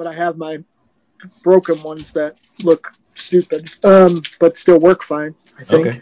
[0.00, 0.64] but I have my
[1.42, 5.34] broken ones that look stupid, um, but still work fine.
[5.58, 5.86] I think.
[5.88, 6.00] Okay.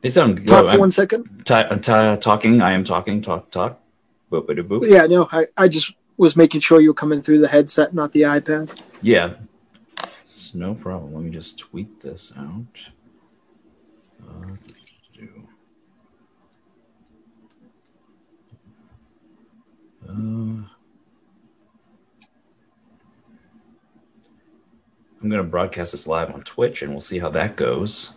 [0.00, 0.48] They sound good.
[0.48, 1.44] Talk for I'm one second.
[1.46, 1.80] ti- I'm
[2.18, 2.60] talking.
[2.62, 3.22] I am talking.
[3.22, 3.52] Talk.
[3.52, 3.80] Talk.
[4.32, 4.46] Boop.
[4.48, 4.88] Boop.
[4.90, 8.10] Yeah, no, I, I just was making sure you were coming through the headset, not
[8.10, 8.76] the iPad.
[9.02, 9.34] Yeah.
[10.24, 11.14] It's no problem.
[11.14, 12.90] Let me just tweet this out.
[14.20, 14.56] Uh,
[15.14, 15.46] do-
[20.08, 20.75] Uh,
[25.26, 28.12] I'm going to broadcast this live on Twitch and we'll see how that goes.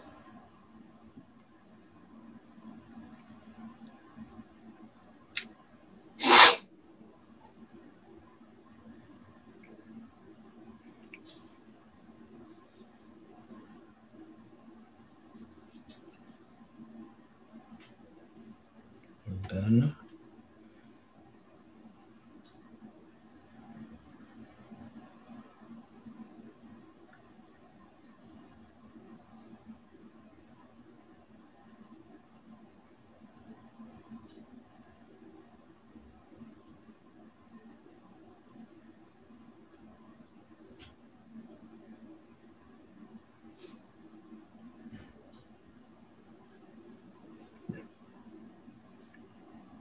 [19.50, 19.96] Then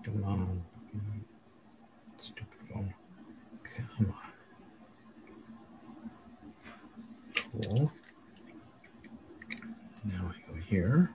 [0.09, 0.63] Come on.
[2.17, 2.95] Stupid phone.
[3.63, 4.33] Come on.
[7.35, 7.93] Cool.
[10.05, 11.13] Now I go here.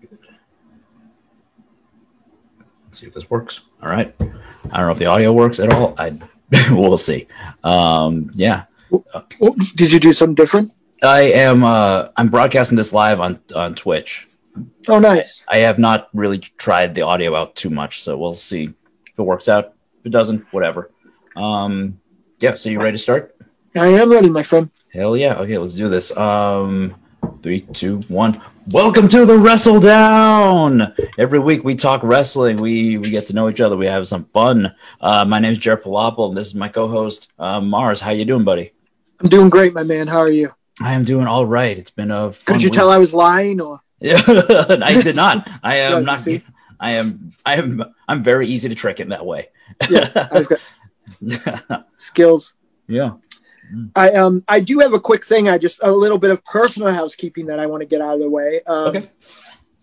[0.00, 0.18] Good.
[2.84, 3.62] Let's see if this works.
[3.82, 4.14] All right.
[4.20, 5.94] I don't know if the audio works at all.
[5.98, 6.18] I
[6.70, 7.26] we'll see.
[7.62, 8.64] Um, yeah.
[9.76, 10.72] Did you do something different?
[11.02, 14.26] I am uh I'm broadcasting this live on on Twitch.
[14.88, 15.44] Oh, nice.
[15.48, 19.22] I have not really tried the audio out too much, so we'll see if it
[19.22, 19.74] works out.
[20.00, 20.90] If it doesn't, whatever.
[21.36, 22.00] Um
[22.40, 23.36] yeah, so you ready to start?
[23.76, 24.70] I am ready, my friend.
[24.92, 25.34] Hell yeah.
[25.36, 26.16] Okay, let's do this.
[26.16, 26.96] Um
[27.42, 28.40] three, two, one.
[28.70, 30.94] Welcome to the Wrestle Down.
[31.18, 32.60] Every week we talk wrestling.
[32.60, 33.76] We we get to know each other.
[33.76, 34.74] We have some fun.
[35.00, 38.00] Uh, my name is Jared Palapal, and this is my co-host uh, Marz.
[38.00, 38.72] How you doing, buddy?
[39.20, 40.06] I'm doing great, my man.
[40.06, 40.52] How are you?
[40.80, 41.76] I am doing all right.
[41.78, 42.32] It's been a.
[42.32, 42.74] Fun Could you week.
[42.74, 43.80] tell I was lying or?
[44.00, 45.48] Yeah, I did not.
[45.62, 46.26] I am not.
[46.80, 47.32] I am.
[47.44, 47.82] I am.
[48.06, 49.48] I'm very easy to trick in that way.
[49.90, 52.54] Yeah, I've got skills.
[52.86, 53.12] yeah.
[53.94, 55.48] I um I do have a quick thing.
[55.48, 58.20] I just a little bit of personal housekeeping that I want to get out of
[58.20, 58.60] the way.
[58.66, 59.10] Um, Okay.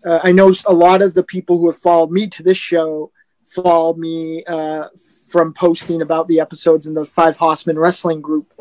[0.04, 3.10] uh, I know a lot of the people who have followed me to this show
[3.44, 4.88] followed me uh,
[5.28, 8.52] from posting about the episodes in the Five Horsemen Wrestling group,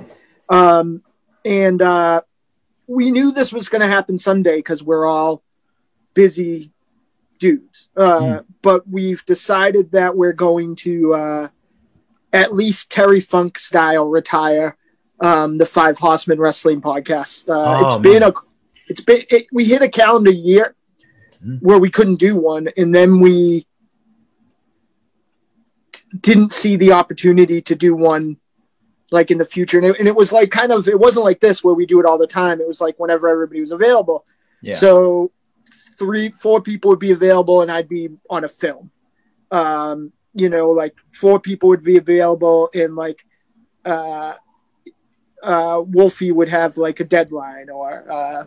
[0.49, 1.01] um,
[1.43, 2.21] and uh,
[2.87, 5.43] we knew this was going to happen someday because we're all
[6.13, 6.71] busy
[7.39, 7.89] dudes.
[7.97, 11.47] Uh, But we've decided that we're going to uh,
[12.33, 14.77] at least Terry Funk style retire
[15.21, 17.47] um, the Five Horsemen Wrestling podcast.
[17.49, 18.33] Uh, Oh, it's been a,
[18.87, 20.75] it's been it, we hit a calendar year
[21.43, 21.61] Mhm.
[21.61, 23.65] where we couldn't do one, and then we
[26.21, 28.37] didn't see the opportunity to do one
[29.11, 29.77] like in the future.
[29.77, 31.99] And it, and it was like kind of it wasn't like this where we do
[31.99, 32.59] it all the time.
[32.61, 34.25] It was like whenever everybody was available.
[34.61, 34.73] Yeah.
[34.75, 35.31] So
[35.97, 38.91] three, four people would be available, and I'd be on a film.
[39.51, 43.25] Um, you know, like four people would be available, and like
[43.85, 44.33] uh,
[45.45, 48.43] uh, Wolfie would have like a deadline, or uh,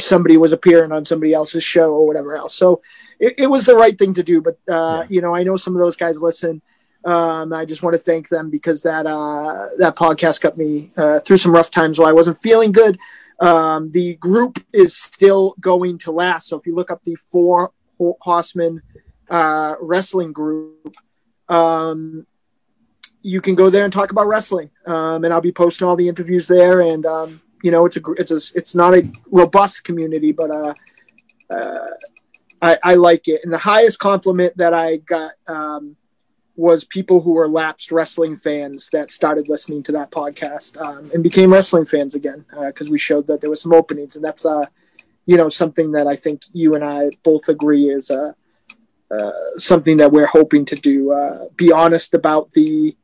[0.00, 2.54] somebody was appearing on somebody else's show, or whatever else.
[2.54, 2.80] So
[3.18, 4.40] it, it was the right thing to do.
[4.40, 5.06] But uh, Yeah.
[5.14, 6.62] you know, I know some of those guys listen.
[7.04, 11.20] Um, I just want to thank them because that uh, that podcast got me uh,
[11.20, 12.98] through some rough times while I wasn't feeling good.
[13.40, 16.48] Um, the group is still going to last.
[16.48, 17.70] So if you look up the four
[18.20, 18.82] Horsemen
[19.30, 20.94] uh, wrestling group,
[21.48, 22.26] um,
[23.28, 24.70] you can go there and talk about wrestling.
[24.86, 26.80] Um, and I'll be posting all the interviews there.
[26.80, 30.74] And um, you know, it's a it's a it's not a robust community, but uh,
[31.50, 31.88] uh,
[32.62, 33.42] I, I like it.
[33.44, 35.96] And the highest compliment that I got um,
[36.56, 41.22] was people who were lapsed wrestling fans that started listening to that podcast um, and
[41.22, 44.64] became wrestling fans again because we showed that there was some openings, and that's uh,
[45.26, 48.32] you know something that I think you and I both agree is uh,
[49.10, 51.12] uh, something that we're hoping to do.
[51.12, 52.96] Uh, be honest about the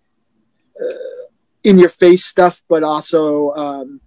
[0.80, 1.26] uh,
[1.62, 4.00] in your face stuff, but also um,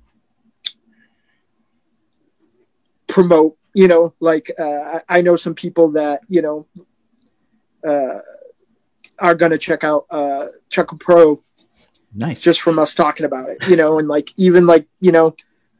[3.07, 3.57] promote.
[3.73, 6.67] You know, like uh, I know some people that you know
[7.87, 8.19] uh,
[9.19, 11.43] are going to check out uh, Chuckle Pro
[12.13, 12.41] Nice.
[12.41, 15.35] just from us talking about it, you know, and like even like you know,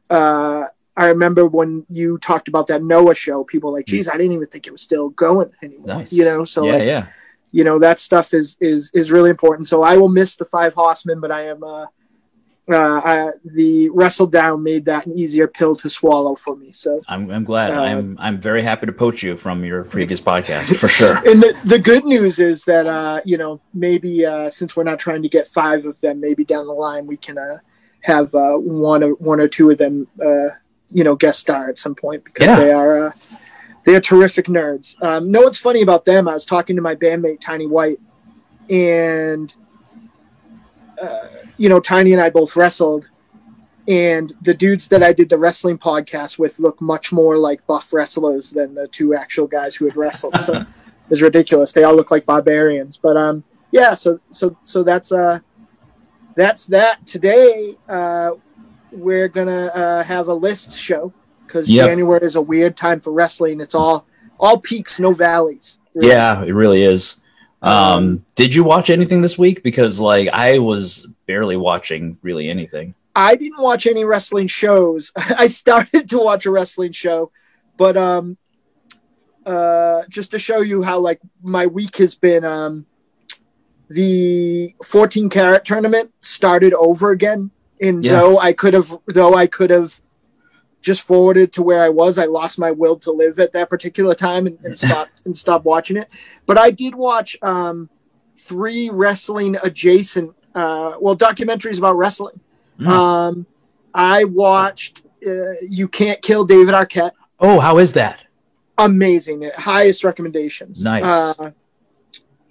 [0.10, 4.18] uh, I remember when you talked about that Noah show, people were like, geez, I
[4.18, 5.88] didn't even think it was still going anymore.
[5.88, 6.14] Nice.
[6.14, 7.08] You know, so yeah, like, yeah.
[7.52, 9.68] You know that stuff is is is really important.
[9.68, 11.86] So I will miss the five horsemen, but I am uh,
[12.70, 16.72] uh, I, the wrestle down made that an easier pill to swallow for me.
[16.72, 17.72] So I'm, I'm glad.
[17.72, 21.16] Uh, I'm I'm very happy to poach you from your previous podcast for sure.
[21.30, 25.00] and the, the good news is that uh, you know maybe uh, since we're not
[25.00, 27.60] trying to get five of them, maybe down the line we can uh,
[28.02, 30.50] have uh, one or one or two of them, uh,
[30.92, 32.60] you know, guest star at some point because Yeah.
[32.60, 33.12] they are uh,
[33.88, 35.02] they are terrific nerds.
[35.02, 36.28] Um, know what's funny about them?
[36.28, 38.00] I was talking to my bandmate Tiny White,
[38.70, 39.56] and
[41.02, 43.08] uh, you know, Tiny and I both wrestled.
[43.88, 47.94] And the dudes that I did the wrestling podcast with look much more like buff
[47.94, 50.38] wrestlers than the two actual guys who had wrestled.
[50.42, 50.66] So
[51.10, 51.72] it's ridiculous.
[51.72, 52.98] They all look like barbarians.
[52.98, 53.96] But um, yeah.
[53.96, 55.40] So so so that's uh,
[56.36, 57.08] that's that.
[57.08, 58.32] Today uh,
[58.92, 61.14] we're gonna uh, have a list show
[61.48, 61.88] because Yep.
[61.88, 63.60] January is a weird time for wrestling.
[63.62, 64.06] It's all
[64.40, 65.80] all peaks, no valleys.
[65.96, 66.10] really.
[66.10, 67.22] Yeah, it really is.
[67.62, 69.64] Um, Um, did you watch anything this week?
[69.64, 72.94] Because like I was barely watching really anything.
[73.16, 75.12] I didn't watch any wrestling shows.
[75.18, 77.32] I started to watch a wrestling show,
[77.76, 78.38] but um,
[79.44, 82.86] uh, just to show you how like my week has been, um,
[83.90, 87.52] the 14 karat tournament started over again.
[87.82, 88.20] And Yeah.
[88.20, 90.00] though I could have, though I could have
[90.82, 94.16] just forwarded to where I was, I lost my will to live at that particular
[94.16, 96.10] time and, and stopped and stopped watching it.
[96.46, 97.90] But I did watch um,
[98.36, 102.40] three wrestling adjacent, uh, well, documentaries about wrestling.
[102.78, 102.88] Hmm.
[102.88, 103.46] Um,
[103.94, 107.12] I watched uh, You Can't Kill David Arquette.
[107.40, 108.24] Oh, how is that?
[108.78, 109.50] Amazing.
[109.56, 110.84] Highest recommendations.
[110.84, 111.04] Nice.
[111.04, 111.52] Uh,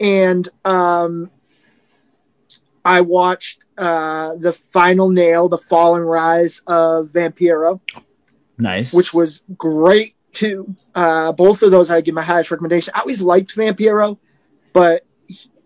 [0.00, 1.30] and um,
[2.84, 7.80] I watched uh, The Final Nail, The Fall and Rise of Vampiro,
[8.58, 8.92] Nice.
[8.94, 10.74] which was great too.
[10.94, 12.92] Uh, both of those I give my highest recommendation.
[12.94, 14.18] I always liked Vampiro,
[14.72, 15.04] but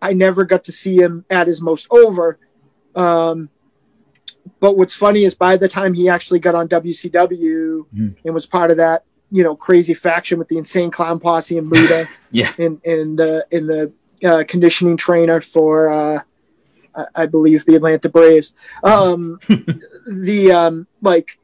[0.02, 2.38] I never got to see him at his most over.
[2.94, 3.50] Um,
[4.58, 8.16] but what's funny is by the time he actually got on WCW Mhm.
[8.24, 11.68] and was part of that, you know, crazy faction with the insane clown posse and
[11.70, 12.52] Muta Yeah.
[12.58, 13.92] and and the in the
[14.24, 16.22] uh, conditioning trainer for uh,
[16.94, 18.54] I, I believe the Atlanta Braves.
[18.82, 19.38] Um,
[20.06, 21.38] the um, like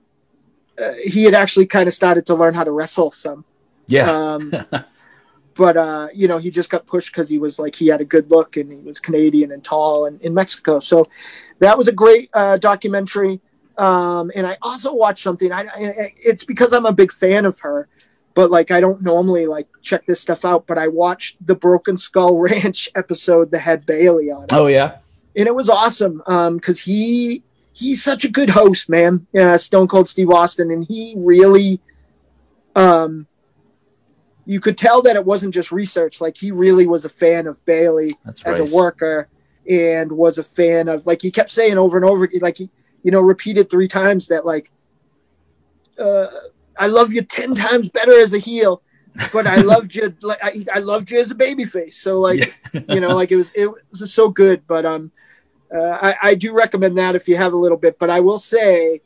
[0.82, 3.44] uh, he had actually kind of started to learn how to wrestle some.
[3.87, 4.11] yeah.
[4.11, 4.52] Um,
[5.56, 8.05] but uh, you know, he just got pushed because he was like he had a
[8.05, 10.78] good look and he was Canadian and tall and in Mexico.
[10.78, 11.06] So
[11.58, 13.40] that was a great uh, documentary.
[13.78, 15.52] Um, and I also watched something.
[15.52, 17.88] I, I it's because I'm a big fan of her,
[18.34, 20.67] but like I don't normally like check this stuff out.
[20.67, 24.99] But I watched the Broken Skull Ranch episode that had Bayley on it oh yeah.
[25.37, 27.43] and it was awesome because he
[27.76, 29.26] he's such a good host, man.
[29.38, 31.78] Uh, Stone Cold Steve Austin, and he really,
[32.75, 33.26] um,
[34.46, 36.20] you could tell that it wasn't just research.
[36.20, 38.69] Like he really was a fan of Bayley That's as right.
[38.69, 39.28] a worker,
[39.69, 42.70] and was a fan of like he kept saying over and over, like he
[43.02, 44.70] you know repeated three times that like,
[45.99, 46.28] uh,
[46.78, 48.82] I love you ten times better as a heel.
[49.32, 51.94] But I loved you like I, I loved you as a babyface.
[51.94, 52.54] So like
[52.88, 54.66] you know, like it was it was so good.
[54.66, 55.11] But um,
[55.75, 57.99] uh, I, I do recommend that if you have a little bit.
[57.99, 59.00] But I will say,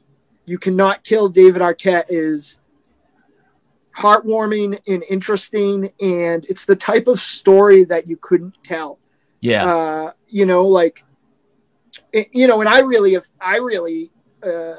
[0.47, 2.61] you cannot kill David Arquette is
[3.99, 8.99] heartwarming and interesting, and it's the type of story that you couldn't tell.
[9.41, 9.65] yeah.
[9.65, 11.05] Uh, you know, like
[12.13, 14.11] it, you know, and I really, have, I really,
[14.43, 14.75] uh,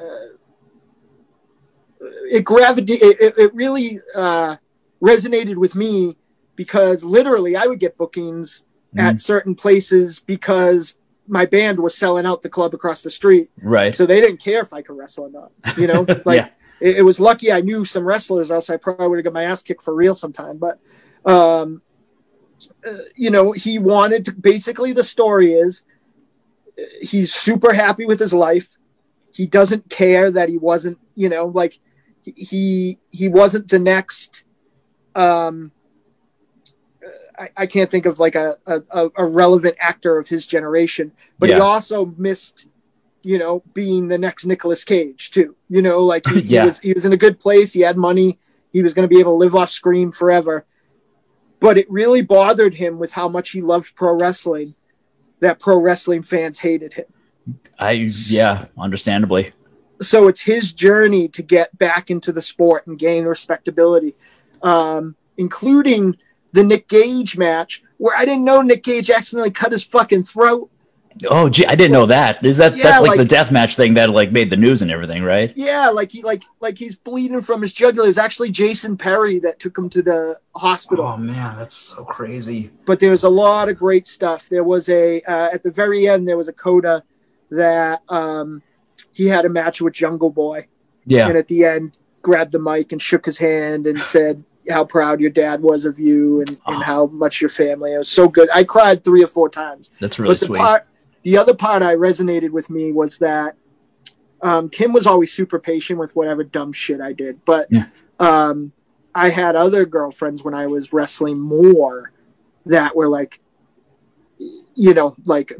[2.30, 4.56] it gravitated, it, it- it really uh,
[5.02, 6.16] resonated with me
[6.56, 8.64] because literally I would get bookings
[8.96, 10.98] at certain places because
[11.28, 13.50] my band was selling out the club across the street.
[13.62, 13.94] right.
[13.94, 15.78] So they didn't care if I could wrestle or not.
[15.78, 16.48] You know, like Yeah.
[16.80, 19.44] it, it was lucky I knew some wrestlers, else I probably would have got my
[19.44, 20.58] ass kicked for real sometime.
[20.58, 20.80] But,
[21.24, 21.82] um,
[22.86, 25.84] uh, you know, he wanted to basically the story is
[26.78, 28.76] uh, he's super happy with his life.
[29.32, 31.78] He doesn't care that he wasn't, you know, like
[32.20, 34.44] he he, he wasn't the next.
[35.14, 35.72] Um,
[37.42, 41.48] I, I can't think of like a, a, a relevant actor of his generation, but
[41.48, 42.68] he also missed,
[43.22, 45.56] you know, being the next Nicolas Cage too.
[45.68, 46.60] You know, like he, Yeah.
[46.60, 47.72] he was he was in a good place.
[47.72, 48.38] He had money.
[48.72, 50.64] He was going to be able to live off screen forever.
[51.58, 54.74] But it really bothered him with how much he loved pro wrestling
[55.40, 57.06] that pro wrestling fans hated him.
[57.78, 59.52] I yeah, understandably.
[60.00, 64.14] So it's his journey to get back into the sport and gain respectability,
[64.62, 66.16] um, including
[66.52, 70.68] the Nick Gage match where I didn't know Nick Gage accidentally cut his fucking throat
[71.28, 72.42] Oh, gee, I didn't know that.
[72.42, 74.80] Is that Yeah, that's like, like- the death match thing that like made the news
[74.80, 75.52] and everything, right?
[75.56, 78.08] Yeah, like he like like he's bleeding from his jugular.
[78.08, 81.04] It's actually Jason Perry that took him to the hospital.
[81.04, 82.70] Oh man, that's so crazy.
[82.86, 84.48] but there was a lot of great stuff.
[84.48, 87.04] There was a uh, at the very end there was a coda
[87.50, 88.62] that um,
[89.12, 90.66] he had a match with Jungle Boy,
[91.04, 91.28] Yeah.
[91.28, 95.20] and at the end grabbed the mic and shook his hand and said how proud
[95.20, 96.74] your dad was of you and, Oh.
[96.74, 97.92] and how much your family.
[97.94, 98.48] It was so good.
[98.54, 99.90] I cried three or four times.
[100.00, 100.58] That's really but the sweet.
[100.58, 100.86] part,
[101.24, 103.56] the other part I resonated with me was that
[104.42, 107.86] um, Kim was always super patient with whatever dumb shit I did, but Yeah.
[108.18, 108.72] um,
[109.14, 112.12] I had other girlfriends when I was wrestling more
[112.66, 113.40] that were like,
[114.74, 115.52] you know, like,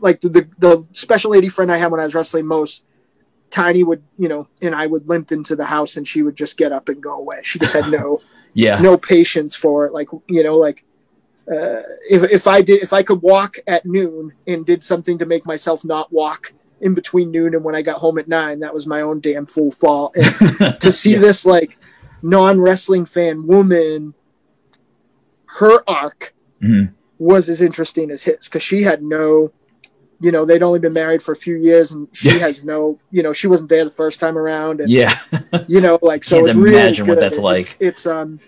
[0.00, 2.84] like the, the the special lady friend I had when I was wrestling most.
[3.54, 6.56] Tiny would, you know, and I would limp into the house, and she would just
[6.56, 7.38] get up and go away.
[7.44, 8.20] She just had no
[8.52, 8.80] yeah.
[8.80, 9.92] no patience for it.
[9.92, 10.84] Like you know, like
[11.48, 15.26] uh, if if I did if I could walk at noon and did something to
[15.26, 18.74] make myself not walk in between noon and when I got home at nine, that
[18.74, 20.16] was my own damn fool fault.
[20.16, 21.20] And to see Yeah.
[21.20, 21.78] this like
[22.22, 24.14] non wrestling fan woman,
[25.60, 26.90] her arc Mhm.
[27.20, 29.52] was as interesting as his because she had no.
[30.20, 32.38] You know, they'd only been married for a few years, and she Yeah.
[32.38, 32.98] has no.
[33.10, 35.14] You know, she wasn't there the first time around, and Yeah.
[35.68, 37.76] you know like so really imagine what that's It's- like.
[37.80, 38.38] it's, um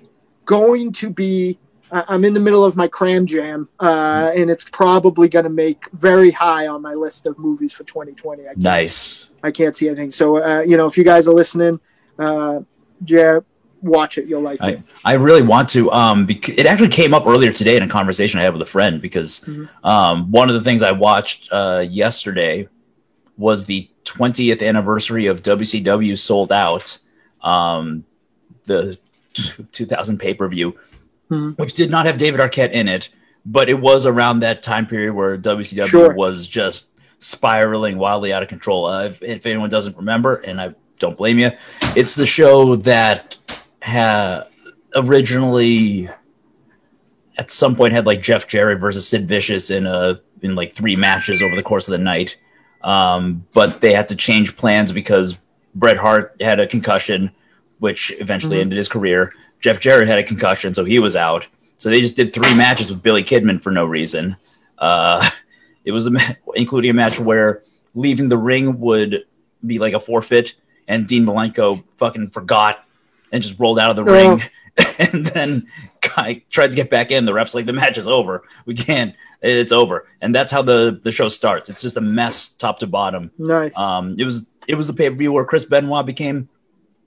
[0.44, 1.58] going to be
[1.90, 5.50] I- i'm in the middle of my cram jam uh and it's probably going to
[5.50, 9.30] make very high on my list of movies for 2020 i Nice.
[9.42, 11.80] I can't see anything so uh you know if you guys are listening
[12.18, 12.60] uh
[13.04, 13.40] yeah
[13.86, 15.90] watch it you'll like it I really want to.
[15.92, 18.66] Um, bec- it actually came up earlier today in a conversation I had with a
[18.66, 19.68] friend because Mhm.
[19.84, 22.68] um, one of the things I watched uh, yesterday
[23.38, 26.98] was the 20th anniversary of WCW Souled Out,
[27.42, 28.04] um,
[28.64, 28.98] the
[29.34, 30.74] t- 2000 pay per view,
[31.30, 31.58] Mhm.
[31.58, 33.08] which did not have David Arquette in it,
[33.44, 36.14] but it was around that time period where WCW Sure.
[36.14, 38.86] was just spiraling wildly out of control.
[38.86, 41.50] Uh, if, if anyone doesn't remember, and I don't blame you,
[41.94, 43.36] it's the show that
[43.86, 44.44] had
[44.94, 46.08] originally
[47.38, 50.96] at some point had like Jeff Jarrett versus Sid Vicious in a in like three
[50.96, 52.36] matches over the course of the night.
[52.82, 55.38] Um, but they had to change plans because
[55.74, 57.30] Bret Hart had a concussion,
[57.78, 58.62] which eventually Mhm.
[58.62, 59.32] ended his career.
[59.60, 61.46] Jeff Jarrett had a concussion, so he was out.
[61.78, 64.36] So they just did three matches with Billy Kidman for no reason.
[64.78, 65.28] Uh,
[65.84, 66.20] it was a ma-
[66.54, 67.62] including a match where
[67.94, 69.24] leaving the ring would
[69.64, 70.54] be like a forfeit,
[70.88, 72.84] and Dean Malenko fucking forgot
[73.32, 74.36] and just rolled out of the Oh.
[74.36, 74.42] ring,
[75.12, 75.66] and then
[76.14, 77.24] guy tried to get back in.
[77.24, 78.42] The refs like the match is over.
[78.66, 79.14] We can't.
[79.42, 81.68] It's over, and that's how the the show starts.
[81.68, 83.30] It's just a mess, top to bottom.
[83.38, 86.48] nice Um, it was it was the pay per view where Chris Benoit became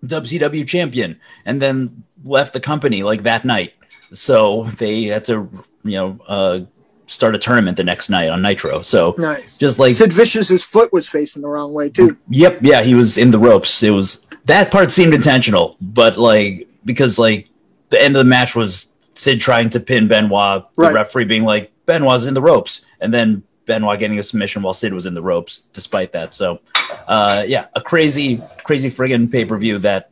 [0.05, 3.73] WCW champion and then left the company like that night.
[4.13, 5.49] So they had to
[5.83, 6.59] you know uh,
[7.07, 8.81] start a tournament the next night on Nitro.
[8.81, 12.81] So nice just like sid vicious's foot was facing the wrong way too Yep, yeah,
[12.83, 13.83] he was in the ropes.
[13.83, 17.47] It was that part seemed intentional, but like because like
[17.89, 20.93] the end of the match was Sid trying to pin Benoit, the Right.
[20.93, 24.93] referee being like Benoit's in the ropes, and then Benoit getting a submission while Sid
[24.93, 25.59] was in the ropes.
[25.73, 26.59] Despite that, so
[27.07, 30.09] uh, yeah, a crazy, crazy friggin' pay per view that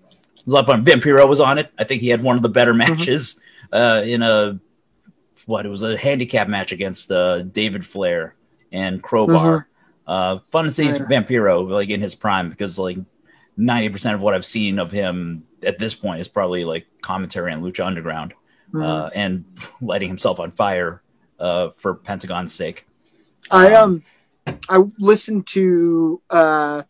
[0.54, 0.86] up on.
[0.86, 1.72] Vampiro was on it.
[1.78, 3.40] I think he had one of the better matches
[3.74, 4.60] uh, in a
[5.46, 8.36] what it was a handicap match against uh, David Flair
[8.72, 9.68] and Crowbar.
[10.06, 10.98] Uh, fun to see Yeah.
[11.00, 12.98] Vampiro like in his prime because like
[13.58, 17.52] ninety percent of what I've seen of him at this point is probably like commentary
[17.52, 18.34] on Lucha Underground
[18.74, 18.84] Mhm.
[18.84, 19.46] uh, and
[19.82, 21.02] lighting himself on fire
[21.40, 22.86] uh, for Pentagon's sake.
[23.50, 24.04] I um
[24.70, 26.84] I listened to uh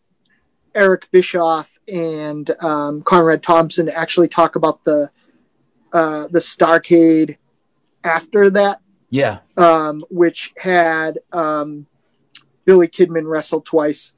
[0.74, 5.10] Eric Bischoff and um Conrad Thompson actually talk about the
[5.92, 7.36] uh the Starcade
[8.04, 11.86] after that, Yeah, um, which had um
[12.64, 14.12] Billy Kidman wrestle twice.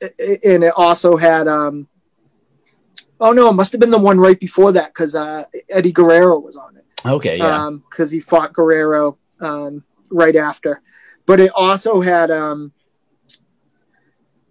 [0.00, 1.88] And it also had um
[3.20, 6.38] oh no, it must have been the one right before that because uh Eddie Guerrero
[6.38, 10.80] was on it okay, yeah, because he fought Guerrero um, right after.
[11.26, 12.72] But it also had, um,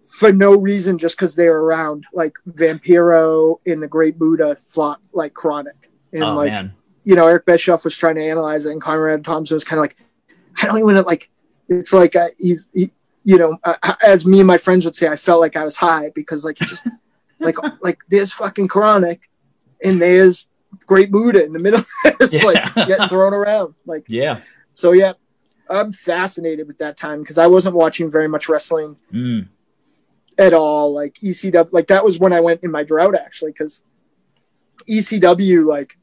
[0.04, 5.00] for no reason, just because they were around, like Vampiro and the Great Buddha fought
[5.12, 8.72] like Chronic, and oh like man, you know Eric Bischoff was trying to analyze it,
[8.72, 9.96] and Conrad Thompson was kind of like,
[10.62, 11.30] I don't even like.
[11.66, 12.90] It's like uh, he's, he,
[13.24, 15.76] you know, uh, as me and my friends would say, I felt like I was
[15.76, 16.86] high because like just
[17.40, 19.28] like like there's fucking Chronic,
[19.82, 20.48] and there's
[20.86, 21.82] Great Buddha in the middle.
[22.04, 22.44] it's Yeah.
[22.44, 23.74] like getting thrown around.
[23.86, 24.40] Like yeah,
[24.72, 25.14] so, yeah.
[25.70, 29.48] I'm fascinated with that time because I wasn't watching very much wrestling mm,
[30.36, 30.92] at all.
[30.92, 33.82] Like ECW, like that was when I went in my drought actually because
[34.86, 35.96] ECW, like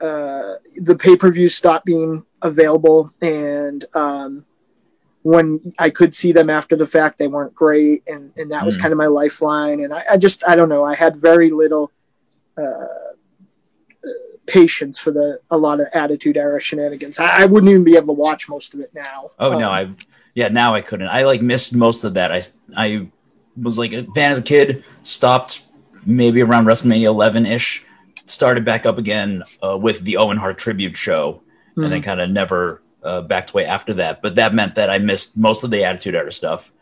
[0.00, 4.44] uh, the pay per view stopped being available, and um,
[5.24, 8.76] when I could see them after the fact, they weren't great, and and that was
[8.76, 8.82] Mm.
[8.82, 9.82] kind of my lifeline.
[9.82, 10.84] And I, I just I don't know.
[10.84, 11.90] I had very little
[12.58, 12.86] uh,
[14.46, 17.18] patience for the a lot of Attitude Era shenanigans.
[17.18, 19.30] I, I wouldn't even be able to watch most of it now.
[19.38, 19.90] Oh no, Um, I
[20.34, 21.08] yeah, now I couldn't.
[21.08, 22.30] I like missed most of that.
[22.32, 22.42] I
[22.76, 23.08] I
[23.60, 25.62] was like a fan as a kid, stopped
[26.06, 27.84] maybe around WrestleMania 11 ish,
[28.24, 31.40] started back up again uh, with the Owen Hart tribute show,
[31.76, 34.22] and then kind of never uh, backed away after that.
[34.22, 36.72] But that meant that I missed most of the Attitude Era stuff,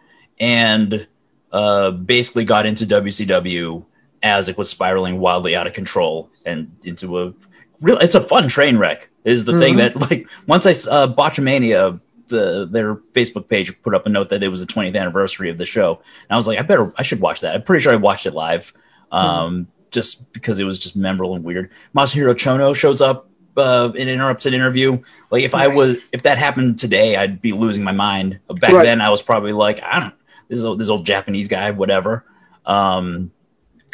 [0.41, 1.07] and
[1.53, 3.85] uh, basically got into WCW
[4.23, 7.35] as it was spiraling wildly out of control and into a
[7.81, 7.99] real.
[7.99, 9.09] It's a fun train wreck.
[9.25, 9.79] Is the thing Mhm.
[9.79, 12.01] that like once I uh, Botchamania.
[12.29, 15.59] The, their Facebook page put up a note that it was the 20th anniversary of
[15.59, 15.97] the show.
[16.23, 17.55] And I was like, I better, I should watch that.
[17.55, 18.73] I'm pretty sure I watched it live,
[19.11, 21.69] um, just because it was just memorable and weird.
[21.95, 24.09] Masahiro Chono shows up uh, an
[24.55, 25.03] interview.
[25.31, 28.41] Like if I was, if that happened today, I'd be losing my mind.
[28.61, 28.85] Back Right.
[28.85, 30.15] then, I was probably like, I don't,
[30.49, 32.25] this old, this old Japanese guy, whatever.
[32.67, 33.33] Um,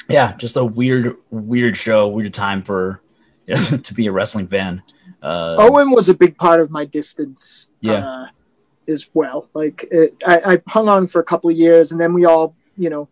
[0.09, 3.03] yeah, just a weird, weird show, weird time for
[3.47, 4.83] to be a wrestling fan.
[5.23, 7.71] Uh, Owen was a big part of my distance.
[7.81, 8.07] Yeah.
[8.07, 8.27] Uh,
[8.89, 9.49] as well.
[9.55, 12.57] Like it, I, I hung on for a couple of years, and then we all,
[12.77, 13.09] you know,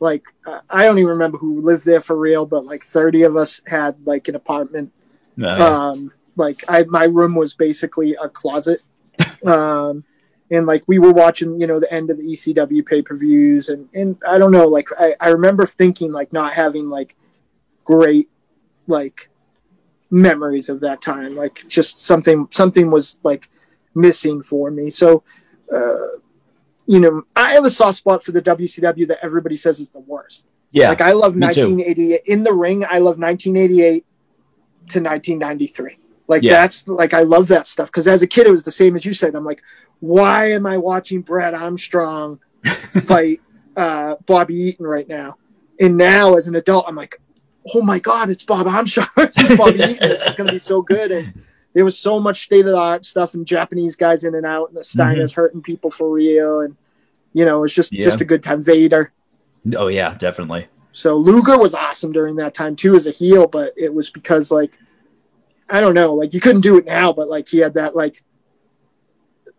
[0.00, 3.36] like uh, I don't even remember who lived there for real, but like thirty of
[3.36, 4.92] us had like an apartment.
[5.46, 8.80] Um, like I, my room was basically a closet.
[9.46, 10.04] um,
[10.50, 13.68] and like we were watching, you know, the end of the ECW pay per views,
[13.68, 17.16] and and I don't know, like I, I remember thinking like not having like
[17.84, 18.28] great
[18.86, 19.28] like
[20.10, 23.50] memories of that time, like just something something was like
[23.94, 24.90] missing for me.
[24.90, 25.22] So,
[25.74, 26.18] uh,
[26.86, 30.00] you know, I have a soft spot for the WCW that everybody says is the
[30.00, 30.48] worst.
[30.72, 31.76] yeah, Like I love me too.
[31.76, 32.84] 1988 in the ring.
[32.84, 34.06] I love 1988
[34.90, 35.98] to 1993.
[36.28, 36.52] Like Yeah.
[36.60, 39.04] that's like I love that stuff because as a kid it was the same as
[39.04, 39.34] you said.
[39.34, 39.62] I'm like,
[40.00, 43.40] why am I watching Brad Armstrong fight
[43.76, 45.36] uh, Bobby Eaton right now?
[45.80, 47.20] And now as an adult, I'm like,
[47.74, 49.08] oh my god, it's Bob Armstrong.
[49.16, 50.08] is Bobby Eaton.
[50.08, 51.10] This is gonna be so good.
[51.12, 51.42] And
[51.74, 54.68] there was so much state of the art stuff and Japanese guys in and out,
[54.68, 56.76] and the Steiners hurting people for real, and
[57.32, 58.04] you know, it's just Yeah.
[58.04, 58.62] just a good time.
[58.62, 59.12] Vader.
[59.76, 60.66] oh yeah, definitely.
[60.92, 64.50] So Luger was awesome during that time too as a heel, but it was because
[64.50, 64.78] like
[65.68, 68.22] I don't know, like you couldn't do it now, but like he had that like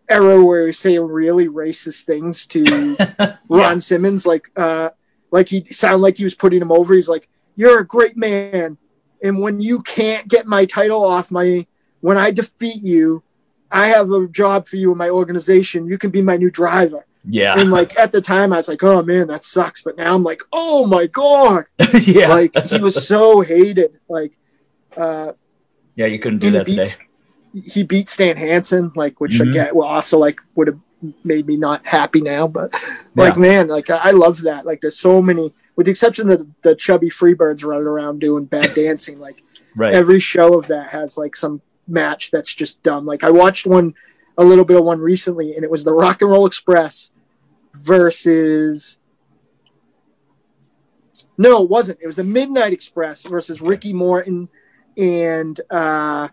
[0.08, 4.90] era where he was saying really racist things to Ron Simmons, like uh
[5.30, 6.94] like he sounded like he was putting him over.
[6.94, 8.76] He's like, You're a great man,
[9.22, 11.66] and when you can't get my title off my
[12.00, 13.22] when I defeat you,
[13.70, 15.86] I have a job for you in my organization.
[15.86, 17.06] You can be my new driver.
[17.28, 19.82] Yeah, And like at the time I was like, Oh man, that sucks.
[19.82, 21.66] But now I'm like, Oh my god
[22.06, 24.00] yeah, like he was so hated.
[24.08, 24.32] Like
[24.96, 25.32] uh,
[25.96, 26.06] yeah.
[26.06, 26.84] You couldn't do that today.
[27.52, 29.50] he beat Stan Hansen, like which Mhm.
[29.50, 30.78] again, well, also like would have
[31.24, 32.46] made me not happy now.
[32.46, 32.74] But
[33.14, 34.64] like man, like I, I love that.
[34.64, 38.44] Like there's so many, with the exception of the, the chubby Freebirds running around doing
[38.46, 39.18] bad dancing.
[39.20, 39.42] Like
[39.76, 39.94] Right.
[39.94, 43.04] every show of that has like some match that's just dumb.
[43.06, 43.94] Like I watched one,
[44.40, 47.12] a little bit of one recently, and it was the Rock and Roll Express
[47.74, 48.98] versus.
[51.38, 51.98] No, it wasn't.
[52.02, 54.48] It was the Midnight Express versus Ricky Morton
[54.96, 56.28] and uh,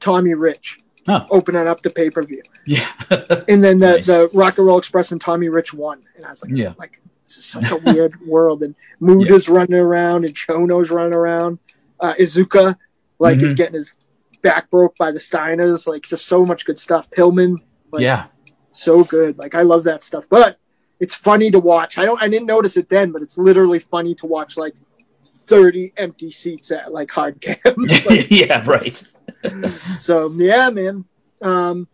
[0.00, 1.26] Tommy Rich Huh.
[1.30, 2.86] opening up the pay per view, yeah.
[3.48, 4.06] and then the Nice.
[4.06, 6.74] the Rock and Roll Express and Tommy Rich won, and I was like, Yeah.
[6.78, 11.58] like this is such a weird world, and Muta's running around and Chono's running around,
[11.98, 12.76] uh, Iizuka
[13.18, 13.56] like is Mhm.
[13.56, 13.96] getting his
[14.42, 17.08] back broke by the Steiners, like just so much good stuff.
[17.10, 17.56] Pillman,
[17.90, 18.26] like, yeah.
[18.70, 19.38] so good.
[19.38, 20.26] Like I love that stuff.
[20.28, 20.58] But
[21.00, 21.98] it's funny to watch.
[21.98, 24.74] I don't I didn't notice it then, but it's literally funny to watch like
[25.24, 27.60] 30 empty seats at like hard camp.
[28.06, 28.64] Like, yeah.
[28.66, 29.04] Right.
[29.98, 31.04] so yeah, man.
[31.40, 31.88] Um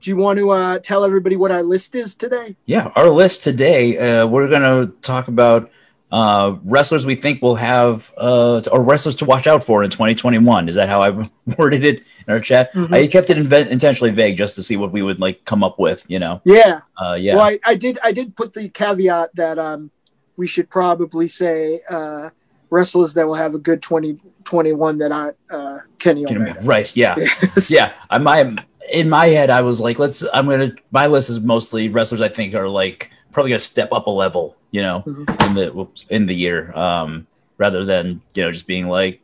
[0.00, 2.56] do you want to uh, tell everybody what our list is today?
[2.66, 5.70] Yeah, our list today, uh, we're going to talk about
[6.12, 10.68] uh, wrestlers we think will have, uh, or wrestlers to watch out for in 2021.
[10.68, 12.72] Is that how I worded it in our chat?
[12.72, 12.92] Mhm.
[12.92, 15.78] I kept it inve- intentionally vague just to see what we would like come up
[15.78, 16.40] with, you know?
[16.44, 16.80] Yeah.
[17.02, 17.34] Uh, yeah.
[17.34, 19.90] Well, I, I did I did put the caveat that um
[20.36, 22.30] we should probably say uh
[22.70, 26.60] wrestlers that will have a good 2021 that aren't uh Kenny Omega.
[26.62, 26.94] Right.
[26.94, 27.16] Yeah.
[27.68, 27.92] yeah.
[28.10, 28.54] I my
[28.92, 30.24] in my head, I was like, let's.
[30.32, 30.72] I'm gonna.
[30.90, 34.56] My list is mostly wrestlers I think are like probably gonna step up a level,
[34.70, 35.46] you know, Mhm.
[35.46, 37.26] in the whoops, in the year, um,
[37.58, 39.20] rather than you know just being like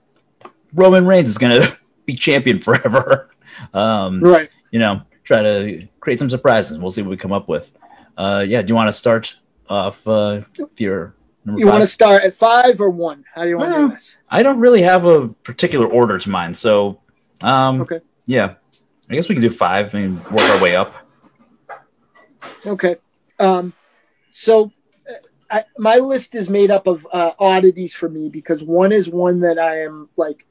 [0.75, 1.67] Roman Reigns is gonna
[2.07, 3.31] be champion forever.
[3.75, 4.49] Um, Right.
[4.71, 6.79] you know, try to create some surprises.
[6.79, 7.73] We'll see what we come up with.
[8.17, 8.63] Uh, yeah.
[8.63, 9.37] Do you want to start
[9.69, 13.25] off uh, with your number You want to start at five or one?
[13.35, 14.17] How do you want to do this?
[14.31, 17.01] I don't really have a particular order to mine, so
[17.43, 18.01] um, Okay.
[18.25, 18.55] yeah,
[19.11, 20.95] I guess we can do five and work our way up.
[22.67, 22.97] Okay.
[23.39, 23.73] Um,
[24.31, 24.73] so
[25.09, 25.15] uh,
[25.51, 29.41] I, my list is made up of uh, oddities for me because one is one
[29.41, 30.47] that I am like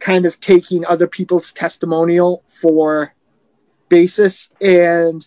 [0.00, 3.14] kind of taking other people's testimonial for
[3.88, 5.26] basis, and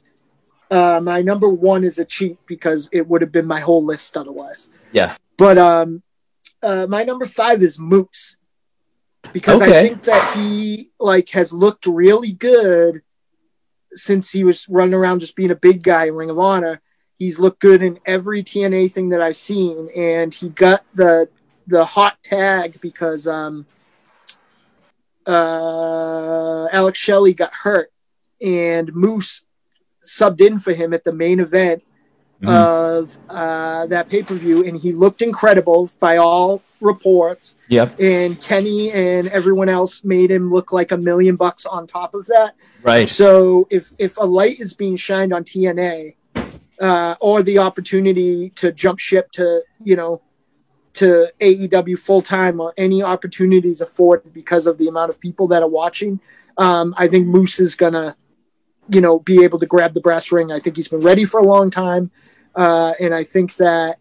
[0.69, 4.17] uh, my number one is a cheat because it would have been my whole list
[4.17, 4.69] otherwise.
[4.91, 5.15] Yeah.
[5.37, 6.03] But um,
[6.61, 8.37] uh, my number five is Moose
[9.33, 9.79] because Okay.
[9.79, 13.01] I think that he like has looked really good
[13.93, 16.81] since he was running around just being a big guy in Ring of Honor.
[17.17, 21.29] He's looked good in every TNA thing that I've seen, and he got the
[21.65, 23.65] the hot tag because um,
[25.25, 27.91] uh, Alex Shelley got hurt,
[28.41, 29.45] and Moose
[30.05, 31.83] subbed in for him at the main event
[32.41, 32.49] Mhm.
[32.49, 37.57] of uh, that pay per view, and he looked incredible by all reports.
[37.69, 37.99] Yep.
[37.99, 42.27] And Kenny and everyone else made him look like a million bucks on top of
[42.27, 42.53] that.
[42.83, 43.09] Right.
[43.09, 46.15] So if if a light is being shined on TNA,
[46.79, 50.21] uh, or the opportunity to jump ship to you know
[50.93, 55.61] to AEW full time, or any opportunities afforded because of the amount of people that
[55.61, 56.19] are watching,
[56.57, 58.15] um, I think Moose is gonna
[58.89, 60.51] you know be able to grab the brass ring.
[60.51, 62.11] I think he's been ready for a long time,
[62.55, 63.97] uh, and I think that.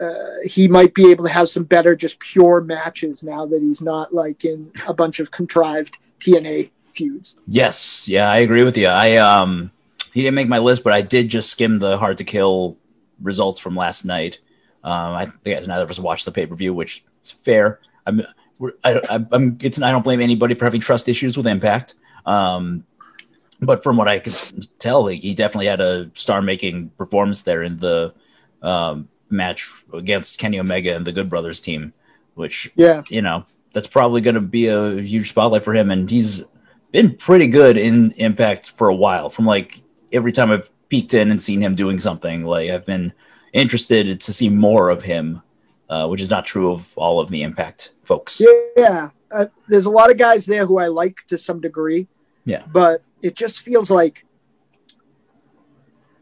[0.00, 3.82] Uh, he might be able to have some better, just pure matches now that he's
[3.82, 7.42] not like in a bunch of contrived TNA feuds.
[7.46, 8.86] Yes, yeah, I agree with you.
[8.86, 9.70] I um,
[10.18, 12.76] he didn't make my list, but I did just skim the hard to kill
[13.22, 14.40] results from last night.
[14.82, 17.78] Um, I think neither of us watched the pay per view, which is fair.
[18.04, 18.22] I'm,
[18.58, 21.94] we're, I, I, I'm, it's, I don't blame anybody for having trust issues with Impact.
[22.26, 22.82] Um,
[23.60, 24.34] but from what I could
[24.80, 28.12] tell, he he definitely had a star-making performance there in the
[28.60, 31.92] um, match against Kenny Omega and the Good Brothers team,
[32.34, 33.02] which Yeah.
[33.08, 36.42] you know that's probably going to be a huge spotlight for him and he's
[36.90, 39.80] been pretty good in impact for a while from like
[40.12, 43.12] every time i've peeked in and seen him doing something like i've been
[43.52, 45.42] interested to see more of him
[45.90, 48.42] uh, which is not true of all of the impact folks
[48.76, 52.08] Yeah, uh, there's a lot of guys there who I like to some degree.
[52.44, 52.64] Yeah.
[52.72, 54.24] but it just feels like,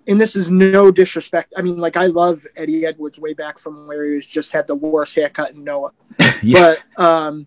[0.08, 1.52] and this is no disrespect.
[1.56, 4.66] I mean, like I love Eddie Edwards way back from where he was just had
[4.66, 5.92] the worst haircut in Noah.
[6.42, 7.46] yeah But um,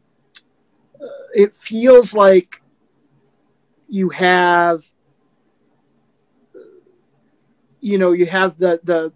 [1.34, 2.62] it feels like
[3.88, 4.90] you have,
[7.82, 9.12] you know, you have the the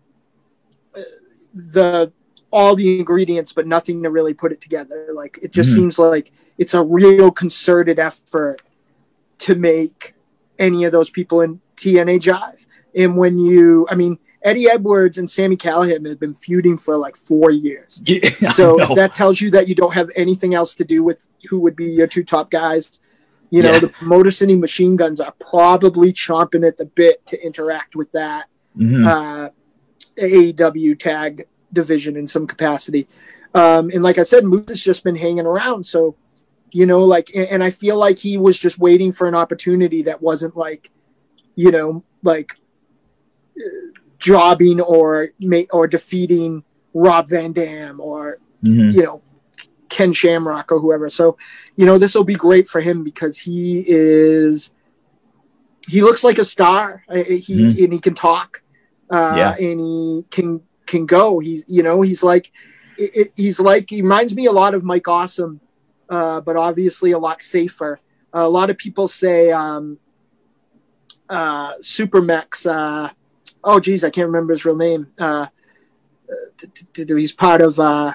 [1.53, 2.11] the
[2.51, 5.07] all the ingredients, but nothing to really put it together.
[5.13, 5.75] Like it just Mhm.
[5.75, 8.61] seems like it's a real concerted effort
[9.39, 10.13] to make
[10.59, 12.65] any of those people in TNA jive.
[12.95, 17.15] And when you, I mean, Eddie Edwards and Sami Callihan have been feuding for like
[17.15, 18.01] four years.
[18.05, 18.19] Yeah,
[18.51, 21.59] So if that tells you that you don't have anything else to do with who
[21.59, 22.99] would be your two top guys,
[23.49, 23.79] you know, Yeah.
[23.79, 28.45] the Motor City Machine Guns are probably chomping at the bit to interact with that
[28.77, 29.05] Mhm.
[29.05, 29.49] uh,
[30.17, 33.07] AEW tag division in some capacity.
[33.55, 35.85] Um, and like I said, Moose has just been hanging around.
[35.85, 36.15] So,
[36.71, 40.01] you know, like, and, and I feel like he was just waiting for an opportunity
[40.03, 40.89] that wasn't like,
[41.55, 42.55] you know, like
[43.57, 43.69] uh,
[44.17, 45.29] jobbing or
[45.71, 48.93] or defeating Rob Van Dam or Mhm.
[48.95, 49.21] you know
[49.89, 51.09] Ken Shamrock or whoever.
[51.09, 51.37] So,
[51.75, 54.71] you know, this will be great for him because he is
[55.87, 57.03] he looks like a star.
[57.13, 57.83] He Mhm.
[57.83, 58.62] and he can talk,
[59.17, 59.53] uh, Yeah.
[59.67, 60.49] and he can
[60.91, 61.39] can go.
[61.39, 62.51] He's you know he's like
[62.97, 65.59] it, it- he's like he reminds me a lot of Mike Awesome,
[66.09, 67.99] uh, but obviously a lot safer.
[68.33, 69.97] a lot of people say um,
[71.29, 72.65] uh, SuperMex.
[72.65, 73.09] Uh,
[73.63, 75.03] oh, geez, I can't remember his real name.
[75.19, 75.45] Uh,
[76.57, 78.13] t- t- t- he's part of uh,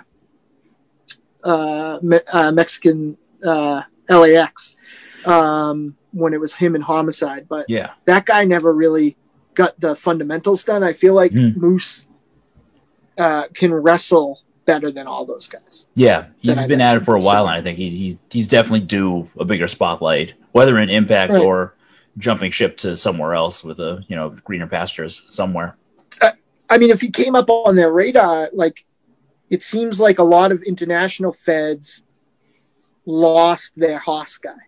[1.45, 4.77] uh, Me- uh, Mexican uh, LAX
[5.25, 9.17] um, when it was him and Homicide, but yeah that guy never really
[9.59, 10.83] got the fundamentals done.
[10.83, 11.51] I feel like Hmm.
[11.57, 12.07] Moose
[13.19, 15.87] uh, can wrestle better than all those guys.
[15.95, 18.49] Yeah, he's been at it for a while, So- and I think he, he he's
[18.49, 21.43] definitely due a bigger spotlight, whether in Impact Right.
[21.43, 21.75] or
[22.19, 25.77] jumping ship to somewhere else with a you know greener pastures somewhere.
[26.71, 28.85] I mean, if he came up on their radar, like
[29.49, 32.03] it seems like a lot of international feds
[33.07, 34.61] lost their Haas guy.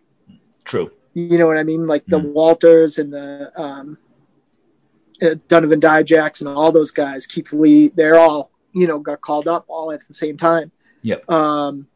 [0.63, 0.91] True.
[1.13, 1.85] You know what I mean?
[1.85, 2.33] Like the Mhm.
[2.33, 4.10] Walters and the um, uh,
[5.47, 9.65] Donovan Dijaks and all those guys, Keith Lee, they're all, you know, got called up
[9.67, 10.71] all at the same time.
[11.03, 11.29] Yep.
[11.29, 11.87] Um,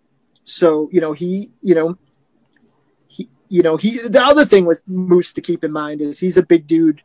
[0.43, 1.97] so, you know, he, you know,
[3.07, 6.37] he, you know, he, the other thing with Moose to keep in mind is he's
[6.37, 7.01] a big dude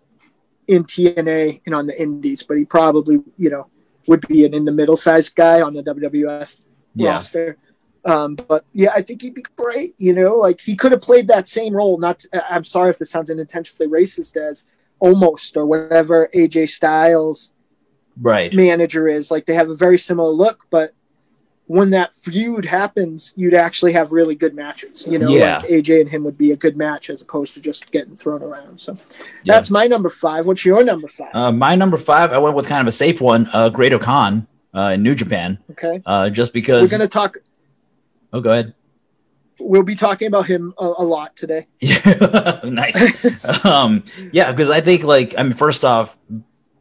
[0.69, 3.67] in TNA and on the indies, but he probably, you know,
[4.07, 6.61] would be an in the middle sized guy on the WWF
[6.95, 7.11] Yeah.
[7.11, 7.57] roster.
[8.05, 9.95] Um, but yeah, I think he'd be great.
[9.99, 11.99] You know, like he could have played that same role.
[11.99, 14.65] Not, to, I'm sorry if this sounds unintentionally racist, as
[15.01, 17.53] almost or whatever AJ Styles
[18.21, 19.31] right manager is.
[19.31, 20.93] Like they have a very similar look, but
[21.67, 25.07] when that feud happens, you'd actually have really good matches.
[25.09, 25.59] You know, Yeah.
[25.59, 28.43] like AJ and him would be a good match as opposed to just getting thrown
[28.43, 28.81] around.
[28.81, 28.95] So
[29.45, 29.55] Yeah.
[29.55, 30.47] that's my number five.
[30.47, 31.33] What's your number five?
[31.35, 34.81] uh, my number five i went with kind of a safe one uh Great-O-Khan uh
[34.95, 36.83] in new japan okay, uh just because.
[36.83, 37.39] we're gonna talk.
[38.33, 38.75] oh go ahead
[39.61, 41.67] We'll be talking about him a, a lot today.
[41.81, 43.65] Yeah, nice.
[43.65, 46.17] um, yeah, because I think like I mean, first off,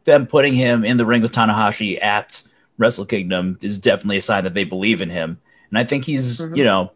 [0.04, 2.42] them putting him in the ring with Tanahashi at
[2.78, 5.38] Wrestle Kingdom is definitely a sign that they believe in him,
[5.70, 6.56] and I think he's Mhm.
[6.56, 6.92] you know,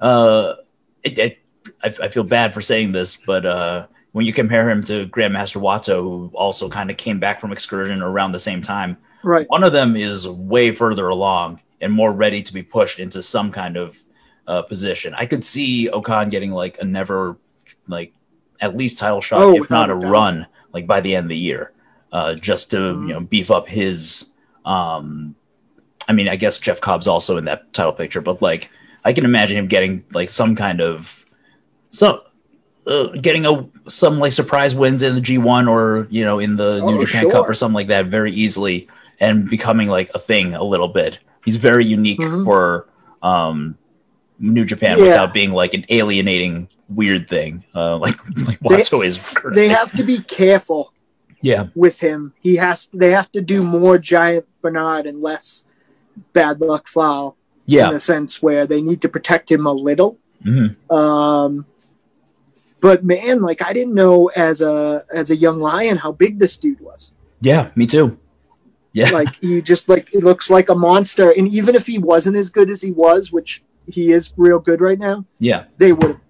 [0.00, 0.54] uh,
[1.04, 1.38] it, it,
[1.82, 5.60] I, I feel bad for saying this, but uh, when you compare him to Grandmaster
[5.60, 9.46] Wato, who also kind of came back from excursion around the same time, Right.
[9.48, 13.52] one of them is way further along and more ready to be pushed into some
[13.52, 13.98] kind of
[14.50, 15.14] uh, position.
[15.16, 17.36] I could see O-Khan getting like a never,
[17.86, 18.12] like
[18.60, 20.10] at least title shot, Oh, if not a doubt.
[20.10, 21.72] run, like by the end of the year,
[22.12, 23.06] uh, just to Mhm.
[23.08, 24.30] you know beef up his.
[24.64, 25.34] Um,
[26.08, 28.70] I mean, I guess Jeff Cobb's also in that title picture, but like
[29.04, 31.24] I can imagine him getting like some kind of
[31.90, 32.18] some.
[32.86, 36.80] Uh, getting a some like surprise wins in the G1 or you know in the
[36.80, 38.88] New Oh, Japan Cup or something like that very easily
[39.20, 41.20] and becoming like a thing a little bit.
[41.44, 42.42] He's very unique Mhm.
[42.44, 42.88] for
[43.22, 43.76] um,
[44.40, 45.04] New Japan Yeah.
[45.04, 48.16] without being like an alienating weird thing, uh, like
[48.48, 49.18] like Wato is.
[49.54, 50.92] They have to be careful
[51.42, 52.32] yeah, with him.
[52.40, 52.88] He has.
[52.92, 55.66] They have to do more Giant Bernard and less
[56.32, 57.36] Bad Luck Fale.
[57.66, 60.18] yeah, in a sense where they need to protect him a little.
[60.42, 61.66] hmm Um,
[62.80, 66.56] but man, like I didn't know as a as a young lion how big this
[66.56, 67.12] dude was.
[67.40, 67.70] yeah.
[67.76, 68.18] Me too.
[68.92, 71.30] Yeah, Like he just like it looks like a monster.
[71.30, 74.80] And even if he wasn't as good as he was, which he is real good
[74.80, 76.20] right now, yeah, they would have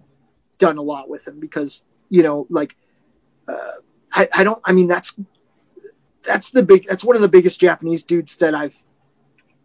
[0.58, 2.76] done a lot with him because you know like
[3.48, 3.80] uh,
[4.12, 5.18] I I don't I mean that's
[6.26, 8.76] that's the big that's one of the biggest Japanese dudes that I've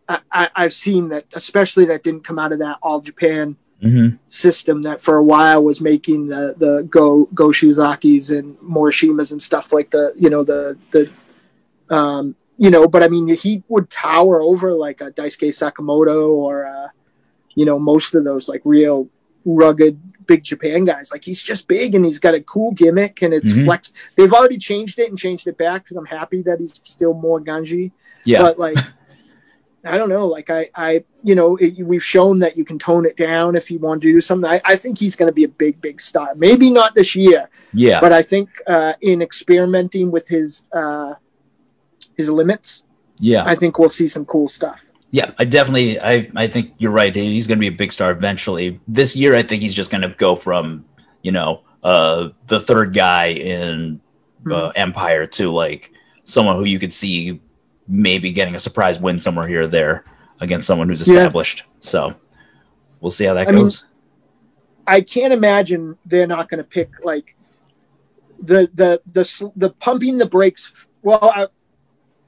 [0.08, 4.82] I, I've seen that especially that didn't come out of that all Japan hmm system
[4.82, 9.72] that for a while was making the the go go Shizakis and Morishimas and stuff
[9.72, 11.12] like the you know the the
[11.94, 16.66] um you know but I mean he would tower over like a Daisuke Sekimoto or
[16.66, 16.88] uh
[17.56, 19.10] you know most of those like real
[19.46, 21.12] rugged big Japan guys.
[21.12, 23.66] Like he's just big and he's got a cool gimmick and it's Mhm.
[23.66, 27.14] flex they've already changed it and changed it back because I'm happy that he's still
[27.14, 27.92] more Ganji.
[28.26, 28.78] Yeah, but like
[29.88, 33.06] i don't know like i i you know it, we've shown that you can tone
[33.06, 34.50] it down if you want to do something.
[34.50, 36.30] I, I think he's going to be a big big star.
[36.36, 41.14] Maybe not this year yeah, but i think uh, in experimenting with his uh,
[42.18, 42.84] his limits
[43.20, 45.32] yeah, i think we'll see some cool stuff yeah.
[45.40, 47.16] I definitely, I, I think you're right.
[47.16, 48.82] He's going to be a big star eventually.
[48.86, 50.84] This year, I think he's just going to go from,
[51.22, 54.02] you know, uh, the third guy in
[54.52, 55.92] uh, Empire to like
[56.26, 57.40] someone who you could see
[57.88, 60.04] maybe getting a surprise win somewhere here or there
[60.42, 61.14] against someone who's Yeah.
[61.20, 61.64] established.
[61.80, 62.14] So
[63.00, 63.86] we'll see how that I mean, goes.
[64.88, 67.36] i can't imagine they're not going to pick like
[68.42, 70.72] the the the the pumping the brakes
[71.04, 71.48] well I,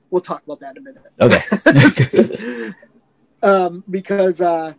[0.10, 2.74] we'll talk about that in a minute okay.
[3.44, 4.74] um, because uh,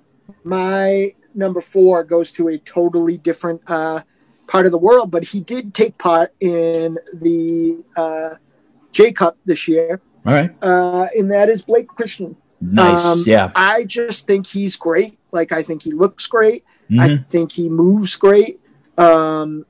[0.45, 4.01] my number four goes to a totally different uh,
[4.47, 8.35] part of the world, but he did take part in the uh,
[8.93, 10.51] J Cup this year, All right.
[10.63, 12.37] uh, and that is Blake Christian.
[12.61, 13.05] Nice.
[13.05, 13.51] Um, yeah.
[13.55, 15.17] I just think he's great.
[15.31, 16.65] Like I think he looks great.
[16.91, 17.01] Mhm.
[17.01, 18.61] I think he moves great.
[18.97, 19.65] Um,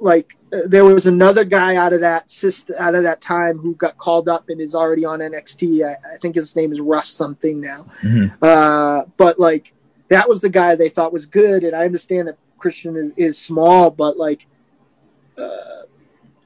[0.00, 3.74] like uh, there was another guy out of that system, out of that time who
[3.74, 5.84] got called up and is already on NXT.
[5.86, 7.86] I, I think his name is Russ something now.
[8.02, 8.32] Mhm.
[8.42, 9.74] Uh, but like
[10.08, 13.38] that was the guy they thought was good, and I understand that Christian is, is
[13.38, 14.46] small, but like,
[15.36, 15.82] uh,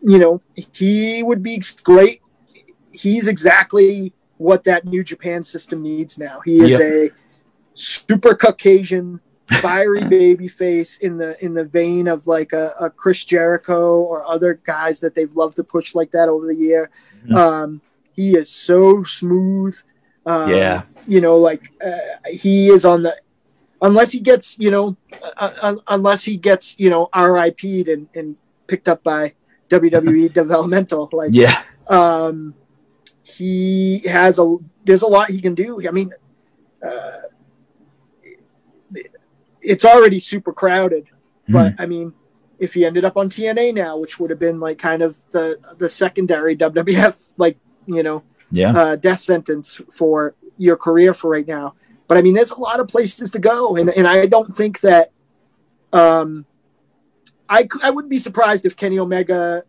[0.01, 0.41] you know,
[0.73, 2.21] he would be great.
[2.93, 6.41] He's exactly what that New Japan system needs now.
[6.45, 6.81] He is Yep.
[6.81, 7.09] a
[7.75, 13.25] super Caucasian, fiery baby face in the in the vein of like a, a Chris
[13.25, 16.91] Jericho or other guys that they've loved to push like that over the year.
[17.27, 17.37] Mhm.
[17.37, 17.81] Um,
[18.13, 19.77] he is so smooth.
[20.27, 20.83] Um, Yeah.
[21.07, 21.99] you know, like uh,
[22.31, 23.17] he is on the
[23.81, 24.97] unless he gets you know
[25.37, 28.37] uh, uh, unless he gets you know RIP'd and, and
[28.69, 29.33] picked up by
[29.71, 31.63] WWE developmental like Yeah.
[31.89, 32.55] um,
[33.23, 35.81] he has a there's a lot he can do.
[35.87, 36.13] I mean,
[36.85, 37.22] uh,
[39.63, 41.07] it's already super crowded,
[41.49, 42.13] but I mean,
[42.59, 45.59] if he ended up on TNA now, which would have been like kind of the
[45.79, 48.73] the secondary WWF like you know Yeah.
[48.73, 51.75] uh, death sentence for your career for right now.
[52.09, 54.81] But I mean, there's a lot of places to go, and and I don't think
[54.81, 55.11] that.
[55.93, 56.47] Um,
[57.49, 59.65] I I wouldn't be surprised if Kenny Omega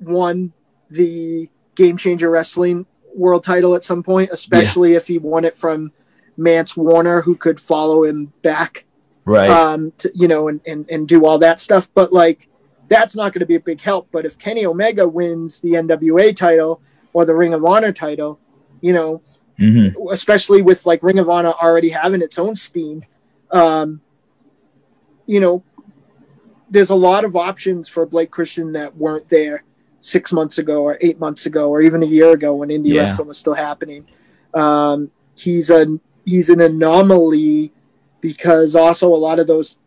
[0.00, 0.52] won
[0.90, 5.92] the Game Changer Wrestling World Title at some point, especially if he won it from
[6.36, 8.84] Mance Warner, who could follow him back,
[9.28, 9.50] Right.
[9.50, 11.88] um, to, you know, and, and and do all that stuff.
[11.94, 12.48] But like,
[12.88, 14.08] that's not going to be a big help.
[14.10, 16.80] But if Kenny Omega wins the NWA title
[17.12, 18.40] or the Ring of Honor title,
[18.80, 19.22] you know,
[19.58, 23.04] hmm especially with like Ring of Honor already having its own steam,
[23.50, 24.00] um,
[25.26, 25.62] you know,
[26.70, 29.64] there's a lot of options for Blake Christian that weren't there
[30.00, 33.00] six months ago or eight months ago or even a year ago when indie Yeah.
[33.02, 34.06] wrestling was still happening.
[34.54, 37.72] Um, he's a he's an anomaly
[38.20, 39.78] because also a lot of those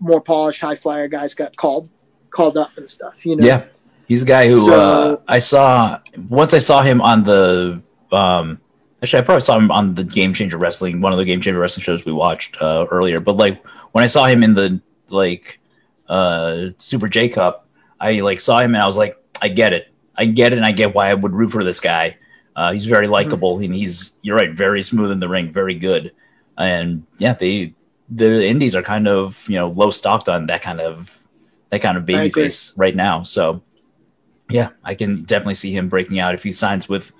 [0.00, 1.88] more polished high flyer guys got called
[2.30, 3.24] called up and stuff.
[3.24, 3.64] You know, Yeah.
[4.06, 5.98] He's a guy who So- uh, I saw
[6.28, 7.80] once I saw him on the
[8.12, 8.60] um
[9.02, 11.58] actually I probably saw him on the Game Changer Wrestling, one of the Game Changer
[11.60, 13.20] Wrestling shows we watched uh, earlier.
[13.20, 15.58] But like when I saw him in the like
[16.08, 17.66] uh Super J Cup,
[17.98, 19.88] I like saw him and I was like, I get it.
[20.16, 22.18] I get it and I get why I would root for this guy.
[22.54, 26.12] Uh, he's very likable and he's you're right, very smooth in the ring, very good.
[26.56, 27.74] And yeah, they
[28.08, 31.18] the indies are kind of, you know, low stocked on that kind of
[31.70, 33.22] that kind of baby face right now.
[33.22, 33.62] So
[34.50, 37.12] yeah, I can definitely see him breaking out if he signs with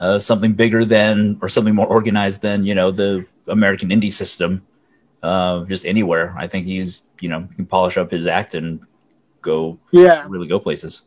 [0.00, 4.66] uh, something bigger than or something more organized than you know the American indie system.
[5.22, 8.80] Uh, just anywhere, I think he's you know can polish up his act and
[9.42, 10.24] go yeah.
[10.28, 11.02] really go places.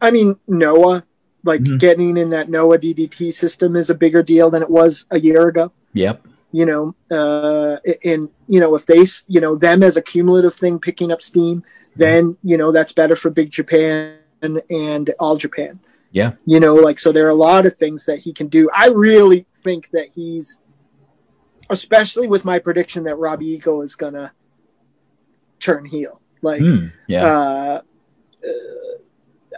[0.00, 1.04] I mean, Noah,
[1.44, 1.78] like Mhm.
[1.78, 5.46] getting in that Noah DDT system is a bigger deal than it was a year
[5.48, 5.70] ago.
[5.94, 6.26] Yep.
[6.52, 10.78] You know, uh, and you know if they, you know, them as a cumulative thing
[10.78, 11.64] picking up steam,
[11.96, 15.80] then you know that's better for Big Japan and All Japan.
[16.10, 16.32] Yeah.
[16.44, 18.68] You know, like so there are a lot of things that he can do.
[18.74, 20.60] I really think that he's,
[21.70, 24.32] especially with my prediction that Robbie Eagle is gonna
[25.58, 26.20] turn heel.
[26.42, 27.24] Like, Hmm, yeah.
[27.24, 27.80] uh,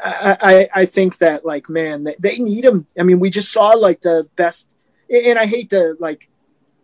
[0.03, 2.87] I, I I think that like man they, they need him.
[2.99, 4.75] I mean, we just saw like the best,
[5.11, 6.29] and I hate to like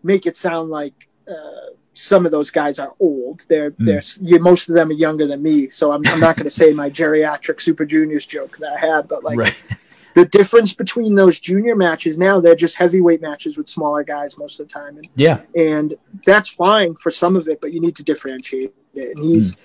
[0.02, 3.44] make it sound like uh, some of those guys are old.
[3.48, 3.86] They're Mm.
[3.86, 6.50] they're you, most of them are younger than me, so I'm, I'm not going to
[6.50, 9.54] say my geriatric Super Juniors joke that I had, but like right.
[10.14, 14.58] the difference between those junior matches now they're just heavyweight matches with smaller guys most
[14.58, 15.40] of the time, and Yeah.
[15.54, 15.94] and
[16.26, 19.56] that's fine for some of it but you need to differentiate it and he's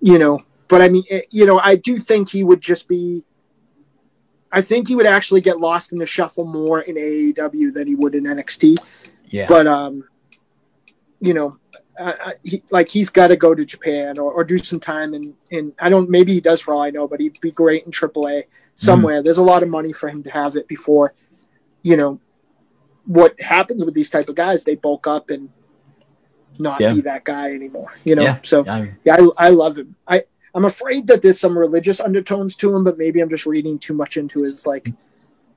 [0.00, 3.24] you know but i mean it, you know i do think he would just be
[4.52, 7.94] i think he would actually get lost in the shuffle more in aew than he
[7.94, 8.76] would in nxt
[9.30, 9.46] Yeah.
[9.48, 10.04] but um
[11.20, 11.58] you know
[12.00, 15.14] I, I, he, like he's got to go to japan or, or do some time
[15.14, 17.84] and in i don't maybe he does for all i know but he'd be great
[17.84, 21.12] in aaa somewhere there's a lot of money for him to have it before
[21.82, 22.20] you know
[23.06, 25.48] what happens with these type of guys they bulk up and
[26.58, 26.92] not Yeah.
[26.92, 28.38] be that guy anymore you know Yeah.
[28.42, 30.22] so I- yeah I, I love him i
[30.54, 33.94] i'm afraid that there's some religious undertones to him but maybe i'm just reading too
[33.94, 34.88] much into his like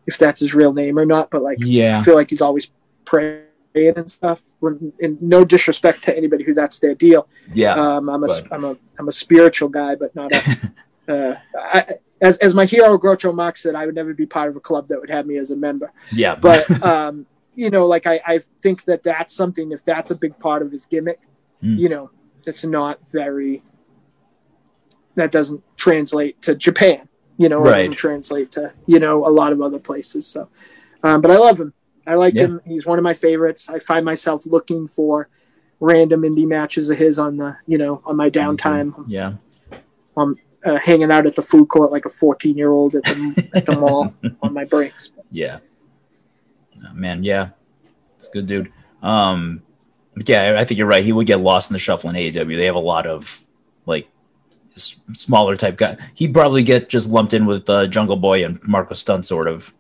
[0.08, 2.02] if that's his real name or not but like yeah, I yeah.
[2.04, 2.72] feel like he's always
[3.06, 3.44] praying
[3.76, 4.44] and stuff.
[4.60, 7.28] When, and no disrespect to anybody who that's their deal.
[7.54, 7.74] Yeah.
[7.76, 10.72] Um, I'm a am a I'm a spiritual guy, but not a.
[11.08, 11.86] uh, I,
[12.22, 14.88] as as my hero Groucho Marx said, I would never be part of a club
[14.90, 15.92] that would have me as a member.
[16.12, 16.36] yeah.
[16.36, 19.72] But um, you know, like I, I think that that's something.
[19.72, 21.20] If that's a big part of his gimmick,
[21.64, 21.78] Mm.
[21.80, 22.10] you know,
[22.48, 23.62] it's not very.
[25.16, 27.78] That doesn't translate to Japan, you know, or Right.
[27.80, 30.26] doesn't translate to you know a lot of other places.
[30.26, 30.48] So,
[31.04, 31.74] um, but I love him.
[32.08, 32.44] I like Yeah.
[32.44, 32.62] him.
[32.66, 33.70] He's one of my favorites.
[33.70, 35.30] I find myself looking for
[35.80, 39.34] random indie matches of his on the you know on my downtime, yeah.
[40.18, 43.50] I'm uh, hanging out at the food court like a 14 year old at the,
[43.56, 45.10] at the mall on my breaks.
[45.32, 45.60] Yeah.
[46.88, 47.50] Oh, man, yeah.
[48.20, 48.72] It's a good dude.
[49.02, 49.64] Um
[50.26, 51.04] yeah, I think you're right.
[51.06, 52.58] He would get lost in the shuffle in AEW.
[52.58, 53.44] They have a lot of
[53.86, 54.08] like
[54.76, 55.98] s- smaller type guy.
[56.14, 59.74] He'd probably get just lumped in with uh, Jungle Boy and Marco Stunt sort of.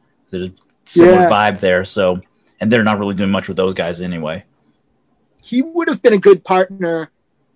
[0.86, 1.30] Similar Yeah.
[1.30, 1.84] vibe there.
[1.84, 2.21] So,
[2.60, 4.44] and they're not really doing much with those guys anyway.
[5.42, 7.10] He would have been a good partner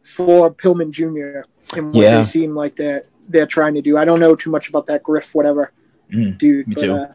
[0.03, 1.41] for Pillman Jr.
[1.77, 2.17] and what Yeah.
[2.17, 3.97] they seem like they're they're trying to do.
[3.97, 5.71] I don't know too much about that Griff, whatever
[6.13, 6.67] Mm, dude.
[6.67, 6.93] me but, too.
[6.95, 7.07] Uh,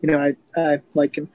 [0.00, 1.28] you know, I, I like him.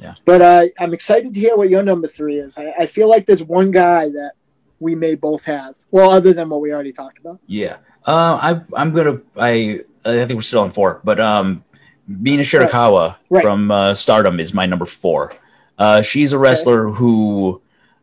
[0.00, 0.14] Yeah.
[0.24, 2.58] But uh, I'm excited to hear what your number three is.
[2.58, 4.32] I, I feel like there's one guy that
[4.78, 5.76] we may both have.
[5.90, 7.38] Well, other than what we already talked about.
[7.46, 7.76] Yeah.
[8.06, 9.20] Uh, I, I'm gonna.
[9.36, 11.64] I I think we're still on four, but um,
[12.08, 13.42] Mina Shirakawa Right.
[13.44, 15.32] from uh, Stardom is my number four.
[15.78, 17.60] Uh, she's a wrestler who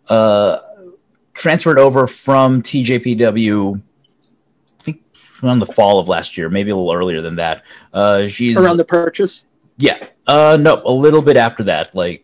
[0.10, 0.60] uh,
[1.34, 3.82] transferred over from TJPW.
[4.80, 5.02] I think
[5.44, 7.64] around the fall of last year, maybe a little earlier than that.
[7.94, 9.46] Uh, she's Around the purchase.
[9.78, 10.06] yeah.
[10.28, 11.94] Uh, no, a little bit after that.
[11.96, 12.24] Like,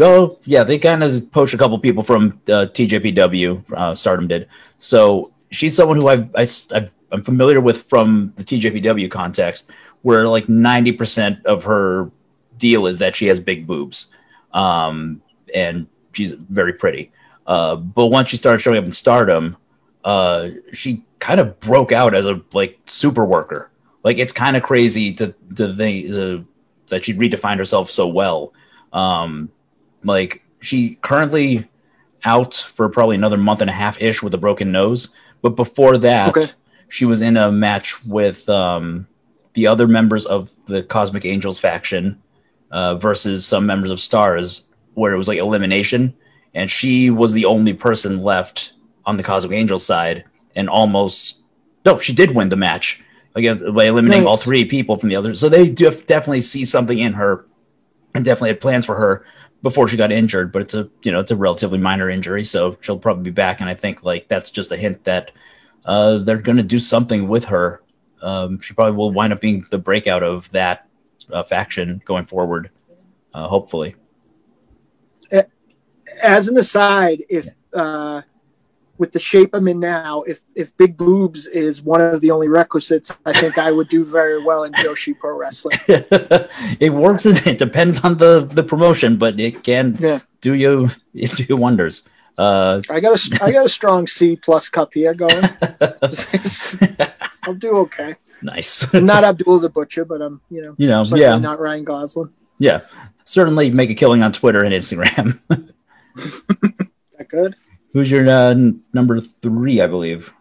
[0.00, 3.72] oh, yeah, they kind of poached a couple people from uh, TJPW.
[3.72, 4.48] Uh, Stardom did.
[4.78, 9.70] So she's someone who I've, I, have I'm familiar with from the TJPW context,
[10.06, 12.08] where like 90% of her
[12.56, 14.06] deal is that she has big boobs,
[14.52, 15.20] um,
[15.52, 17.10] and she's very pretty.
[17.44, 19.56] Uh, but once she started showing up in Stardom,
[20.04, 23.68] uh, she kind of broke out as a like super worker.
[24.04, 26.44] Like it's kind of crazy to to think uh,
[26.86, 28.52] that she redefined herself so well.
[28.92, 29.50] Um,
[30.04, 31.68] like she currently
[32.24, 35.08] out for probably another month and a half ish with a broken nose.
[35.42, 36.52] But before that, Okay.
[36.88, 39.08] she was in a match with um,
[39.56, 42.22] the other members of the Cosmic Angels faction
[42.70, 46.14] uh, versus some members of Stars, where it was like elimination,
[46.54, 48.74] and she was the only person left
[49.06, 51.40] on the Cosmic Angels side, and almost
[51.86, 53.02] no, she did win the match
[53.34, 54.28] again by eliminating Nice.
[54.28, 55.40] all three people from the others.
[55.40, 57.46] So they do definitely see something in her,
[58.14, 59.24] and definitely had plans for her
[59.62, 60.52] before she got injured.
[60.52, 63.60] But it's a you know it's a relatively minor injury, so she'll probably be back.
[63.60, 65.30] And I think like that's just a hint that
[65.86, 67.80] uh, they're going to do something with her.
[68.22, 70.88] Um, she probably will wind up being the breakout of that
[71.30, 72.70] uh, faction going forward.
[73.34, 73.94] Uh, hopefully,
[76.22, 78.22] As an aside, if uh,
[78.96, 82.48] with the shape I'm in now, if if big boobs is one of the only
[82.48, 85.76] requisites, I think I would do very well in Joshi Pro Wrestling.
[86.80, 87.26] it works.
[87.46, 90.20] It depends on the the promotion, but it can Yeah.
[90.40, 92.04] do you do you wonders.
[92.38, 95.32] Uh, I got a I got a strong C plus cup here going.
[97.42, 98.14] I'll do okay.
[98.42, 98.92] nice.
[98.94, 102.30] I'm not Abdul the Butcher, but I'm you know you know, yeah, not Ryan Gosling.
[102.58, 102.80] yeah.
[103.24, 105.40] Certainly make a killing on Twitter and Instagram.
[107.18, 107.56] That good.
[107.92, 109.80] Who's your uh, n- number three?
[109.80, 110.32] I believe.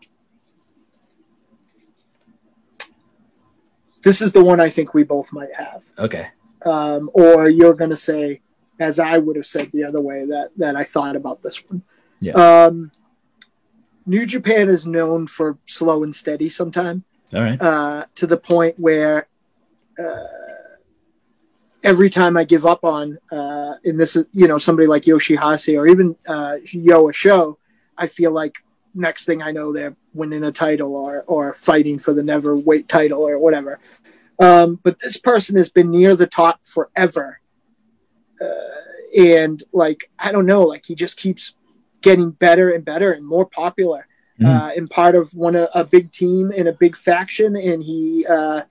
[4.04, 5.84] This is the one I think we both might have.
[5.98, 6.28] Okay.
[6.66, 8.42] um, or you're going to say,
[8.80, 11.82] as I would have said the other way, that that I thought about this one.
[12.20, 12.34] Yeah.
[12.34, 12.92] Um,
[14.06, 17.04] New Japan is known for slow and steady sometimes,
[17.34, 17.62] All right.
[17.62, 19.28] uh, to the point where
[19.98, 20.24] uh,
[21.84, 25.76] every time I give up on, uh, and this is you know somebody like Yoshi-Hashi
[25.78, 27.58] or even uh, Yo Show,
[27.98, 28.58] I feel like
[28.94, 32.88] next thing I know they're winning a title or or fighting for the never weight
[32.88, 33.80] title or whatever.
[34.40, 37.40] Um, but this person has been near the top forever.
[38.42, 41.56] Uh, and like, I don't know, like he just keeps
[42.02, 44.08] getting better and better and more popular.
[44.40, 44.48] Mhm.
[44.48, 47.56] Uh, and part of one a, a big team in a big faction.
[47.56, 48.64] And he, uh,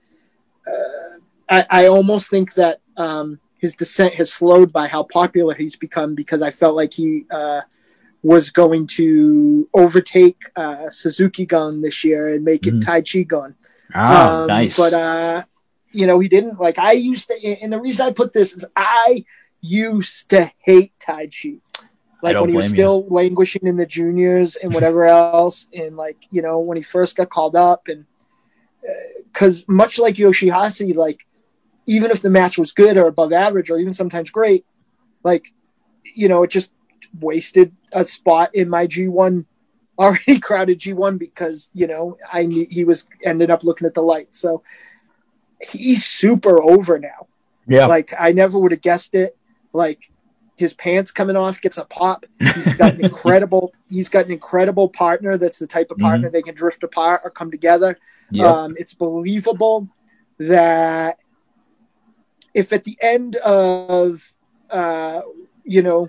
[0.67, 1.17] uh,
[1.49, 6.13] I, I almost think that um, his descent has slowed by how popular he's become
[6.15, 7.61] because I felt like he uh,
[8.21, 12.81] was going to overtake uh, Suzuki Gun this year and make it Mhm.
[12.83, 13.55] Taichi Gun.
[13.93, 14.77] Ah, Um, nice.
[14.77, 15.43] But uh,
[15.91, 16.77] you know, he didn't like.
[16.77, 19.23] I used to, and the reason I put this is I
[19.65, 21.61] used to hate Taichi.
[22.21, 22.83] Like when he was blame you.
[22.83, 27.15] still languishing in the juniors and whatever else, and like you know when he first
[27.15, 28.05] got called up, and
[28.87, 31.25] uh, because much like Yoshi-Hashi, like
[31.85, 34.65] even if the match was good or above average or even sometimes great,
[35.23, 35.53] like
[36.03, 36.71] you know it just
[37.19, 39.45] wasted a spot in my G1
[39.99, 44.01] already crowded G1 because you know I knew he was ended up looking at the
[44.01, 44.35] light.
[44.35, 44.63] So
[45.61, 47.27] he's super over now.
[47.67, 47.85] yeah.
[47.85, 49.37] Like I never would have guessed it.
[49.75, 50.09] Like
[50.57, 52.25] his pants coming off gets a pop.
[52.39, 53.73] He's got an incredible.
[53.89, 55.37] he's got an incredible partner.
[55.37, 57.97] That's the type of partner they can drift apart or come together.
[58.31, 58.45] Yep.
[58.47, 59.89] Um, it's believable
[60.39, 61.17] that
[62.53, 64.33] if at the end of,
[64.69, 65.21] uh,
[65.65, 66.07] you know,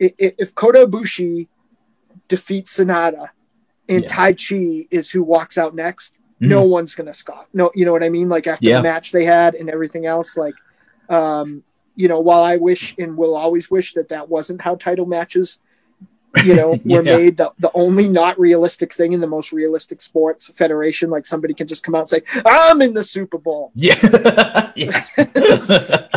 [0.00, 1.48] i- i- if Kota Ibushi
[2.28, 3.28] defeats Sanada
[3.88, 4.08] and Yeah.
[4.08, 6.48] Taichi is who walks out next, Mhm.
[6.48, 7.46] no one's gonna scoff.
[7.52, 8.28] No, you know what I mean?
[8.30, 8.78] Like after Yeah.
[8.78, 10.54] the match they had and everything else, like,
[11.10, 11.62] um,
[11.94, 15.58] you know, while I wish and will always wish that that wasn't how title matches,
[16.44, 17.16] you know, were Yeah.
[17.16, 21.10] made the, the only not realistic thing in the most realistic sports federation.
[21.10, 24.72] Like somebody can just come out and say, "I'm in the Super Bowl." Yeah.
[24.74, 25.04] yeah.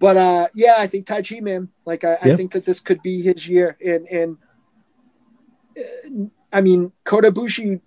[0.00, 1.70] But uh, yeah, I think Taichi, man.
[1.84, 4.36] Like I, I think that this could be his year, and and
[5.76, 7.80] uh, I mean, Kota Ibushi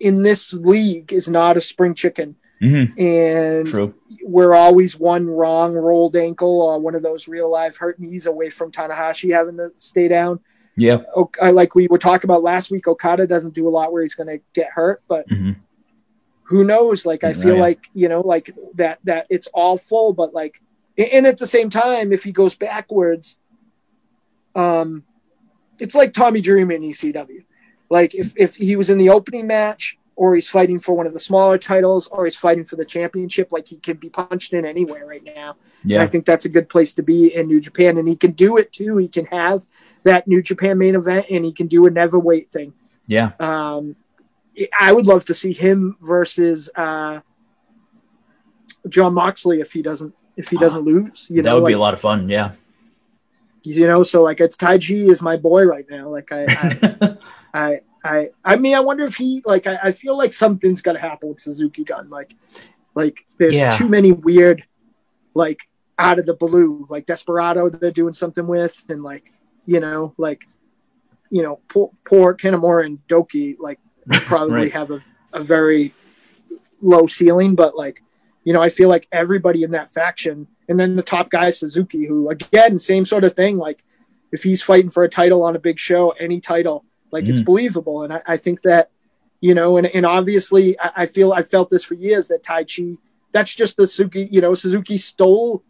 [0.00, 2.98] in this league is not a spring chicken, Mhm.
[3.00, 3.94] and True.
[4.22, 8.50] we're always one wrong rolled ankle or one of those real live hurt knees away
[8.50, 10.40] from Tanahashi having to stay down.
[10.76, 10.98] Yeah.
[11.42, 12.86] Like we were talking about last week.
[12.86, 15.56] Okada doesn't do a lot where he's going to get hurt, but Mhm.
[16.44, 17.04] who knows?
[17.06, 17.60] Like I feel Right.
[17.60, 20.60] like you know, like that that it's all full, but like,
[20.98, 23.38] and at the same time, if he goes backwards,
[24.54, 25.04] um,
[25.78, 27.44] it's like Tommy Dreamer in ECW.
[27.88, 31.14] Like if if he was in the opening match, or he's fighting for one of
[31.14, 34.66] the smaller titles, or he's fighting for the championship, like he can be punched in
[34.66, 35.56] anywhere right now.
[35.82, 38.32] And I think that's a good place to be in New Japan, and he can
[38.32, 38.98] do it too.
[38.98, 39.66] He can have
[40.02, 42.74] that New Japan main event, and he can do a never weight thing.
[43.06, 43.30] Yeah.
[43.40, 43.96] Um,
[44.78, 47.20] I would love to see him versus uh,
[48.90, 51.28] Jon Moxley if he doesn't if he doesn't lose.
[51.30, 52.28] You that know, would be a lot of fun.
[52.28, 52.52] Yeah.
[53.64, 56.10] you know, so like it's Taichi is my boy right now.
[56.10, 57.16] Like I, I,
[57.54, 59.66] I, I, I mean, I wonder if he like.
[59.66, 62.08] I, I feel like something's gonna happen with Suzuki Gun.
[62.08, 62.34] Like,
[62.94, 63.70] like there's Yeah.
[63.70, 64.64] too many weird,
[65.34, 69.32] like out of the blue, like Desperado that they're doing something with, and like
[69.66, 70.46] you know, like
[71.30, 73.78] you know, poor, poor Kanemaru and Douki like
[74.26, 74.72] probably Right.
[74.72, 75.00] have a,
[75.32, 75.92] a very
[76.80, 78.02] low ceiling, but like
[78.44, 82.06] you know, I feel like everybody in that faction, and then the top guy Suzuki,
[82.06, 83.58] who again, same sort of thing.
[83.58, 83.84] Like
[84.32, 87.46] if he's fighting for a title on a big show, any title, like it's Mhm.
[87.46, 88.02] believable.
[88.02, 88.90] And I, I think that,
[89.40, 92.98] you know, and, and obviously I, I feel I felt this for years that Taichi,
[93.32, 95.62] that's just the Suzuki, you know, Suzuki stole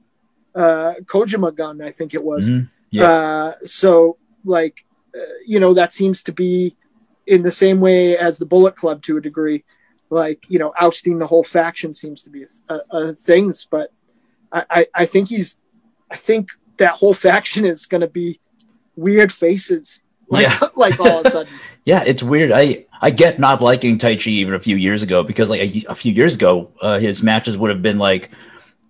[0.55, 2.51] uh Kojima gun, I think it was.
[2.51, 2.69] Mhm.
[2.91, 3.05] Yeah.
[3.05, 4.85] Uh, so like,
[5.15, 6.77] uh, you know, that seems to be
[7.27, 9.63] in the same way as the Bullet Club to a degree.
[10.11, 13.93] Like, you know, ousting the whole faction seems to be a, a, a things, but
[14.51, 15.61] I, I, I think he's,
[16.11, 18.41] I think that whole faction is going to be
[18.97, 20.03] weird faces.
[20.35, 20.69] Like, Yeah.
[20.77, 21.53] like all of a sudden.
[21.87, 22.53] Yeah, it's weird.
[22.53, 25.95] I I get not liking Taichi even a few years ago because like a, a
[25.95, 28.31] few years ago, uh, his matches would have been like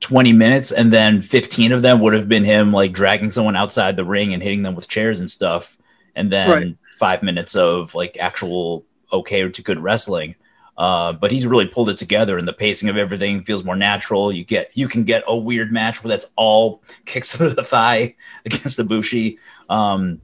[0.01, 3.95] 20 minutes and then 15 of them would have been him like dragging someone outside
[3.97, 5.79] the ring and hitting them with chairs and stuff
[6.17, 6.77] and then Right.
[6.99, 10.35] 5 minutes of like actual okay to good wrestling.
[10.77, 14.33] Uh, but he's really pulled it together and the pacing of everything feels more natural.
[14.33, 18.17] You get you can get a weird match where that's all kicks to the thigh
[18.45, 19.39] against the Bushi.
[19.69, 20.21] Um,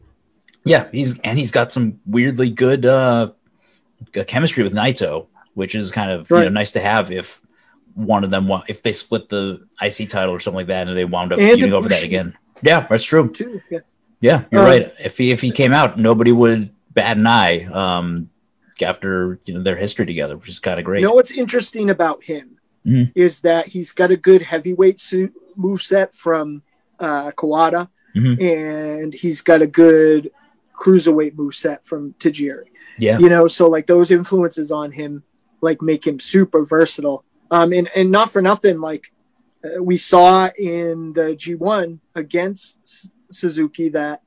[0.66, 3.30] yeah, he's and he's got some weirdly good uh,
[4.26, 7.40] chemistry with Naito, which is kind of you know, nice to have if
[7.94, 11.04] one of them if they split the IC title or something like that and they
[11.04, 12.36] wound up feuding over that again.
[12.62, 13.30] Yeah, that's true.
[13.32, 13.62] Too.
[13.70, 13.78] Yeah.
[14.20, 14.94] Yeah, you're Um, right.
[14.98, 18.30] If he if he came out, nobody would bat an eye um,
[18.82, 21.00] after you know their history together, which is kind of great.
[21.00, 23.12] You know what's interesting about him Mhm.
[23.14, 26.62] is that he's got a good heavyweight suit move set from
[26.98, 28.40] uh, Kawada, Mhm.
[28.42, 30.30] and he's got a good
[30.76, 32.66] cruiserweight move set from Tajiri.
[32.98, 35.22] yeah, You know, so like those influences on him,
[35.60, 37.24] like make him super versatile.
[37.50, 39.12] Um, and and not for nothing, like
[39.64, 44.20] uh, we saw in the G1 against Suzuki that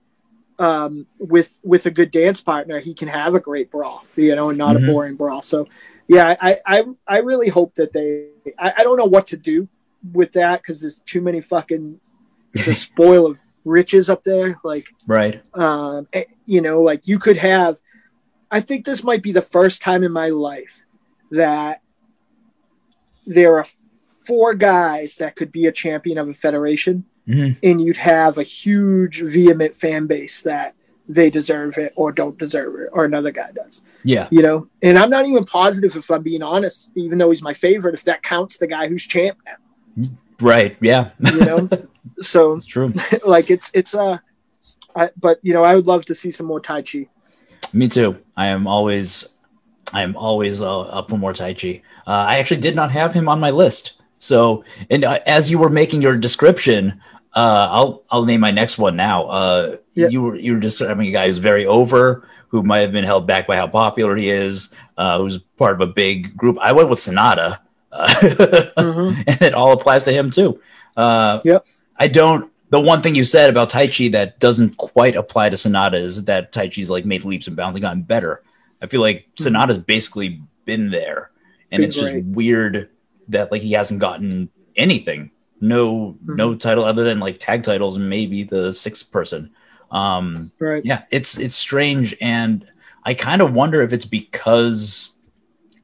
[0.58, 4.50] um, with with a good dance partner, he can have a great brawl, you know,
[4.50, 4.84] and not Mhm.
[4.84, 5.42] a boring brawl.
[5.42, 5.68] So,
[6.08, 8.28] yeah, I I, I really hope that they.
[8.58, 9.68] I, I don't know what to do
[10.14, 12.00] with that because there's too many fucking
[12.54, 14.60] the spoil of riches up there.
[14.64, 15.42] Like, right.
[15.56, 17.80] um, eh, you know, like you could have.
[18.52, 20.84] I think this might be the first time in my life
[21.32, 21.82] that
[23.26, 23.66] there are
[24.26, 27.58] four guys that could be a champion of a federation Mhm.
[27.62, 30.74] and you'd have a huge vehement fan base that
[31.08, 34.98] they deserve it or don't deserve it or another guy does Yeah, you know and
[34.98, 38.24] i'm not even positive if i'm being honest even though he's my favorite if that
[38.24, 40.10] counts the guy who's champ now
[40.42, 40.78] right.
[40.82, 41.70] Yeah, you know
[42.20, 42.94] so it's true.
[43.26, 44.18] like it's it's uh
[44.96, 47.08] I, but you know i would love to see some more Taichi
[47.74, 48.18] Me too.
[48.36, 49.36] I am always,
[49.94, 51.82] I am always uh, up for more Taichi.
[52.08, 53.94] Uh, I actually did not have him on my list.
[54.18, 57.00] So, and uh, as you were making your description,
[57.36, 59.28] uh, I'll I'll name my next one now.
[59.28, 60.08] Uh, Yeah.
[60.10, 63.28] You were you were describing a guy who's very over, who might have been held
[63.28, 66.58] back by how popular he is, uh, who's part of a big group.
[66.60, 67.60] I went with Sanada,
[67.92, 68.08] uh,
[68.78, 69.24] Mhm.
[69.28, 70.60] and it all applies to him too.
[70.98, 71.66] Uh, Yep.
[71.98, 72.52] I don't.
[72.70, 76.52] The one thing you said about Taichi that doesn't quite apply to Sanada is that
[76.52, 78.44] Taichi's like made leaps and bounds and gotten better.
[78.82, 79.48] I feel like Mhm.
[79.48, 81.32] Sanada's basically been there,
[81.72, 82.90] and Been it's just weird
[83.30, 85.32] that like he hasn't gotten anything.
[85.62, 89.50] No, no title other than like tag titles and maybe the sixth person.
[89.92, 92.66] Um, right yeah, it's it's strange, and
[93.04, 95.12] I kind of wonder if it's because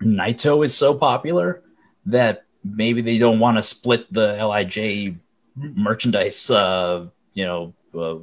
[0.02, 1.62] Naito is so popular
[2.08, 5.16] that maybe they don't want to split the Lij
[5.56, 8.18] merchandise, uh, you know, uh,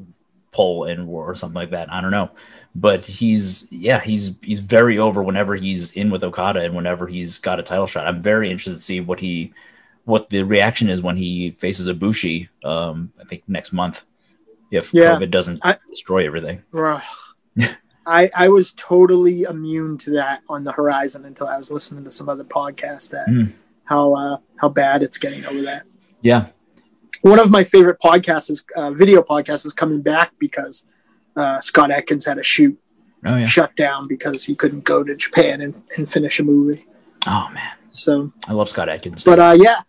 [0.50, 1.90] pull and war or something like that.
[1.92, 2.30] I don't know,
[2.74, 7.38] but he's yeah, he's he's very over whenever he's in with Okada and whenever he's
[7.38, 8.06] got a title shot.
[8.06, 9.52] I'm very interested to see what he
[10.04, 12.48] what the reaction is when he faces Ibushi.
[12.64, 14.02] Um, I think next month
[14.70, 15.16] if Yeah.
[15.16, 16.62] COVID doesn't I- destroy everything.
[16.74, 17.00] Ugh.
[18.04, 22.10] I, I was totally immune to that on the horizon until I was listening to
[22.10, 23.52] some other podcast that Mm.
[23.93, 25.82] How uh, how bad it's getting over that.
[26.22, 26.47] Yeah,
[27.20, 30.86] One of my favorite podcasts is uh, video podcast is coming back because
[31.36, 32.78] uh, Scott Adkins had a shoot
[33.26, 33.45] oh yeah.
[33.45, 36.86] shut down because he couldn't go to Japan and, and finish a movie.
[37.26, 39.24] Oh man, So, I love Scott Adkins.
[39.24, 39.80] but uh, yeah,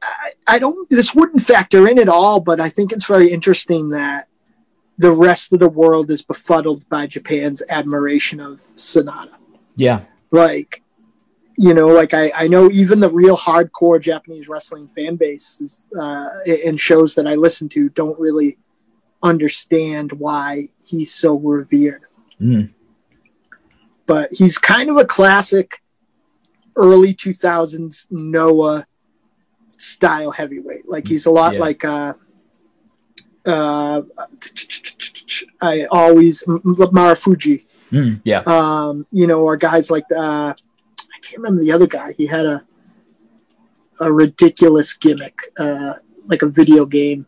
[0.00, 0.88] I, I don't.
[0.88, 4.28] This wouldn't factor in at all, but I think it's very interesting that
[4.96, 9.34] the rest of the world is befuddled by Japan's admiration of Sanada.
[9.74, 10.83] yeah, like
[11.56, 15.82] you know like i i know even the real hardcore japanese wrestling fan base is,
[15.98, 16.28] uh
[16.66, 18.58] and shows that i listen to don't really
[19.22, 22.02] understand why he's so revered
[22.40, 22.70] Mm.
[24.06, 25.80] but he's kind of a classic
[26.76, 28.86] early 2000s noah
[29.78, 31.60] style heavyweight like he's a lot Yeah.
[31.60, 32.14] like uh
[33.46, 34.02] uh
[35.62, 38.20] i always M- M- marufuji Mm.
[38.24, 38.40] Yeah.
[38.46, 40.54] um, you know, or guys like uh,
[41.28, 42.12] can't remember the other guy.
[42.16, 42.64] He had a
[44.00, 45.94] a ridiculous gimmick, uh,
[46.26, 47.26] like a video game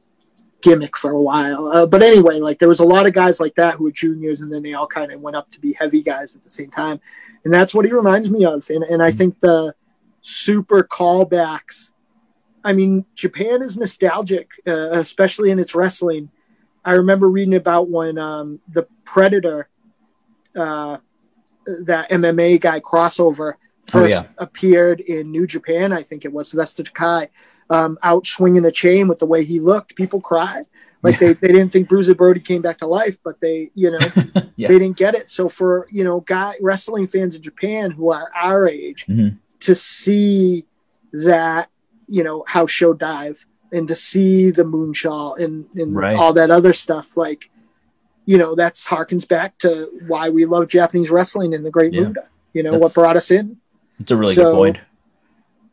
[0.60, 1.68] gimmick for a while.
[1.68, 4.40] Uh, but anyway, like there was a lot of guys like that who were juniors,
[4.40, 6.70] and then they all kind of went up to be heavy guys at the same
[6.70, 7.00] time,
[7.44, 8.68] and that's what he reminds me of.
[8.70, 9.74] And and I think the
[10.20, 11.92] super callbacks.
[12.64, 16.30] I mean, Japan is nostalgic, uh, especially in its wrestling.
[16.84, 19.68] I remember reading about when um, the Predator
[20.56, 20.98] uh,
[21.84, 23.54] that MMA guy crossover
[23.88, 24.28] Oh, first yeah.
[24.38, 25.92] appeared in New Japan.
[25.92, 27.28] I think it was Sylvester Terkay
[27.70, 29.96] um, out swinging a chain with the way he looked.
[29.96, 30.64] People cried.
[31.02, 33.98] Like they, they didn't think Bruiser Brody came back to life, but they, you know,
[34.56, 34.68] Yeah.
[34.68, 35.30] they didn't get it.
[35.30, 39.38] So for, you know, guy wrestling fans in Japan who are our age Mhm.
[39.60, 40.66] to see
[41.12, 41.68] that,
[42.08, 46.16] you know, house show dive and to see the moonshot and, and Right.
[46.16, 47.50] all that other stuff, like,
[48.24, 52.02] you know, that's harkens back to why we love Japanese wrestling and the Great Yeah.
[52.04, 52.24] Muta.
[52.52, 53.58] You know, That's- what brought us in.
[53.98, 54.76] It's a really So- good point.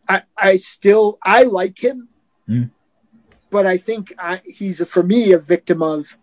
[0.07, 2.09] I, I still I like him,
[2.49, 2.71] Mm.
[3.49, 6.17] but I think I, he's for me a victim of.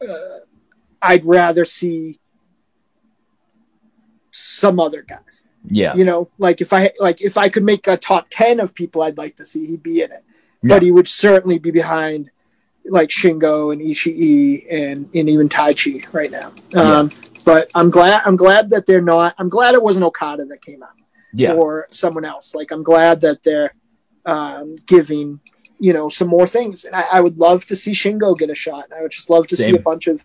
[0.00, 0.38] Uh,
[1.00, 2.20] I'd rather see
[4.30, 5.44] some other guys.
[5.68, 5.94] Yeah.
[5.94, 9.02] You know, like if I like if I could make a top ten of people
[9.02, 10.24] I'd like to see, he'd be in it.
[10.62, 10.68] Yeah.
[10.76, 12.30] But he would certainly be behind
[12.84, 16.52] like Shingo and Ishii and, and even Taichi right now.
[16.74, 17.10] Um,
[17.44, 19.34] But I'm glad I'm glad that they're not.
[19.38, 20.90] I'm glad it wasn't Okada that came out
[21.34, 21.54] Yeah.
[21.54, 22.54] or someone else.
[22.54, 23.74] Like I'm glad that they're
[24.26, 25.40] um, giving
[25.80, 26.84] you know some more things.
[26.84, 28.84] And I, I would love to see Shingo get a shot.
[28.96, 30.24] I would just love to see a bunch of.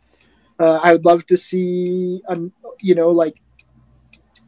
[0.59, 2.51] Uh, I would love to see, um,
[2.81, 3.35] you know, like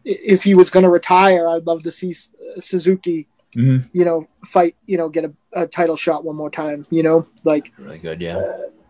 [0.05, 3.89] if he was going to retire, I'd love to see S- Suzuki, Mhm.
[3.93, 6.83] you know, fight, you know, get a, a title shot one more time.
[6.89, 8.21] You know, like Really good.
[8.21, 8.37] Yeah.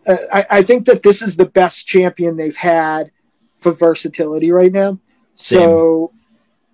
[0.08, 3.12] uh, I, I think that this is the best champion they've had
[3.60, 4.98] for versatility right now.
[5.34, 6.12] So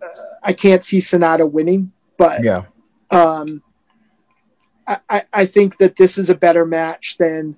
[0.02, 0.08] uh,
[0.44, 2.64] I can't see Sanada winning, but Yeah.
[3.12, 3.62] um,
[4.88, 7.58] I, I, I think that this is a better match than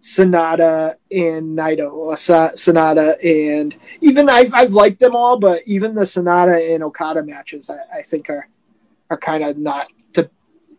[0.00, 6.02] Sanada and Naito, or Sanada and even I've, I've liked them all, but even the
[6.02, 8.48] Sanada and Okada matches I, I think are
[9.10, 10.28] are kind of not the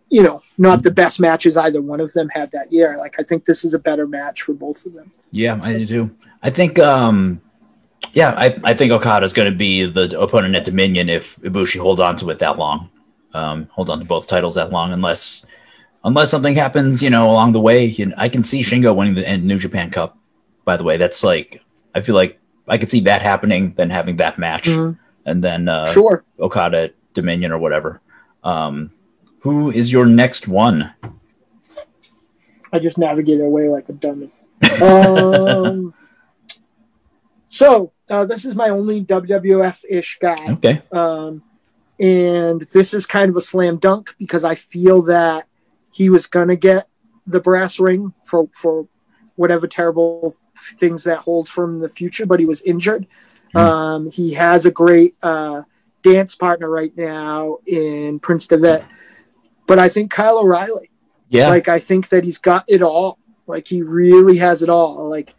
[0.09, 2.97] you know not the best matches either one of them had that year.
[2.97, 5.11] Like I think this is a better match for both of them.
[5.31, 6.15] Yeah, I do too.
[6.43, 7.41] I think, um,
[8.13, 12.01] yeah, I, I think Okada's going to be the opponent at Dominion if Ibushi holds
[12.01, 12.89] on to it that long,
[13.33, 15.45] um, holds on to both titles that long, unless
[16.03, 17.85] unless something happens, you know, along the way.
[17.85, 20.17] You know, I can see Shingo winning the New Japan Cup.
[20.65, 21.61] By the way, that's like
[21.95, 24.97] I feel like I could see that happening, then having that match, Mhm.
[25.25, 26.23] and then uh, Sure.
[26.39, 28.01] Okada Dominion or whatever.
[28.43, 28.91] Um,
[29.39, 30.91] who is your next one?
[32.73, 34.29] I just navigated away like a dummy.
[34.81, 35.93] um,
[37.53, 40.35] so uh, this is my only WWF ish guy.
[40.53, 41.43] Okay, Um,
[41.99, 45.45] and this is kind of a slam dunk because I feel that
[45.93, 46.87] he was going to get
[47.27, 48.87] the brass ring for, for
[49.35, 50.33] whatever terrible
[50.79, 53.05] things that holds from the future, but he was injured.
[53.51, 53.57] Hmm.
[53.57, 55.61] Um, he has a great uh,
[56.01, 58.83] dance partner right now in Prince Devitt.
[59.67, 60.89] But I think Kyle O'Reilly,
[61.29, 63.19] yeah, like I think that he's got it all.
[63.45, 65.07] Like he really has it all.
[65.07, 65.35] Like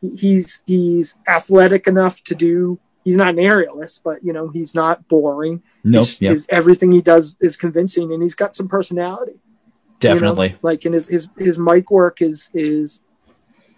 [0.00, 2.78] he's he's athletic enough to do.
[3.04, 5.62] He's not an aerialist, but you know he's not boring.
[5.84, 9.32] nope, yeah, everything he does is convincing, and he's got some personality.
[9.32, 10.14] you know?
[10.14, 10.56] definitely.
[10.62, 13.00] Like in his his his mic work is is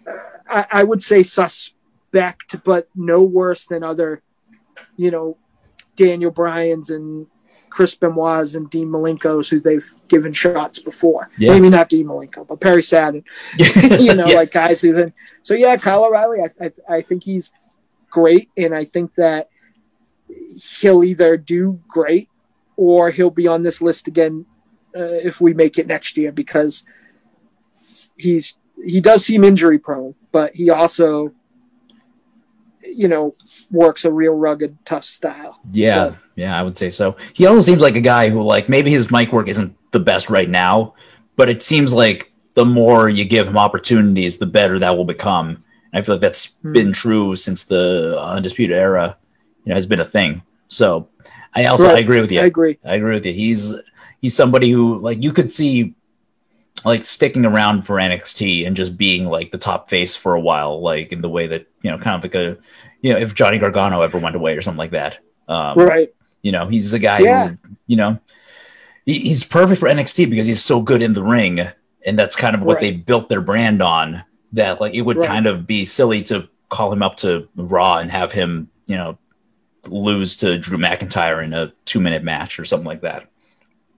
[0.07, 0.11] uh,
[0.49, 4.21] I, I would say suspect, but no worse than other,
[4.97, 5.37] you know,
[5.95, 7.27] Daniel Bryan's and
[7.71, 11.29] Chris Benoit's and Dean Malenko's who they've given shots before.
[11.39, 11.53] Yeah.
[11.53, 13.23] Maybe not Dean Malenko, but Perry Saturn.
[13.57, 14.35] you know, Yeah.
[14.35, 15.13] like guys who've been.
[15.41, 17.51] So yeah, Kyle O'Reilly, I, I I think he's
[18.09, 19.49] great, and I think that
[20.79, 22.27] he'll either do great
[22.75, 24.45] or he'll be on this list again
[24.95, 26.83] uh, if we make it next year because
[28.17, 31.31] he's he does seem injury prone, but he also
[32.83, 33.35] you know
[33.69, 35.59] works a real rugged tough style.
[35.71, 37.15] Yeah, So- yeah, I would say so.
[37.33, 40.29] He always seems like a guy who, like, maybe his mic work isn't the best
[40.29, 40.93] right now,
[41.35, 45.47] but it seems like the more you give him opportunities, the better that will become.
[45.93, 46.73] And I feel like that's Hmm.
[46.73, 49.17] been true since the Undisputed Era.
[49.63, 50.41] you know has been a thing.
[50.69, 51.07] So
[51.53, 51.97] I also Right.
[51.97, 52.41] I agree with you.
[52.41, 52.79] I agree.
[52.83, 53.33] I agree with you.
[53.33, 53.75] He's
[54.21, 55.93] he's somebody who like you could see
[56.83, 60.81] like sticking around for NXT and just being like the top face for a while,
[60.81, 62.57] like in the way that you know, kind of like a
[63.03, 65.19] you know, if Johnny Gargano ever went away or something like that.
[65.47, 66.09] Um, Right.
[66.41, 67.49] You know, he's a guy Yeah.
[67.49, 68.19] who you know
[69.05, 71.67] he, he's perfect for NXT because he's so good in the ring,
[72.05, 72.81] and that's kind of what Right.
[72.81, 74.23] they built their brand on.
[74.53, 75.27] That like it would Right.
[75.27, 79.17] kind of be silly to call him up to Raw and have him, you know,
[79.87, 83.27] lose to Drew McIntyre in a two minute match or something like that.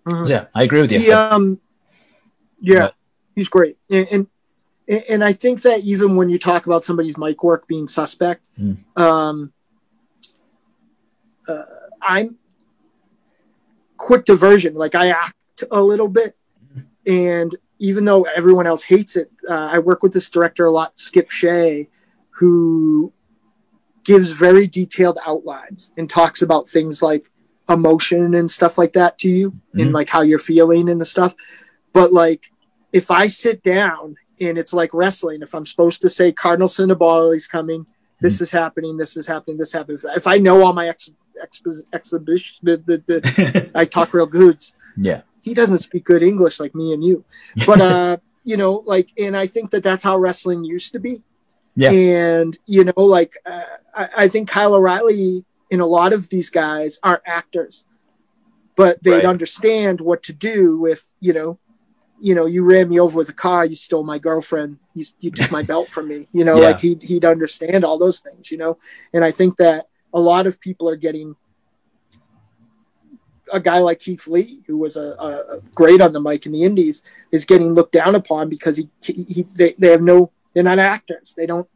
[0.06, 0.28] Mhm.
[0.30, 1.00] Yeah, I agree with you.
[1.00, 1.60] He, um,
[2.62, 2.96] yeah, But-
[3.36, 4.28] he's great, and, and
[5.10, 8.74] and I think that even when you talk about somebody's mic work being suspect, Hmm.
[8.98, 9.54] um,
[11.48, 11.64] uh,
[12.06, 12.38] I'm
[13.98, 14.76] quick diversion.
[14.76, 16.36] Like I act a little bit,
[17.08, 20.98] and even though everyone else hates it, uh, I work with this director a lot,
[21.00, 21.90] Skip Shea,
[22.32, 23.12] who
[24.04, 27.30] gives very detailed outlines and talks about things like
[27.70, 29.94] emotion and stuff like that to you and Mhm.
[29.94, 31.36] like how you're feeling and the stuff.
[31.94, 32.52] But like
[32.92, 37.48] if I sit down and it's like wrestling, if I'm supposed to say Cardinal Cinnaboli's
[37.48, 37.86] coming,
[38.20, 40.00] this is happening, this is happening, this happening.
[40.16, 41.10] If I know all my ex,
[41.44, 44.76] expos exhibition, the, the, the, I talk real goods.
[44.98, 47.24] yeah, He doesn't speak good English like me and you,
[47.66, 51.22] but uh, you know, like, and I think that that's how wrestling used to be.
[51.76, 51.92] Yeah.
[51.92, 53.64] And you know, like, uh,
[53.96, 57.86] I, I think Kyle O'Reilly and a lot of these guys aren't actors,
[58.76, 59.26] but they'd Right.
[59.26, 61.58] understand what to do if you know,
[62.22, 65.30] you know, you ran me over with a car, you stole my girlfriend, you, you
[65.32, 66.28] took my belt from me.
[66.32, 66.68] You know, Yeah.
[66.68, 68.52] like he'd he'd understand all those things.
[68.52, 68.78] You know,
[69.14, 71.36] and I think that a lot of people are getting
[73.52, 76.64] a guy like Keith Lee, who was a, a, great on the mic in the
[76.64, 80.64] Indies, is getting looked down upon because he, he, he they, they have no, they're
[80.64, 81.34] not actors.
[81.36, 81.68] They don't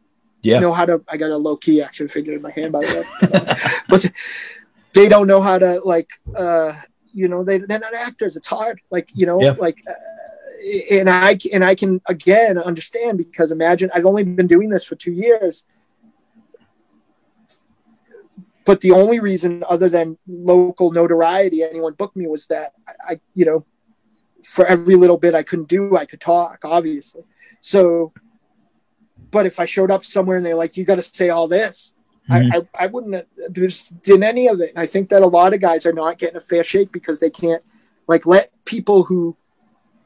[0.41, 0.59] Yeah.
[0.59, 1.03] know how to.
[1.07, 4.11] I got a low key action figure in my hand, by the way, but
[4.93, 6.73] they don't know how to like, uh,
[7.13, 8.35] you know, they they're not actors.
[8.35, 9.55] It's hard, like you know, Yeah.
[9.59, 9.79] like.
[9.89, 9.93] Uh,
[10.91, 14.95] and I and I can again understand because imagine I've only been doing this for
[14.95, 15.63] two years,
[18.67, 22.73] but the only reason other than local notoriety anyone booked me was that
[23.09, 23.65] I, you know
[24.43, 27.23] for every little bit I couldn't do I could talk obviously.
[27.61, 28.13] So
[29.31, 31.93] but if I showed up somewhere and they're like you got to say all this
[32.29, 32.53] Mhm.
[32.53, 34.71] I, I I wouldn't have just did any of it.
[34.71, 37.19] And I think that a lot of guys are not getting a fair shake because
[37.19, 37.63] they can't
[38.07, 39.37] like let people who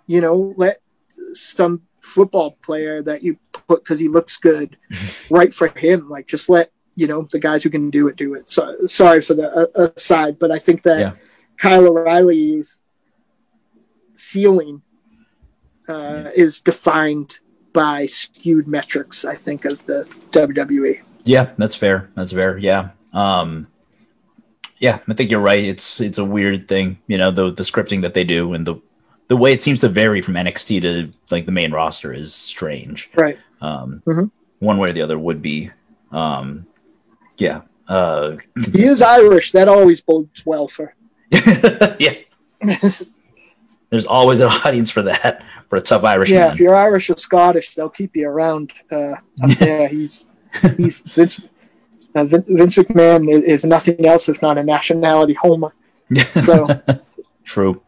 [0.05, 0.77] you know let
[1.33, 4.77] some football player that you put because he looks good
[5.29, 6.09] right for him.
[6.09, 9.21] Like just let you know the guys who can do it do it so sorry
[9.21, 11.11] for the uh, aside but i think that Yeah.
[11.57, 12.81] kyle o'reilly's
[14.15, 14.81] ceiling
[15.87, 17.39] uh, is defined
[17.73, 22.09] by skewed metrics i think of the wwe Yeah, that's fair.
[22.15, 22.57] That's fair.
[22.57, 22.89] Yeah.
[23.13, 23.67] Um
[24.79, 25.63] yeah, I think you're right.
[25.63, 28.75] It's it's a weird thing, you know, the the scripting that they do and the
[29.27, 33.09] the way it seems to vary from NXT to like the main roster is strange.
[33.15, 34.31] right Um Mhm.
[34.59, 35.69] one way or the other would be
[36.11, 36.65] um
[37.41, 37.61] yeah.
[37.87, 38.37] Uh
[38.73, 40.93] he is irish that always bodes well for
[41.99, 42.15] yeah.
[43.89, 46.53] There's always an audience for that for a tough Irish yeah man.
[46.53, 50.25] if you're irish or scottish they'll keep you around uh, up there he's
[50.77, 51.41] he's vince
[52.13, 55.73] uh, Vince McMahon is, nothing else if not a nationality homer.
[56.41, 56.67] So
[57.45, 57.81] True.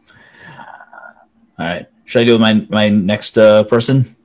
[1.58, 1.86] All right.
[2.06, 4.16] Should I do my my next uh, person?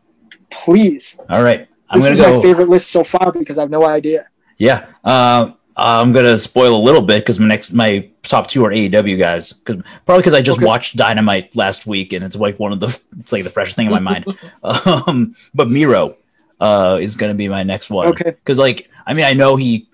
[0.49, 1.67] please, All right.
[1.89, 2.36] I'm this is go.
[2.36, 4.27] my favorite list so far because I have no idea.
[4.60, 4.86] Yeah.
[5.03, 9.18] Uh, I'm gonna spoil a little bit because my next my top two are AEW
[9.18, 9.53] guys.
[9.53, 10.66] Because probably because I just Okay.
[10.66, 13.88] watched Dynamite last week and it's like one of the it's like the freshest thing
[13.88, 14.26] in my mind.
[14.64, 16.18] Um, but Miro
[16.60, 18.07] uh, is gonna be my next one.
[18.07, 18.32] Okay.
[18.32, 19.88] Because like I mean I know he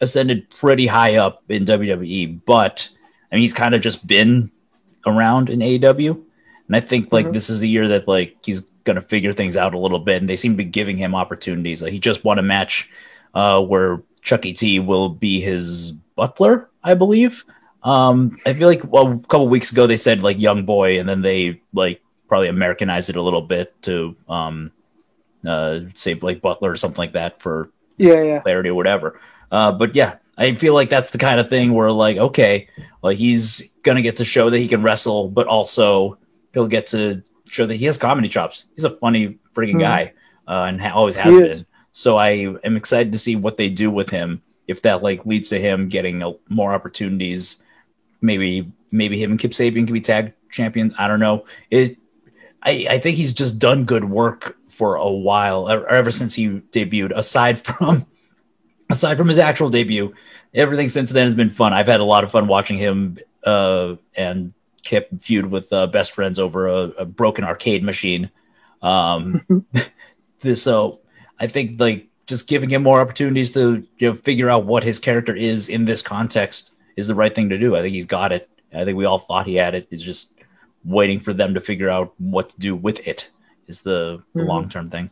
[0.00, 2.88] ascended pretty high up in WWE, but
[3.32, 4.52] I mean he's kind of just been
[5.04, 6.12] around in AEW,
[6.68, 7.32] and I think like Mhm.
[7.32, 10.30] this is the year that like he's gonna figure things out a little bit, and
[10.30, 11.82] they seem to be giving him opportunities.
[11.82, 12.88] Like he just won a match
[13.34, 17.44] uh, where Chucky T will be his butler, I believe.
[17.82, 21.08] Um, I feel like well, a couple weeks ago they said like young boy, and
[21.08, 24.70] then they like probably Americanized it a little bit to um,
[25.46, 28.40] uh, say like butler or something like that for Yeah, yeah.
[28.40, 29.20] clarity or whatever.
[29.50, 32.68] Uh, but yeah, I feel like that's the kind of thing where like, okay,
[33.02, 36.16] like he's gonna get to show that he can wrestle, but also
[36.54, 38.64] he'll get to show that he has comedy chops.
[38.74, 39.80] He's a funny freaking Mhm.
[39.80, 40.12] guy,
[40.48, 41.50] uh, and ha- always has He been.
[41.50, 41.64] is.
[41.96, 44.42] So I am excited to see what they do with him.
[44.66, 47.62] If that like leads to him getting a, more opportunities,
[48.20, 50.92] maybe maybe him and Kip Sabian can be tag champions.
[50.98, 51.46] I don't know.
[51.70, 51.98] It.
[52.60, 56.48] I, I think he's just done good work for a while, ever, ever since he
[56.48, 57.16] debuted.
[57.16, 58.06] Aside from
[58.90, 60.14] aside from his actual debut,
[60.52, 61.72] everything since then has been fun.
[61.72, 66.10] I've had a lot of fun watching him uh, and Kip feud with uh, best
[66.10, 68.30] friends over a, a broken arcade machine.
[68.82, 69.64] Um,
[70.40, 70.98] this, so
[71.38, 74.98] I think like just giving him more opportunities to you know, figure out what his
[74.98, 77.76] character is in this context is the right thing to do.
[77.76, 78.48] I think he's got it.
[78.72, 79.86] I think we all thought he had it.
[79.90, 80.34] It's just
[80.84, 83.28] waiting for them to figure out what to do with it
[83.66, 84.46] is the, the Mhm.
[84.48, 85.10] long term thing.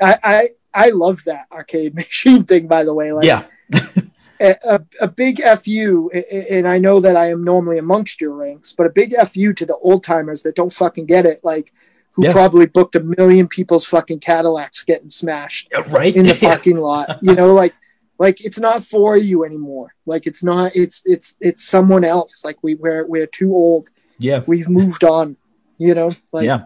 [0.00, 2.68] I, I I love that arcade machine thing.
[2.68, 3.44] By the way, like yeah.
[4.40, 8.86] a, a, big fu, and I know that I am normally amongst your ranks, but
[8.86, 11.72] a big fu to the old timers that don't fucking get it, like
[12.18, 12.32] who Yeah.
[12.32, 16.14] probably booked a million people's fucking Cadillacs getting smashed Yeah, Right.
[16.16, 17.18] in the parking lot.
[17.22, 17.74] You know, like
[18.18, 19.94] like it's not for you anymore.
[20.04, 20.74] Like it's not.
[20.74, 22.44] It's it's it's someone else.
[22.44, 23.88] Like we we're we're too old.
[24.18, 24.42] yeah.
[24.48, 25.36] We've moved on.
[25.78, 26.64] You know, like yeah.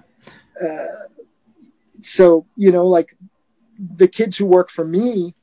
[0.66, 0.86] uh,
[2.00, 3.14] so you know like
[3.78, 5.34] the kids who work for me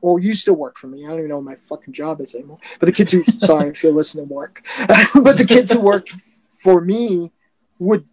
[0.00, 2.34] or used to work for me i don't even know what my fucking job is
[2.34, 4.62] anymore but the kids who sorry if you're listening to work
[5.22, 7.32] but the kids who worked for me
[7.78, 8.04] would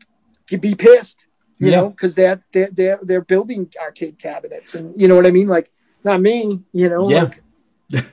[0.58, 1.26] be pissed
[1.60, 1.78] you Yeah.
[1.82, 5.48] know because they're, they're they're they're building arcade cabinets and you know what i mean
[5.48, 5.72] like
[6.04, 7.24] not me you know Yeah.
[7.24, 7.44] like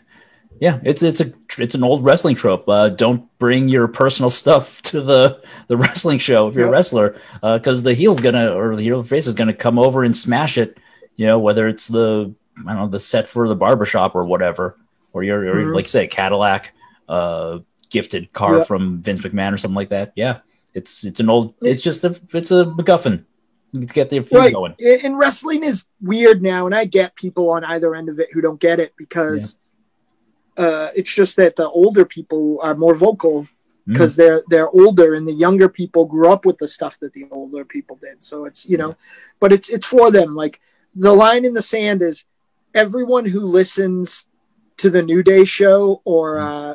[0.61, 2.69] Yeah, it's it's a it's an old wrestling trope.
[2.69, 6.73] Uh, don't bring your personal stuff to the the wrestling show if you're a Yep.
[6.73, 10.59] wrestler, because the heel's gonna or the heel face is gonna come over and smash
[10.59, 10.77] it.
[11.15, 12.35] You know, whether it's the
[12.67, 14.75] I don't know the set for the barbershop or whatever,
[15.13, 15.75] or your or Mhm.
[15.77, 16.73] like say Cadillac,
[17.09, 18.67] uh, gifted car Yep.
[18.67, 20.11] from Vince McMahon or something like that.
[20.17, 20.39] Yeah,
[20.79, 21.55] it's it's an old.
[21.63, 23.25] It's just a it's a MacGuffin.
[23.75, 24.55] To get the feud right.
[24.55, 24.75] going.
[25.05, 28.41] and wrestling is weird now and i get people on either end of it who
[28.41, 29.59] don't get it because
[30.57, 33.47] uh, it's just that the older people are more vocal
[33.89, 37.25] because they're they're older and the younger people grew up with the stuff that the
[37.31, 38.23] older people did.
[38.23, 38.97] So it's you know
[39.41, 40.35] but it's it's for them.
[40.35, 40.61] Like
[40.95, 42.25] the line in the sand is
[42.75, 44.27] everyone who listens
[44.77, 46.75] to the new day show or uh,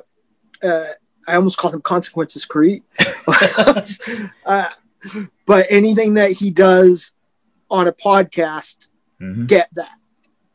[0.63, 0.87] uh,
[1.27, 2.83] i almost call him consequences creed
[4.45, 4.69] uh,
[5.45, 7.11] but anything that he does
[7.69, 8.87] on a podcast
[9.21, 9.47] Mhm.
[9.47, 9.97] get that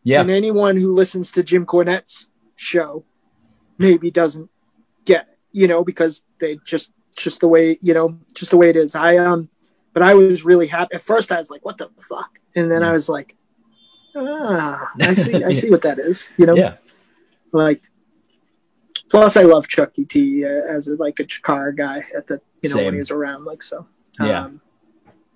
[0.05, 3.05] Yeah, and anyone who listens to Jim Cornette's show
[3.79, 4.51] maybe doesn't
[5.05, 8.69] get it, you know, because they just just the way you know, just the way
[8.71, 8.95] it is.
[8.95, 9.49] I um,
[9.93, 10.95] but I was really happy.
[10.95, 13.37] At first, I was like, "What the fuck," and then I was like,
[14.17, 16.77] "Ah, I see, I see what that is," you know, yeah,
[17.53, 17.83] like.
[19.11, 22.69] Plus, I love Chucky T uh, as a, like a Chikara guy at the you
[22.71, 22.93] know when Same.
[22.95, 23.87] he was around, like so.
[24.21, 24.45] Yeah.
[24.47, 24.61] Um,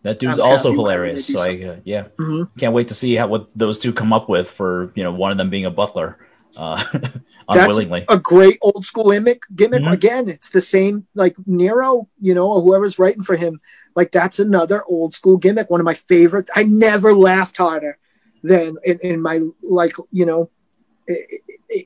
[0.03, 1.27] that dude's I'm also hilarious.
[1.29, 2.09] So I uh, yeah.
[2.19, 2.49] mhm.
[2.59, 5.31] Can't wait to see how what those two come up with for you know one
[5.31, 6.19] of them being a butler,
[6.57, 8.05] uh, That's- unwillingly.
[8.09, 9.43] a great old school gimmick.
[9.55, 9.93] Gimmick Mhm.
[9.93, 10.29] again.
[10.29, 13.61] It's the same like Nero, you know, or whoever's writing for him.
[13.95, 15.71] Like that's another old school gimmick.
[15.71, 16.51] One of my favorite.
[16.57, 17.97] I never laughed harder
[18.43, 20.51] than in, in my like you know,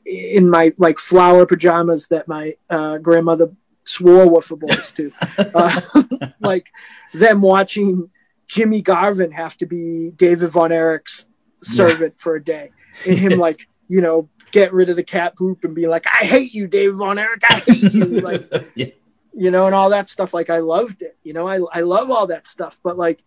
[0.05, 3.53] in my like flower pajamas that my uh, grandmother
[3.85, 5.13] swore were for boys too.
[5.39, 5.81] uh,
[6.41, 6.71] like
[7.15, 8.11] them watching
[8.49, 12.71] Jimmy Garvin have to be David Von Erich's servant for a day,
[13.07, 16.25] and him like you know get rid of the cat poop and be like, "I
[16.25, 17.43] hate you, David Von Erich.
[17.49, 18.87] I hate you." like yeah.
[19.33, 20.35] you know, and all that stuff.
[20.35, 21.17] Like I loved it.
[21.23, 22.81] You know, I I love all that stuff.
[22.83, 23.23] But like,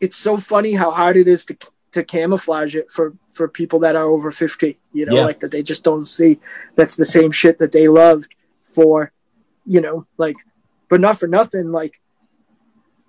[0.00, 1.56] it's so funny how hard it is to
[1.92, 4.78] to camouflage it for for people that are over fifty.
[4.92, 5.24] You know, Yeah.
[5.24, 6.40] like that they just don't see
[6.74, 8.34] that's the same shit that they loved
[8.64, 9.12] for.
[9.64, 10.36] You know, like,
[10.88, 11.70] but not for nothing.
[11.70, 12.00] Like,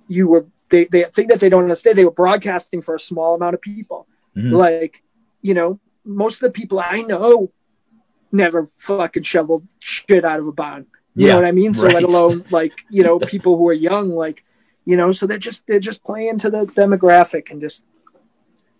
[0.07, 1.97] you were they they think that they don't understand.
[1.97, 4.07] They were broadcasting for a small amount of people.
[4.37, 4.53] Mhm.
[4.53, 5.03] Like,
[5.41, 7.51] you know, most of the people I know
[8.31, 10.87] never fucking shoveled shit out of a barn.
[11.15, 11.73] You Yeah, know what I mean?
[11.73, 11.93] So right.
[11.95, 14.43] let alone like, you know, people who are young, like,
[14.85, 17.83] you know, so they're just they're just playing to the demographic and just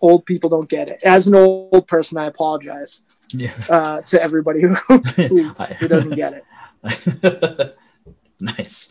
[0.03, 1.01] old people don't get it.
[1.03, 3.01] As an old person, I apologize
[3.31, 3.53] Yeah.
[3.69, 4.73] uh, to everybody who,
[5.15, 6.43] who, who doesn't get
[6.83, 7.75] it.
[8.41, 8.89] nice.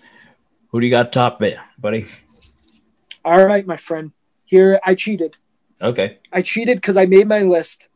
[0.70, 1.38] Who do you got top
[1.78, 2.06] buddy?
[3.24, 4.12] All right, my friend.
[4.46, 5.36] Here I cheated.
[5.82, 6.18] Okay.
[6.32, 7.88] I cheated because I made my list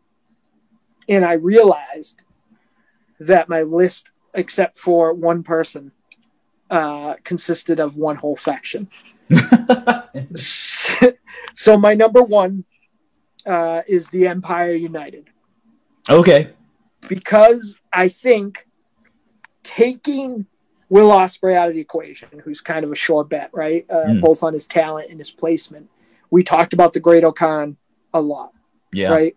[1.09, 2.23] and I realized
[3.19, 5.93] that my list, except for one person,
[6.71, 8.89] uh, consisted of one whole faction.
[10.35, 12.64] so my number one
[13.47, 15.30] uh, is the Empire United
[16.11, 16.51] okay.
[17.09, 18.66] because I think
[19.62, 20.47] taking
[20.88, 23.84] Will Ospreay out of the equation, who's kind of a sure bet, right?
[23.90, 24.20] Uh, Mm.
[24.20, 25.88] Both on his talent and his placement.
[26.30, 27.76] We talked about the Great-O-Khan
[28.14, 28.53] a lot.
[28.92, 29.09] Yeah.
[29.11, 29.36] right?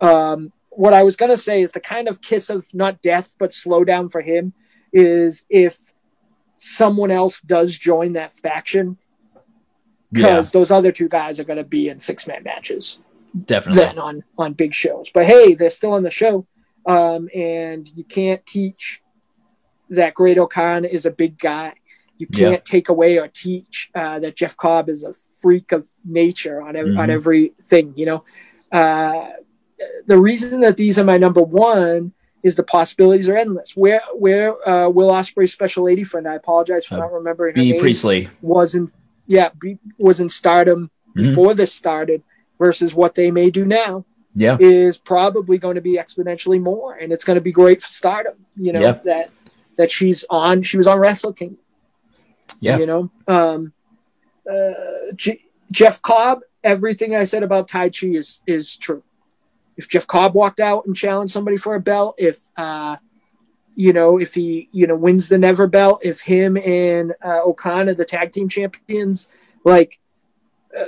[0.00, 3.52] Um, what I was gonna say is the kind of kiss of not death but
[3.52, 4.52] slow down for him
[4.92, 5.92] is if
[6.56, 8.96] someone else does join that faction
[9.34, 9.40] Yeah.
[10.10, 13.00] because those other two guys are gonna be in six man matches
[13.44, 13.82] Definitely.
[13.82, 15.10] then on on big shows.
[15.12, 16.46] But hey, they're still on the show.
[16.86, 19.02] Um, and you can't teach
[19.90, 21.74] that Great-O-Khan is a big guy.
[22.18, 22.56] You can't Yeah.
[22.64, 26.86] take away or teach uh, that Jeff Cobb is a freak of nature on, ev-
[26.86, 27.10] on Mhm.
[27.10, 27.92] everything.
[27.96, 28.24] You know,
[28.70, 29.30] uh,
[30.06, 32.12] the reason that these are my number one
[32.42, 33.74] is the possibilities are endless.
[33.76, 37.62] Where where uh, Will Ospreay's special lady friend, I apologize for Uh, not remembering her
[37.62, 38.28] name, Priestley.
[38.42, 38.88] was in
[39.26, 41.22] yeah be, was in stardom Mhm.
[41.28, 42.22] before this started
[42.64, 44.04] versus what they may do now
[44.34, 44.56] Yeah.
[44.58, 48.36] is probably going to be exponentially more, and it's going to be great for stardom.
[48.56, 48.92] You know Yeah.
[49.10, 49.30] that
[49.78, 50.62] that she's on.
[50.62, 51.58] She was on Wrestle Kingdom.
[52.60, 52.78] Yeah.
[52.78, 53.72] You know, um,
[54.50, 56.38] uh, J- Jeff Cobb.
[56.62, 59.02] Everything I said about Taichi is is true.
[59.76, 62.96] If Jeff Cobb walked out and challenged somebody for a belt, if uh,
[63.74, 67.86] you know, if he you know wins the Never belt, if him and uh, O-Khan,
[67.86, 69.28] the tag team champions,
[69.64, 69.98] like.
[70.78, 70.84] Uh,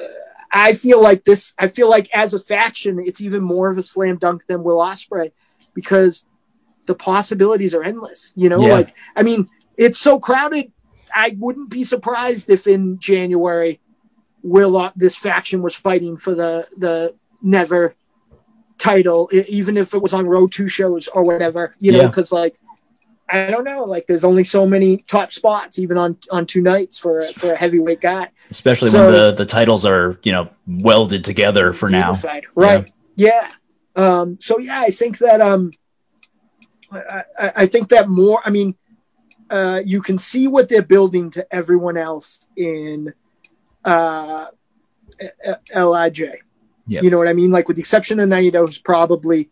[0.56, 1.54] I feel like this.
[1.58, 4.78] I feel like as a faction, it's even more of a slam dunk than Will
[4.78, 5.32] Ospreay
[5.74, 6.24] because
[6.86, 8.32] the possibilities are endless.
[8.36, 8.72] You know, Yeah.
[8.74, 10.72] like I mean, it's so crowded.
[11.14, 13.80] I wouldn't be surprised if in January,
[14.42, 17.94] Will uh, this faction was fighting for the the never
[18.78, 21.74] title, even if it was on road two shows or whatever.
[21.78, 22.06] You know, Yeah.
[22.06, 22.58] because like
[23.28, 26.96] I don't know, like there's only so many top spots even on on two nights
[26.96, 28.30] for for a heavyweight guy.
[28.50, 32.14] Especially So- when the, the titles are, you know, welded together for now.
[32.54, 32.90] Right.
[33.16, 33.50] Yeah.
[33.96, 35.72] Um, so yeah, I think that um
[36.92, 38.76] I, I, I think that more I mean
[39.50, 43.12] uh you can see what they're building to everyone else in
[43.84, 44.46] uh
[45.74, 46.20] Lij.
[46.88, 47.02] Yep.
[47.02, 47.50] You know what I mean?
[47.50, 49.50] Like with the exception of Naito who's probably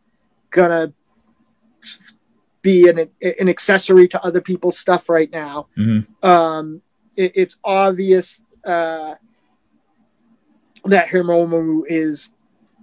[0.50, 0.92] gonna
[2.64, 2.98] be an
[3.40, 6.06] an accessory to other people's stuff right now Mhm.
[6.24, 6.80] um,
[7.14, 9.14] it, it's obvious uh,
[10.86, 12.32] that Hiromu is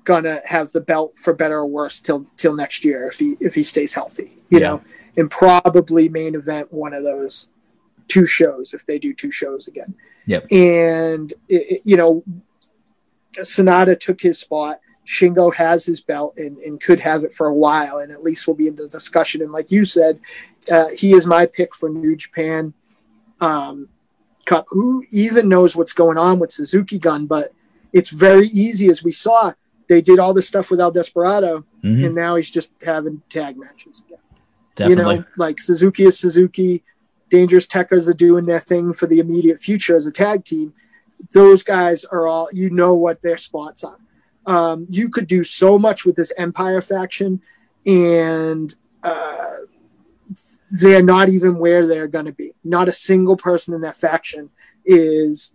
[0.04, 3.54] gonna have the belt for better or worse till till next year if he if
[3.56, 4.68] he stays healthy, you Yeah.
[4.68, 4.82] know,
[5.18, 7.50] and probably main event one of those
[8.08, 9.94] two shows if they do two shows again.
[10.28, 10.52] Yep.
[10.52, 12.24] And it, it- you know,
[13.38, 14.80] Sanada took his spot.
[15.06, 18.48] Shingo has his belt and, and could have it for a while, and at least
[18.48, 19.42] we'll be in the discussion.
[19.42, 20.20] And like you said,
[20.72, 22.74] uh, he is my pick for New Japan
[23.40, 23.90] um,
[24.46, 24.66] Cup.
[24.70, 27.26] Who even knows what's going on with Suzuki Gun?
[27.26, 27.52] But
[27.94, 29.54] it's very easy, as we saw.
[29.90, 32.06] They did all this stuff without Desperado, Mhm.
[32.06, 34.20] and now he's just having tag matches again.
[34.76, 35.16] Definitely.
[35.16, 36.84] You know, like Suzuki is Suzuki,
[37.30, 40.74] Dangerous Tekkers are doing their thing for the immediate future as a tag team.
[41.34, 43.98] Those guys are all, you know what their spots are.
[44.46, 47.42] Um, you could do so much with this Empire faction,
[47.86, 48.74] and
[49.04, 49.58] uh,
[50.80, 52.52] they're not even where they're going to be.
[52.64, 54.50] Not a single person in that faction
[54.86, 55.54] is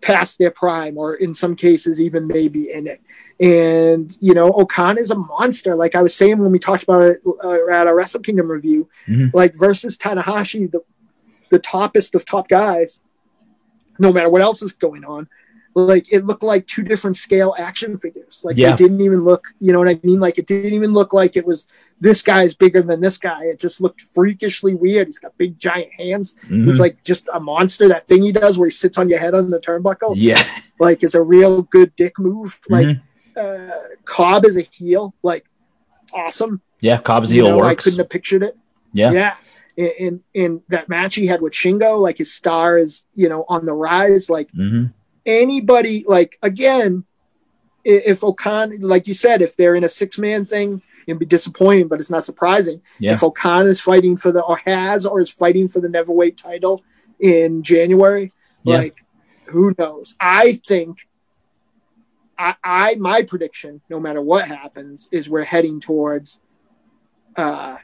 [0.00, 3.00] past their prime, or in some cases, even maybe in it.
[3.40, 5.74] And you know, O-Khan is a monster.
[5.74, 8.88] Like I was saying when we talked about it uh, at our Wrestle Kingdom review,
[9.08, 9.32] Mhm.
[9.34, 10.80] like versus Tanahashi, the
[11.50, 13.00] the toppest of top guys.
[13.98, 15.28] No matter what else is going on,
[15.74, 18.42] like it looked like two different scale action figures.
[18.44, 18.70] Like Yeah.
[18.70, 19.44] they didn't even look.
[19.58, 20.20] You know what I mean?
[20.20, 21.66] Like it didn't even look like it was
[22.00, 23.44] this guy's bigger than this guy.
[23.46, 25.08] It just looked freakishly weird.
[25.08, 26.36] He's got big giant hands.
[26.48, 26.78] He's Mhm.
[26.78, 27.88] like just a monster.
[27.88, 30.42] That thing he does where he sits on your head on the turnbuckle, yeah.
[30.78, 32.60] like is a real good dick move.
[32.68, 33.00] Like Mhm.
[33.36, 35.44] uh, Cobb is a heel, like
[36.12, 36.60] awesome.
[36.80, 36.98] yeah.
[37.00, 38.56] Cobb's You heel know, I couldn't have pictured it.
[38.92, 39.10] Yeah.
[39.12, 39.34] Yeah.
[39.76, 43.44] In, in in that match he had with Shingo, like his star is, you know,
[43.48, 44.30] on the rise.
[44.30, 44.84] Like hmm
[45.26, 47.04] anybody, like again,
[47.84, 51.88] if O-Khan, like you said, if they're in a six man thing, it'd be disappointing,
[51.88, 52.80] but it's not surprising.
[52.98, 53.12] Yeah.
[53.12, 56.82] If O-Khan is fighting for the or has or is fighting for the neverweight title
[57.20, 58.78] in January, Yeah.
[58.78, 59.04] like
[59.46, 60.16] who knows?
[60.18, 61.06] I think
[62.38, 66.40] I, I my prediction, no matter what happens, is we're heading towards
[67.36, 67.76] uh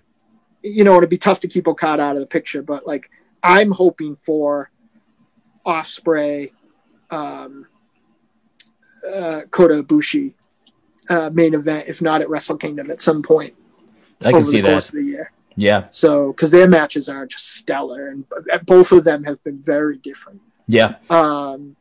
[0.63, 3.11] you know, it'd be tough to keep Okada out of the picture, but like
[3.43, 4.71] I'm hoping for
[5.67, 6.51] Ospreay,
[7.11, 7.67] um,
[9.07, 10.35] uh, Kota Ibushi
[11.09, 13.55] uh, main event, if not at Wrestle Kingdom at some point
[14.25, 14.83] I can see that.
[14.85, 15.33] the year.
[15.57, 15.87] Yeah.
[15.91, 18.25] So, because their matches are just stellar, and
[18.67, 20.41] both of them have been very different.
[20.67, 20.97] Yeah.
[21.09, 21.77] Um,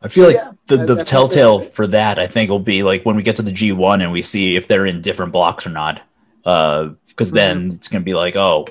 [0.00, 2.82] I feel So, like yeah, the, the that's telltale for that, I think, will be
[2.82, 5.66] like when we get to the G1 and we see if they're in different blocks
[5.66, 6.02] or not.
[6.44, 8.68] Because then it's going to be like, oh,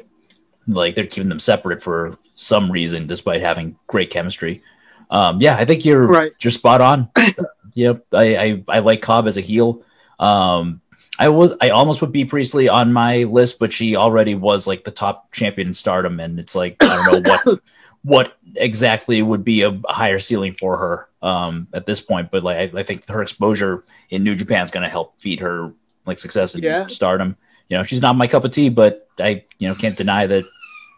[0.67, 4.63] like they're keeping them separate for some reason, despite having great chemistry.
[5.09, 6.31] Um, yeah, I think you're Right.
[6.39, 7.09] you're spot on.
[7.73, 9.83] yep, I, I I like Cobb as a heel.
[10.19, 10.81] Um,
[11.17, 14.83] I was I almost put Bea Priestley on my list, but she already was like
[14.83, 17.61] the top champion in Stardom, and it's like I don't know what
[18.03, 22.31] what exactly would be a higher ceiling for her um, at this point.
[22.31, 25.39] But like I, I think her exposure in New Japan is going to help feed
[25.39, 25.71] her
[26.05, 26.87] like success in Yeah.
[26.87, 27.37] stardom.
[27.69, 30.43] You know, she's not my cup of tea, but I you know can't deny that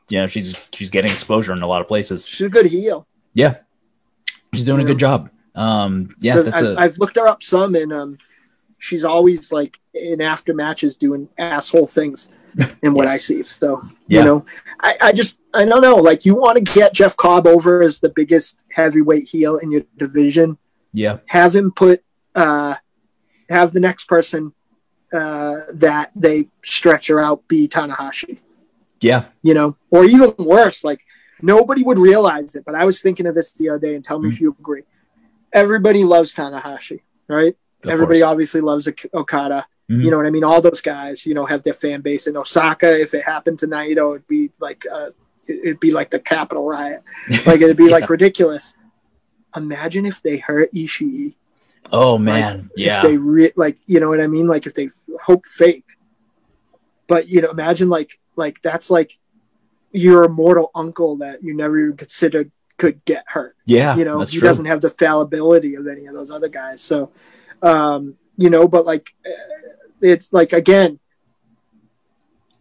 [0.10, 2.26] you know she's she's getting exposure in a lot of places.
[2.26, 3.06] She's a good heel.
[3.34, 3.58] Yeah,
[4.58, 5.30] she's doing a good job.
[5.56, 8.18] Um, yeah, that's I've, a I've looked her up some, and um,
[8.78, 12.30] she's always like in after matches doing asshole things.
[12.82, 13.14] In what Yes.
[13.14, 14.20] I see, so Yeah.
[14.20, 14.46] you know,
[14.80, 15.98] I, I just I don't know.
[15.98, 19.82] Like you want to get Jeff Cobb over as the biggest heavyweight heel in your
[20.00, 20.58] division.
[20.92, 22.00] yeah, Have him put,
[22.34, 22.74] uh,
[23.48, 24.54] have the next person
[25.14, 28.40] uh, that they stretch her out be Tanahashi.
[29.02, 31.02] yeah, you know, or even worse, like
[31.42, 32.64] nobody would realize it.
[32.66, 34.84] But I was thinking of this the other day, and tell me if you agree.
[35.54, 37.56] Everybody loves Tanahashi, right?
[37.84, 38.30] of Everybody course.
[38.32, 39.66] obviously loves Ok- Okada.
[39.90, 40.04] Mhm.
[40.04, 40.44] You know what I mean?
[40.44, 42.28] All those guys, you know, have their fan base.
[42.28, 45.12] In Osaka, if it happened to Naito, it'd be like uh,
[45.48, 47.02] it- it'd be like the Capitol riot.
[47.46, 47.92] Like it'd be Yeah.
[47.92, 48.76] like ridiculous.
[49.56, 51.36] Imagine if they hurt Ishii.
[51.94, 54.48] Oh Like, man, yeah, If they re- like, you know what I mean?
[54.48, 54.90] Like if they
[55.24, 55.86] hope fake.
[57.08, 59.14] But you know, imagine like like that's like
[59.92, 63.56] your immortal uncle that you never even considered could get hurt.
[63.66, 64.48] yeah, you know, he true.
[64.48, 66.82] doesn't have the fallibility of any of those other guys.
[66.82, 67.12] So,
[67.64, 69.30] um, you know, but like uh,
[70.02, 71.00] it's like again,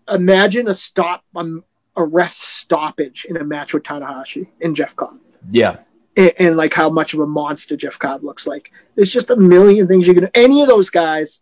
[0.09, 1.65] imagine a stop, um,
[1.97, 5.19] a rest stoppage in a match with Tanahashi and Jeff Cobb
[5.51, 5.79] yeah,
[6.17, 8.73] and, and like how much of a monster Jeff Cobb looks like.
[8.95, 10.25] There's just a million things you can.
[10.25, 10.31] Do.
[10.35, 11.41] Any of those guys,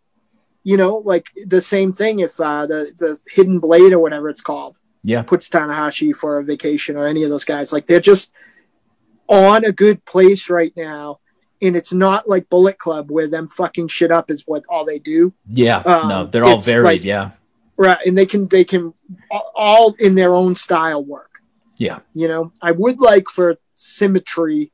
[0.63, 2.19] you know, like the same thing.
[2.19, 5.21] If uh, the the Hidden Blade or whatever it's called, Yeah.
[5.21, 8.33] puts Tanahashi for a vacation or any of those guys, like they're just
[9.27, 11.19] on a good place right now.
[11.61, 14.99] And it's not like Bullet Club where them fucking shit up is what all they
[14.99, 15.77] do, yeah.
[15.79, 16.83] Um, no, they're all varied.
[16.83, 17.31] like- yeah,
[17.77, 17.97] right?
[18.05, 18.93] And they can they can
[19.55, 21.39] all- in their own style work.
[21.77, 24.71] yeah, You know, I would like for symmetry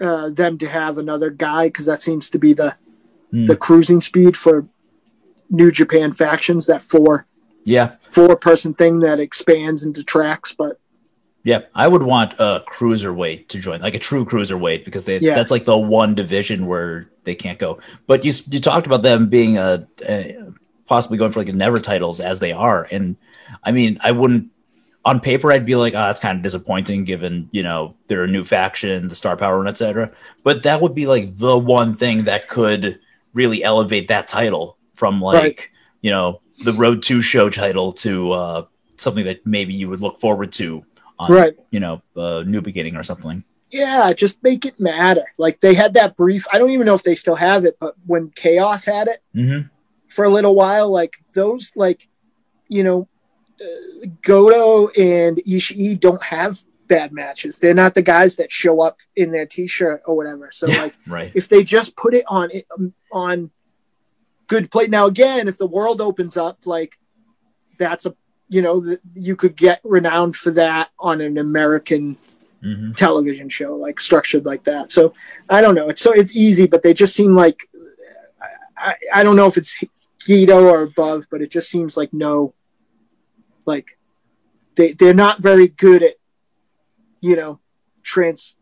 [0.00, 2.76] uh, them to have another guy because that seems to be the
[3.30, 3.44] Hmm.
[3.46, 4.66] the cruising speed for
[5.50, 6.66] New Japan factions.
[6.66, 7.26] That four
[7.68, 10.80] yeah, four person thing that expands into tracks, but
[11.44, 11.60] yeah.
[11.74, 15.34] I would want a cruiserweight to join, like a true cruiserweight, because they Yeah.
[15.34, 17.78] that's like the one division where they can't go.
[18.06, 20.36] But you you talked about them being a, a
[20.86, 23.16] possibly going for like a never titles as they are, and
[23.62, 24.48] I mean, I wouldn't.
[25.04, 28.28] On paper, I'd be like, "Oh, that's kind of disappointing, given you know they're a
[28.28, 30.10] new faction, the star power, and etc."
[30.42, 32.98] But that would be like the one thing that could
[33.32, 35.68] really elevate that title from like Right.
[36.02, 38.64] you know the Road to Show title to uh,
[38.96, 40.84] something that maybe you would look forward to
[41.18, 41.54] on right.
[41.70, 43.44] you know uh, New Beginning or something.
[43.70, 45.24] Yeah, just make it matter.
[45.36, 46.46] Like they had that brief.
[46.52, 49.68] I don't even know if they still have it, but when Chaos had it Mm-hmm.
[50.08, 52.08] for a little while, like those, like
[52.68, 53.08] you know,
[53.60, 57.58] uh, Goto and Ishii don't have bad matches.
[57.58, 60.50] They're not the guys that show up in their t-shirt or whatever.
[60.50, 61.32] So like, Right.
[61.34, 63.50] if they just put it on it um, on
[64.48, 64.86] good play.
[64.88, 66.98] Now again, if the world opens up, like
[67.78, 68.14] that's a
[68.48, 72.16] you know th- you could get renowned for that on an American
[72.60, 74.90] hmm television show like structured like that.
[74.90, 75.14] So
[75.48, 75.88] i don't know.
[75.88, 77.68] It's so it's easy but they just seem like
[78.76, 79.82] i, I don't know if it's
[80.26, 82.54] Gedo or above but it just seems like no
[83.66, 83.98] like
[84.76, 86.14] they they're not very good at
[87.20, 87.60] you know
[88.02, 88.56] trans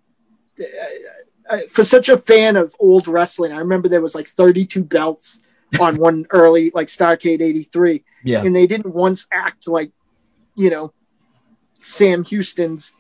[1.49, 5.41] uh, for such a fan of old wrestling i remember there was like 32 belts
[5.81, 8.43] on one early like Starrcade 83 Yeah.
[8.43, 9.91] and they didn't once act like
[10.55, 10.93] you know
[11.81, 12.93] sam houston's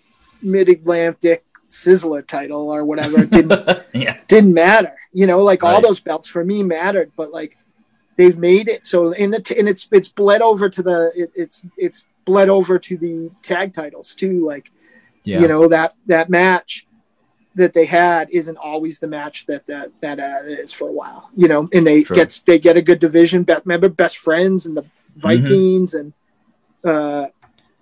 [0.42, 4.18] mid-atlantic sizzler title or whatever it didn't yeah.
[4.28, 7.56] didn't matter you know like all those belts for me mattered but like
[8.16, 11.30] they've made it so in the t- and it's it's bled over to the it,
[11.34, 14.70] it's it's bled over to the tag titles too like
[15.24, 15.40] Yeah.
[15.40, 16.85] you know that that match
[17.56, 21.30] that they had isn't always the match that that that uh, is for a while
[21.34, 22.16] you know and they True.
[22.16, 24.84] gets they get a good division Be- remember best friends and the
[25.16, 25.30] Mm-hmm.
[25.48, 26.12] vikings and
[26.84, 27.28] uh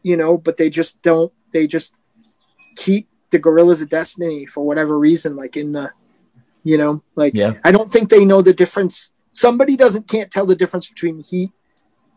[0.04, 1.96] you know but they just don't they just
[2.76, 5.90] keep the Guerrillas of Destiny for whatever reason like in the
[6.62, 7.54] you know like Yeah.
[7.64, 11.50] i don't think they know the difference somebody doesn't can't tell the difference between heat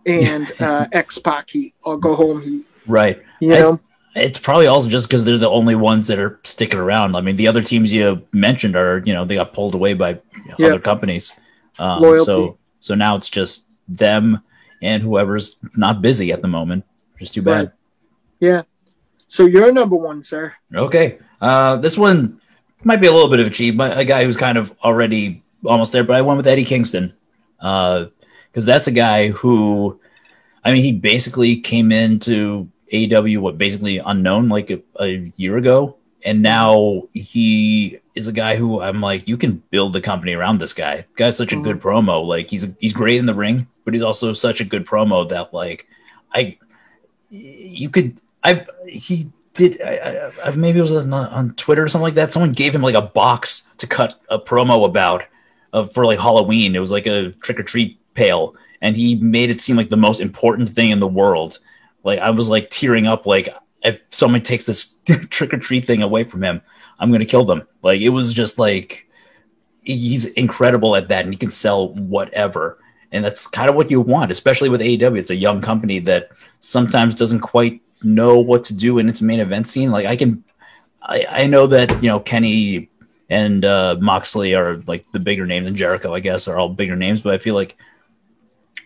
[0.06, 3.18] and uh x-pac heat or go home heat Right.
[3.42, 3.80] you know
[4.18, 7.16] It's probably also just because they're the only ones that are sticking around.
[7.16, 10.20] I mean, the other teams you mentioned are, you know, they got pulled away by
[10.58, 10.68] Yeah.
[10.68, 11.32] other companies.
[11.80, 12.26] Um, Loyalty.
[12.26, 14.42] So, so now it's just them
[14.82, 16.84] and whoever's not busy at the moment.
[17.20, 17.58] Just too bad.
[17.58, 17.72] Right.
[18.40, 18.62] yeah
[19.28, 21.18] so you're number one sir Okay.
[21.42, 22.40] Uh, this one
[22.84, 25.44] might be a little bit of a cheat, but a guy who's kind of already
[25.66, 27.14] almost there, but I went with Eddie Kingston.
[27.60, 30.00] Because that's a guy who,
[30.64, 35.98] I mean, he basically came into AEW, what, basically unknown like a, a year ago.
[36.24, 40.60] and now he is a guy who I'm like, you can build the company around
[40.60, 41.06] this guy.
[41.16, 42.26] Guy's such a good promo.
[42.26, 45.54] Like he's he's great in the ring, but he's also such a good promo that
[45.54, 45.88] like
[46.34, 46.58] I
[47.30, 52.04] you could I he did I, I, maybe it was on, on Twitter or something
[52.04, 52.32] like that.
[52.34, 55.24] Someone gave him like a box to cut a promo about
[55.72, 56.76] uh, for like Halloween.
[56.76, 59.98] It was like a trick or treat pail, and he made it seem like the
[59.98, 61.60] most important thing in the world.
[62.08, 63.26] Like I was like tearing up.
[63.26, 63.50] Like
[63.84, 64.96] if someone takes this
[65.30, 66.62] trick or treat thing away from him,
[67.00, 67.68] I'm gonna kill them.
[67.84, 69.10] Like it was just like
[69.84, 72.80] he's incredible at that, and he can sell whatever.
[73.12, 75.18] And that's kind of what you want, especially with AEW.
[75.18, 76.30] It's a young company that
[76.62, 79.92] sometimes doesn't quite know what to do in its main event scene.
[79.92, 80.46] Like I can,
[81.02, 82.90] I, I know that you know Kenny
[83.30, 86.96] and uh, Moxley are like the bigger names, and Jericho, I guess, are all bigger
[86.96, 87.20] names.
[87.20, 87.76] But I feel like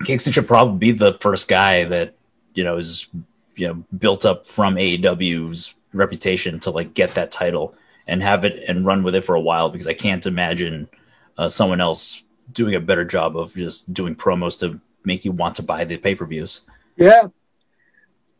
[0.06, 2.16] Kingston should probably be the first guy that
[2.54, 3.08] you know is
[3.56, 7.76] you know built up from AEW's reputation to like get that title
[8.08, 10.90] and have it and run with it for a while because I can't imagine
[11.38, 15.56] uh, someone else doing a better job of just doing promos to make you want
[15.56, 16.62] to buy the pay per views.
[16.96, 17.24] Yeah,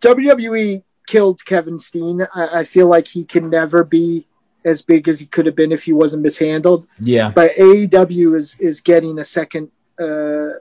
[0.02, 2.22] WWE killed Kevin Steen.
[2.34, 4.28] I, I, feel like he can never be
[4.64, 6.88] as big as he could have been if he wasn't mishandled.
[7.00, 7.32] Yeah.
[7.34, 10.60] But AEW is is getting a second uh,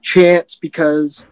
[0.00, 1.26] chance because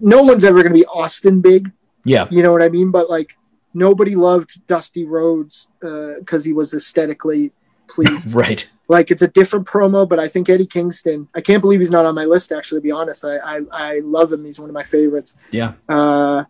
[0.00, 1.70] no one's ever going to be Austin big.
[2.04, 2.28] Yeah.
[2.30, 2.90] You know what I mean?
[2.90, 3.36] But like
[3.74, 7.52] nobody loved Dusty Rhodes because uh, he was aesthetically
[7.88, 8.32] pleased.
[8.34, 8.66] right.
[8.88, 11.28] Like it's a different promo, but I think Eddie Kingston.
[11.34, 12.52] I can't believe he's not on my list.
[12.52, 14.44] Actually, to be honest, I I, I love him.
[14.44, 15.34] He's one of my favorites.
[15.50, 15.72] Yeah.
[15.88, 16.44] Uh,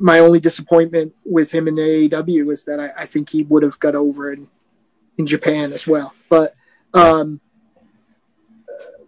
[0.00, 3.78] my only disappointment with him in AEW is that I, I think he would have
[3.78, 4.48] got over in
[5.18, 6.14] in Japan as well.
[6.30, 6.54] But
[6.94, 7.40] um,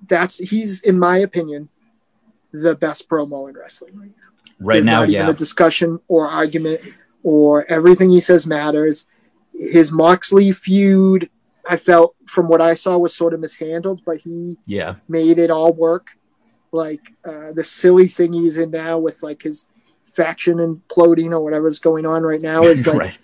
[0.06, 1.70] that's he's in my opinion
[2.52, 4.28] the best promo in wrestling right now.
[4.59, 5.28] Right There's now, yeah.
[5.28, 6.81] a discussion or argument
[7.22, 9.06] or everything he says matters.
[9.55, 11.31] His Moxley feud
[11.68, 15.51] I felt from what I saw was sort of mishandled, but he yeah made it
[15.51, 16.09] all work.
[16.72, 19.68] Like uh, the silly thing he's in now with like his
[20.05, 23.18] faction imploding or whatever's going on right now is like, right.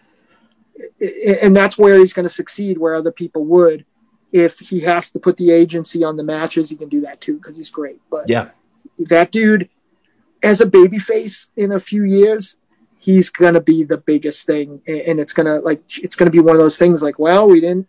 [1.42, 3.84] and that's where he's going to succeed where other people would.
[4.32, 7.38] If he has to put the agency on the matches, he can do that too
[7.38, 8.00] because he's great.
[8.10, 8.50] But yeah,
[9.08, 9.68] that dude,
[10.42, 12.58] as a baby face in a few years,
[12.98, 16.60] he's gonna be the biggest thing, and it's gonna like it's gonna be one of
[16.60, 17.88] those things like, well, we didn't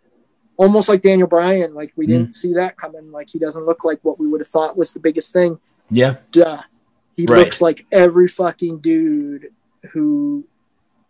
[0.58, 1.72] almost like Daniel Bryan.
[1.72, 2.34] Like we didn't mm.
[2.34, 3.10] see that coming.
[3.10, 5.58] Like he doesn't look like what we would have thought was the biggest thing.
[5.90, 6.16] Yeah.
[6.32, 6.62] Duh.
[7.16, 7.38] He right.
[7.38, 9.52] looks like every fucking dude
[9.92, 10.44] who,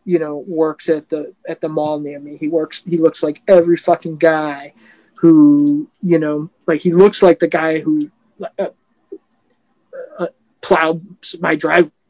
[0.04, 2.36] you know, works at the at the mall near me.
[2.36, 2.84] He works.
[2.84, 4.74] He looks like every fucking guy
[5.16, 8.10] who, you know, like he looks like the guy who
[8.58, 8.68] uh,
[10.68, 11.04] plowed
[11.40, 11.90] my drive.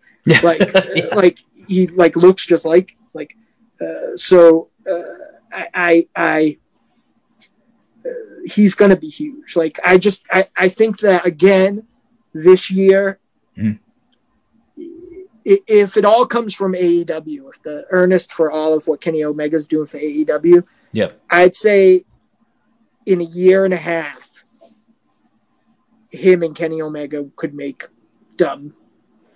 [0.42, 0.60] Like,
[0.94, 1.14] yeah.
[1.14, 3.34] like he like looks just like like.
[3.80, 5.02] Uh, so uh,
[5.50, 6.08] I I.
[6.14, 6.58] I
[8.44, 9.56] he's going to be huge.
[9.56, 11.86] Like I just I, I think that again
[12.32, 13.18] this year,
[13.56, 13.78] mm.
[15.44, 19.66] if it all comes from AEW, if the earnest for all of what Kenny Omega's
[19.66, 22.04] doing for AEW, yeah, I'd say
[23.06, 24.44] in a year and a half,
[26.10, 27.86] him and Kenny Omega could make
[28.38, 28.74] dumb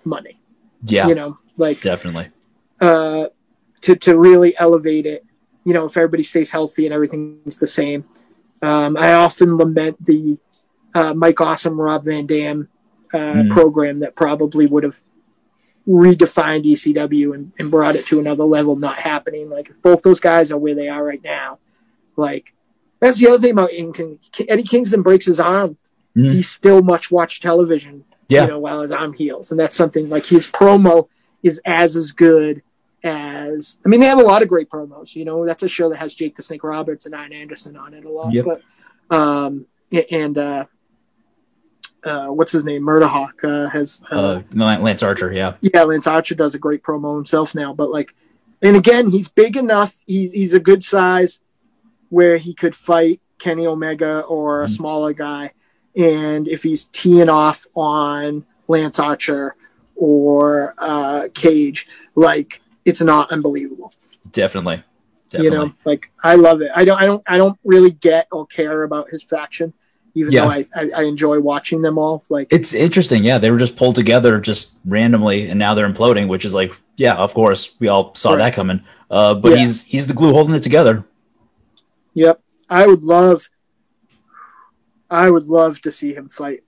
[0.05, 0.41] money.
[0.85, 2.31] Yeah, you know, like definitely.
[2.81, 3.27] Uh,
[3.83, 5.27] to to really elevate it,
[5.65, 8.07] you know, if everybody stays healthy and everything's the same
[8.63, 10.39] um, I often lament the
[10.95, 12.69] uh, Mike Awesome Rob Van Dam
[13.13, 13.51] uh, mm.
[13.51, 15.01] program that probably would have
[15.87, 18.77] redefined ECW and, and, brought it to another level.
[18.77, 19.51] Not happening.
[19.51, 21.59] Like if both those guys are where they are right now,
[22.17, 22.55] like
[23.01, 24.19] that's the other thing about King.
[24.49, 25.77] Eddie Kingston breaks his arm.
[26.17, 26.31] Mm.
[26.31, 28.05] He's still much watched television.
[28.33, 28.43] Yeah.
[28.43, 31.09] You know, while his arm heals, and that's something like his promo
[31.43, 32.63] is as as good
[33.05, 35.15] as I mean, they have a lot of great promos.
[35.15, 37.95] You know, that's a show that has Jake the Snake Roberts and Arn Anderson on
[37.95, 38.33] it a lot.
[38.33, 38.45] Yep.
[38.45, 39.67] But um,
[40.11, 40.65] and uh,
[42.05, 42.83] uh, what's his name?
[42.83, 45.33] Murderhawk uh, has uh, uh Lance Archer.
[45.33, 47.73] Yeah, yeah, Lance Archer does a great promo himself now.
[47.73, 48.15] But like,
[48.63, 50.03] and again, he's big enough.
[50.07, 51.43] He's he's a good size
[52.09, 54.75] where he could fight Kenny Omega or a mm-hmm.
[54.75, 55.53] smaller guy.
[55.97, 59.57] And if he's teeing off on Lance Archer
[59.97, 63.93] or uh, Cage, like it's not unbelievable.
[64.31, 64.83] Definitely.
[65.31, 65.59] Definitely.
[65.59, 66.71] You know, like I love it.
[66.75, 69.73] I don't, I don't, I don't really get or care about his faction,
[70.15, 70.43] even yeah.
[70.43, 72.23] though I, I, I, enjoy watching them all.
[72.29, 73.25] Like it's interesting.
[73.25, 76.29] Yeah, they were just pulled together just randomly, and now they're imploding.
[76.29, 78.39] Which is like, yeah, of course, we all saw right.
[78.39, 78.85] that coming.
[79.11, 79.59] Uh, but yeah.
[79.59, 81.05] he's he's the glue holding it together.
[82.13, 83.49] Yep, I would love,
[85.13, 86.61] I would love to see him fight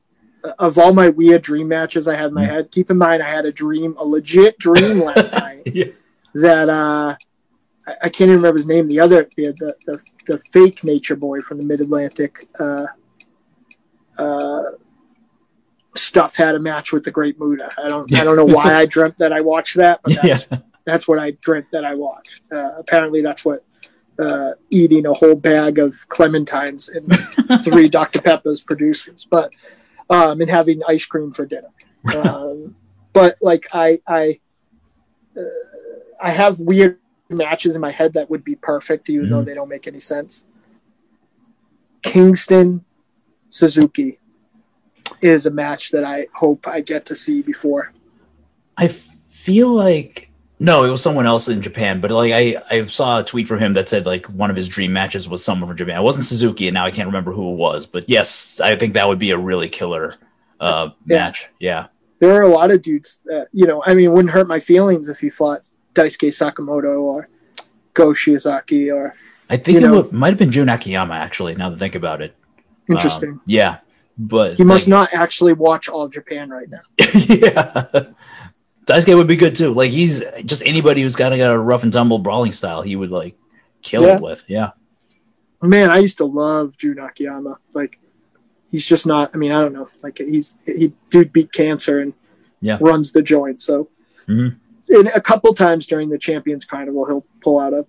[0.59, 3.31] of all my weird dream matches I had in my head, keep in mind I
[3.31, 5.87] had a dream, a legit dream last night yeah
[6.35, 7.16] that uh,
[7.87, 8.89] I, I can't even remember his name.
[8.89, 12.49] The other the the, the, the fake Nature Boy from the Mid Atlantic.
[12.59, 12.87] Uh,
[14.19, 14.62] uh,
[15.97, 17.71] stuff had a match with the Great Muta.
[17.83, 20.59] I don't I don't know why I dreamt that I watched that, but that's Yeah.
[20.85, 22.43] that's what I dreamt that I watched.
[22.53, 23.65] Uh, apparently, that's what
[24.19, 29.27] uh, eating a whole bag of clementines and three Dr Peppers produces.
[29.28, 29.51] But
[30.11, 31.70] um, and having ice cream for dinner.
[32.15, 32.77] Um,
[33.12, 34.41] but like I I
[35.36, 35.41] uh,
[36.23, 36.99] I have weird
[37.31, 39.47] matches in my head that would be perfect, even though Mhm.
[39.47, 40.45] they don't make any sense.
[42.03, 42.85] Kingston
[43.49, 44.19] Suzuki
[45.20, 47.93] is a match that I hope I get to see before.
[48.77, 53.18] I feel like no, it was someone else in Japan, but like I, I saw
[53.20, 55.76] a tweet from him that said like one of his dream matches was someone from
[55.76, 55.98] Japan.
[55.98, 57.86] It wasn't Suzuki, and now I can't remember who it was.
[57.86, 60.14] But yes, I think that would be a really killer
[60.60, 61.16] uh, Yeah.
[61.18, 61.48] match.
[61.59, 61.86] Yeah,
[62.20, 63.82] There are a lot of dudes that you know.
[63.85, 65.62] I mean, it wouldn't hurt my feelings if he fought
[65.94, 67.28] Daisuke Sekimoto or
[67.93, 69.14] Go Shiozaki or
[69.51, 71.55] I think it know- would, might have been Jun Akiyama actually.
[71.56, 72.35] Now to think about it,
[72.89, 73.40] Um, interesting.
[73.47, 73.78] yeah,
[74.16, 76.81] but he must like, not actually watch all Japan right now.
[76.98, 77.86] yeah.
[78.86, 79.73] Daisuke would be good too.
[79.73, 82.97] Like he's just anybody who's got a, got a rough and tumble brawling style, he
[82.97, 83.36] would like
[83.82, 84.16] kill Yeah.
[84.16, 84.44] it with.
[84.48, 84.70] Yeah.
[85.62, 87.56] Man, I used to love Jun Akiyama.
[87.73, 87.98] Like,
[88.70, 89.31] he's just not.
[89.32, 89.89] I mean, I don't know.
[90.02, 92.12] Like, he's he dude beat cancer and
[92.61, 92.77] Yeah.
[92.81, 93.62] runs the joint.
[93.62, 93.89] So,
[94.28, 94.56] Mhm.
[94.90, 97.86] and a couple times during the Champions Carnival, he'll pull out a,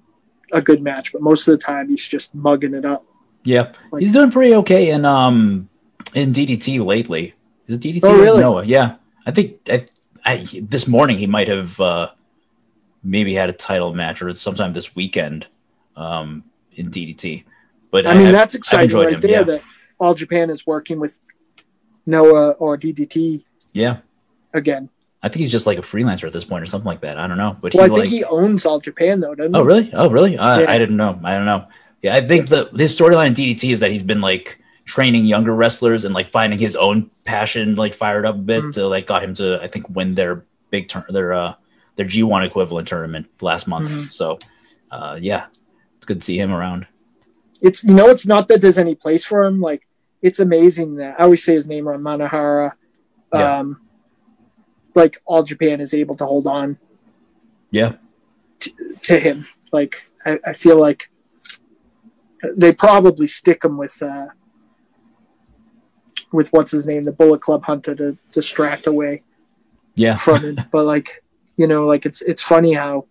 [0.53, 1.11] a good match.
[1.11, 3.03] But most of the time, he's just mugging it up.
[3.43, 3.73] Yeah.
[3.91, 5.67] Like- he's doing pretty okay in um
[6.13, 7.33] in DDT lately.
[7.67, 8.39] Is it DDT Oh, or really?
[8.41, 8.63] Noah?
[8.63, 8.95] Yeah.
[9.25, 9.85] I think I,
[10.25, 12.09] I this morning he might have uh
[13.03, 15.47] maybe had a title match or sometime this weekend
[15.95, 16.43] um
[16.73, 17.43] in DDT.
[17.91, 19.31] But I mean, I've- that's exciting right him, there.
[19.31, 19.43] yeah.
[19.43, 19.61] That
[19.99, 21.19] all Japan is working with
[22.05, 23.43] Noah or DDT
[23.73, 23.97] yeah.
[24.53, 24.89] again.
[25.23, 27.17] I think he's just like a freelancer at this point or something like that.
[27.17, 27.57] I don't know.
[27.59, 29.59] But Well, I think like he owns all Japan though, doesn't he?
[29.59, 29.89] Oh really?
[29.93, 30.37] Oh really?
[30.37, 30.71] I, Yeah.
[30.71, 31.19] I didn't know.
[31.23, 31.67] I don't know.
[32.01, 35.53] Yeah, I think the his storyline in DDT is that he's been like training younger
[35.53, 38.73] wrestlers and like finding his own passion like fired up a bit Mhm.
[38.75, 41.53] to like got him to I think win their big turn their uh
[41.95, 43.89] their G1 equivalent tournament last month.
[43.89, 44.11] Mhm.
[44.13, 44.39] So
[44.91, 45.45] uh yeah,
[45.97, 46.85] it's good to see him around.
[47.61, 49.59] It's you know, it's not that there's any place for him.
[49.61, 49.87] Like,
[50.21, 52.73] it's amazing that I always say his name wrong, Manahara.
[53.33, 53.59] Yeah.
[53.59, 53.81] Um,
[54.93, 56.77] like all Japan is able to hold on
[57.71, 57.93] Yeah.
[59.03, 59.47] to him.
[59.71, 61.09] Like I, I feel like
[62.55, 64.27] they probably stick him with uh,
[66.35, 69.23] with what's his name, the Bullet Club Hunter, to distract away
[69.95, 70.17] Yeah.
[70.17, 70.59] from it.
[70.71, 71.23] but like
[71.57, 73.05] you know, like it's it's funny how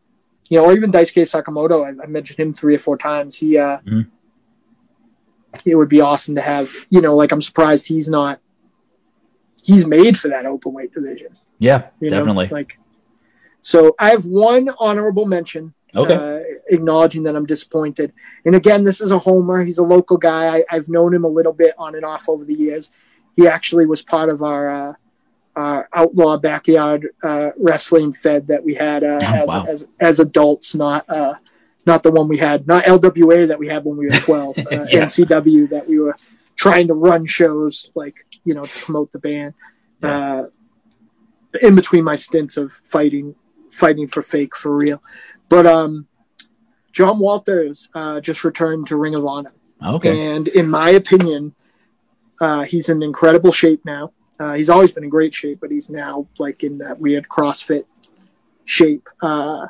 [0.51, 1.84] you know, or even Daisuke Sekimoto.
[1.84, 3.36] I, I mentioned him three or four times.
[3.36, 4.06] He uh, Mhm.
[5.64, 6.70] it would be awesome to have.
[6.90, 8.40] You know, like I'm surprised he's not.
[9.62, 11.28] He's made for that open weight division.
[11.59, 12.18] Yeah, You know?
[12.18, 12.48] definitely.
[12.48, 12.78] Like,
[13.62, 16.14] so I have one honorable mention Okay.
[16.14, 18.12] uh, acknowledging that I'm disappointed.
[18.44, 19.64] And again, this is a homer.
[19.64, 20.59] He's a local guy.
[20.59, 22.90] I, I've known him a little bit on and off over the years.
[23.36, 24.93] He actually was part of our, uh,
[25.56, 29.65] our outlaw backyard uh, wrestling fed that we had uh, Oh, as, wow.
[29.69, 31.35] as as adults, not uh,
[31.86, 34.62] not the one we had, not LWA that we had when we were 12, uh,
[34.70, 34.86] Yeah.
[35.05, 36.15] NCW that we were
[36.56, 39.55] trying to run shows like you know to promote the band.
[40.02, 40.09] Yeah.
[40.40, 40.47] Uh,
[41.62, 43.35] in between my stints of fighting
[43.70, 45.02] fighting for fake for real.
[45.48, 46.06] But um,
[46.93, 49.52] John Walters uh, just returned to Ring of Honor,
[49.82, 50.35] Okay.
[50.35, 51.55] and in my opinion,
[52.45, 54.12] uh, he's in incredible shape now.
[54.39, 57.85] Uh, he's always been in great shape, but he's now like in that weird CrossFit
[58.66, 59.09] shape.
[59.23, 59.69] Uh,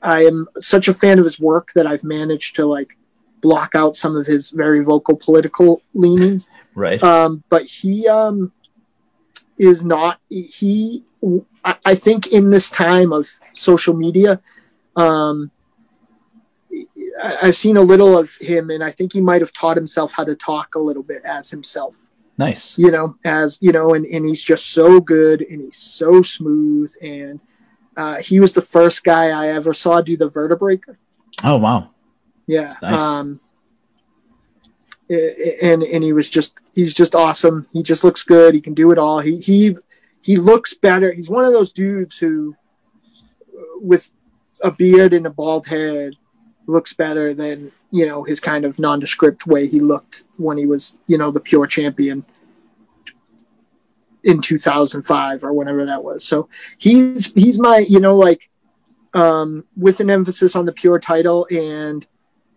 [0.00, 2.96] I am such a fan of his work that I've managed to like
[3.42, 7.02] block out some of his very vocal political leanings Right.
[7.02, 8.52] um, but he um,
[9.58, 11.04] is not he
[11.64, 14.40] I, I think in this time of social media
[14.96, 15.50] um,
[17.22, 20.24] i've seen a little of him and i think he might have taught himself how
[20.24, 21.94] to talk a little bit as himself
[22.38, 22.76] nice.
[22.78, 26.92] you know as you know and, and he's just so good and he's so smooth
[27.02, 27.40] and
[27.96, 30.96] uh, he was the first guy i ever saw do the Vertebreaker
[31.44, 31.90] Oh wow.
[32.46, 32.76] yeah.
[32.82, 32.94] Nice.
[32.94, 33.40] Um,
[35.08, 37.66] and and he was just he's just awesome.
[37.72, 38.54] He just looks good.
[38.54, 39.20] He can do it all.
[39.20, 39.76] He he
[40.22, 41.12] he looks better.
[41.12, 42.56] He's one of those dudes who,
[43.56, 44.10] uh, with
[44.62, 46.14] a beard and a bald head,
[46.66, 50.98] looks better than you know his kind of nondescript way he looked when he was
[51.06, 52.24] you know the pure champion
[54.24, 56.24] in 2005 or whenever that was.
[56.24, 56.48] So
[56.78, 58.50] he's he's my you know like
[59.14, 62.06] um, with an emphasis on the pure title and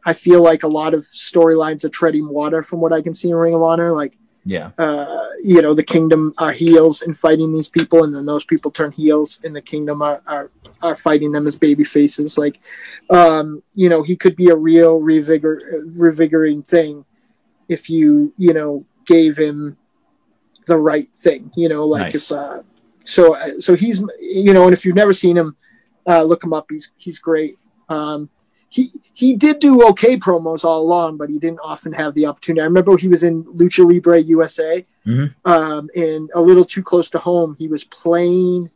[0.06, 3.30] I feel like a lot of storylines are treading water from what I can see
[3.30, 3.92] in Ring of Honor.
[3.92, 4.18] Like
[4.50, 4.72] Yeah.
[4.80, 8.72] uh, you know, the kingdom are heels and fighting these people, and then those people
[8.72, 10.50] turn heels, and the kingdom are are,
[10.82, 12.38] are fighting them as baby faces.
[12.38, 12.60] Like,
[13.12, 17.06] um, you know, he could be a real revigor revigorating thing
[17.68, 19.78] if you you know gave him
[20.66, 21.52] the right thing.
[21.56, 22.16] You know, like Nice.
[22.16, 22.62] if uh,
[23.04, 25.56] so uh, so he's you know, and if you've never seen him,
[26.08, 26.66] uh, look him up.
[26.70, 27.56] He's he's great.
[27.88, 28.30] Um,
[28.70, 32.62] he he did do okay promos all along, but he didn't often have the opportunity.
[32.62, 35.34] I remember he was in Lucha Libre USA, Mhm.
[35.46, 37.56] um, and a little too close to home.
[37.60, 38.70] He was playing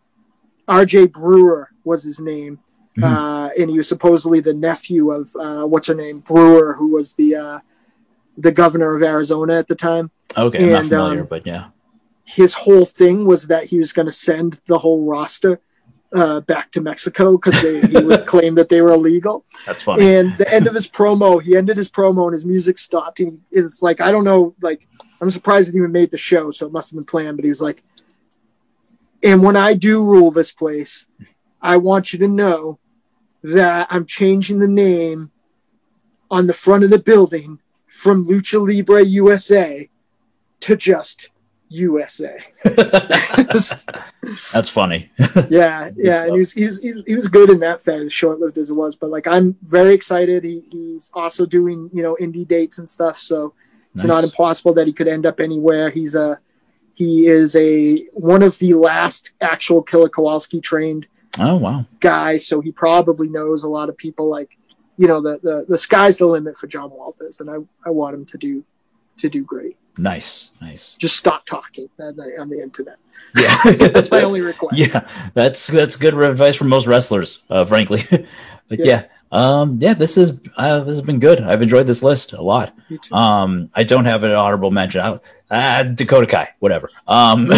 [0.67, 1.07] R.J.
[1.07, 2.59] Brewer was his name,
[2.97, 3.03] Mhm.
[3.03, 7.13] uh, and he was supposedly the nephew of uh, what's her name Brewer, who was
[7.13, 7.59] the uh,
[8.37, 10.09] the governor of Arizona at the time.
[10.35, 10.65] Okay.
[10.65, 11.65] I'm not familiar, um, but yeah.
[12.25, 15.59] His whole thing was that he was going to send the whole roster
[16.13, 19.45] uh, back to Mexico because he would claim that they were illegal.
[19.65, 20.15] That's funny.
[20.15, 23.19] And the end of his promo, he ended his promo and his music stopped.
[23.19, 24.87] And he, it's like, I don't know, like,
[25.21, 27.37] I'm surprised he even made the show, so it must have been planned.
[27.37, 27.83] But he was like,
[29.23, 31.07] and when I do rule this place,
[31.61, 32.79] I want you to know
[33.41, 35.31] that I'm changing the name
[36.29, 39.89] on the front of the building from Lucha Libre USA
[40.61, 41.29] to just
[41.73, 42.35] USA.
[44.53, 45.11] That's funny.
[45.49, 48.01] yeah, yeah, and he was, he was he was he was good in that fan,
[48.01, 48.95] as short lived as it was.
[48.95, 50.43] But like, I'm very excited.
[50.43, 53.53] He, he's also doing you know indie dates and stuff, so
[53.93, 54.07] it's Nice.
[54.07, 55.89] not impossible that he could end up anywhere.
[55.89, 56.39] He's a
[56.93, 61.07] he is a one of the last actual Killer Kowalski trained
[61.39, 61.85] Oh wow.
[61.99, 64.29] guys, so he probably knows a lot of people.
[64.29, 64.49] Like,
[64.97, 67.55] you know, the the, the sky's the limit for John Walters, and I
[67.85, 68.63] I want him to do
[69.17, 69.77] to do great.
[69.97, 70.51] Nice.
[70.61, 70.95] Nice.
[70.95, 72.97] Just stop talking on the, on the internet.
[73.37, 73.55] Yeah.
[73.89, 74.75] That's my only request.
[74.77, 78.01] yeah that's that's good advice from most wrestlers uh frankly
[78.69, 78.85] but yeah.
[78.85, 79.05] Yeah.
[79.31, 82.75] um yeah this is uh this has been good i've enjoyed this list a lot
[83.11, 87.49] um i don't have an honorable mention out uh, dakota kai whatever um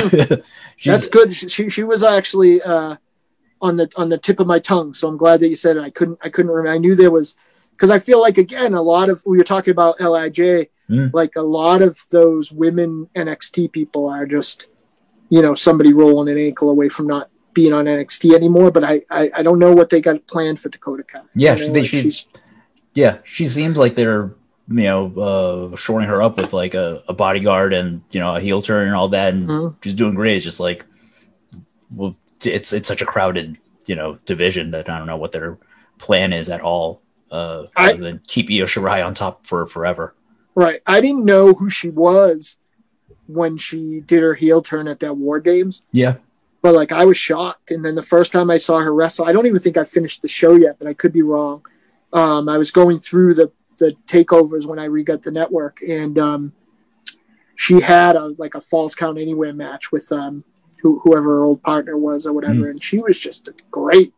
[0.83, 1.33] That's good.
[1.33, 2.97] She, she she was actually uh,
[3.61, 5.81] on the on the tip of my tongue, so I'm glad that you said it.
[5.81, 6.71] I couldn't I couldn't remember.
[6.71, 7.37] I knew there was
[7.71, 11.11] because I feel like again a lot of we were talking about Lij, Mm.
[11.13, 14.67] like a lot of those women NXT people are just
[15.29, 18.69] you know somebody rolling an ankle away from not being on NXT anymore.
[18.69, 21.21] But I I, I don't know what they got planned for Dakota Kai.
[21.35, 22.27] Yeah, You know, they like should- she's-
[22.93, 24.33] yeah she seems like they're
[24.69, 28.39] you know uh shoring her up with like a, a bodyguard and you know a
[28.39, 29.75] heel turn and all that and Mhm.
[29.83, 30.85] she's doing great it's just like
[31.93, 35.57] well it's it's such a crowded you know division that i don't know what their
[35.99, 37.01] plan is at all
[37.31, 40.15] uh I- than keep Io Shirai on top for forever
[40.55, 40.81] right.
[40.87, 42.57] I didn't know who she was
[43.27, 45.81] when she did her heel turn at that War Games.
[45.91, 46.15] yeah
[46.65, 47.69] but like I was shocked.
[47.69, 50.23] And then the first time I saw her wrestle, I don't even think I finished
[50.23, 51.63] the show yet, but I could be wrong.
[52.11, 56.53] Um, I was going through the the takeovers when I regot the network, and um,
[57.55, 60.43] she had a like a false count anywhere match with um,
[60.81, 64.11] who, whoever her old partner was or whatever, and she was just great.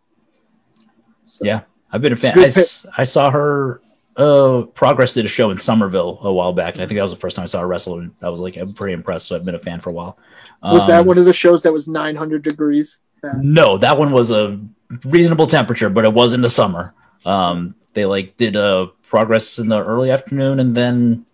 [1.25, 1.61] So, Yeah.
[1.91, 2.39] I've been a fan.
[2.39, 2.65] I,
[2.97, 3.81] I saw her.
[4.17, 7.11] Uh, Progress did a show in Somerville a while back, and I think that was
[7.13, 7.99] the first time I saw a wrestle.
[7.99, 9.27] And I was like, I'm pretty impressed.
[9.27, 10.17] So I've been a fan for a while.
[10.63, 12.99] was that Um, one of the shows that was 900 degrees?
[13.23, 14.59] Uh, No, that one was a
[15.05, 16.93] reasonable temperature, but it was in the summer.
[17.25, 21.25] Um, they like did a Progress in the early afternoon, and then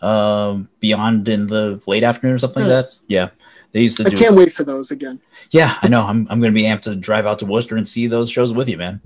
[0.00, 3.00] um, Beyond in the late afternoon or something like that.
[3.06, 3.28] Yeah,
[3.72, 5.20] they used to I can't wait for those again.
[5.52, 6.00] Yeah, I know.
[6.02, 8.68] I'm I'm gonna be amped to drive out to Worcester and see those shows with
[8.68, 9.00] you, man.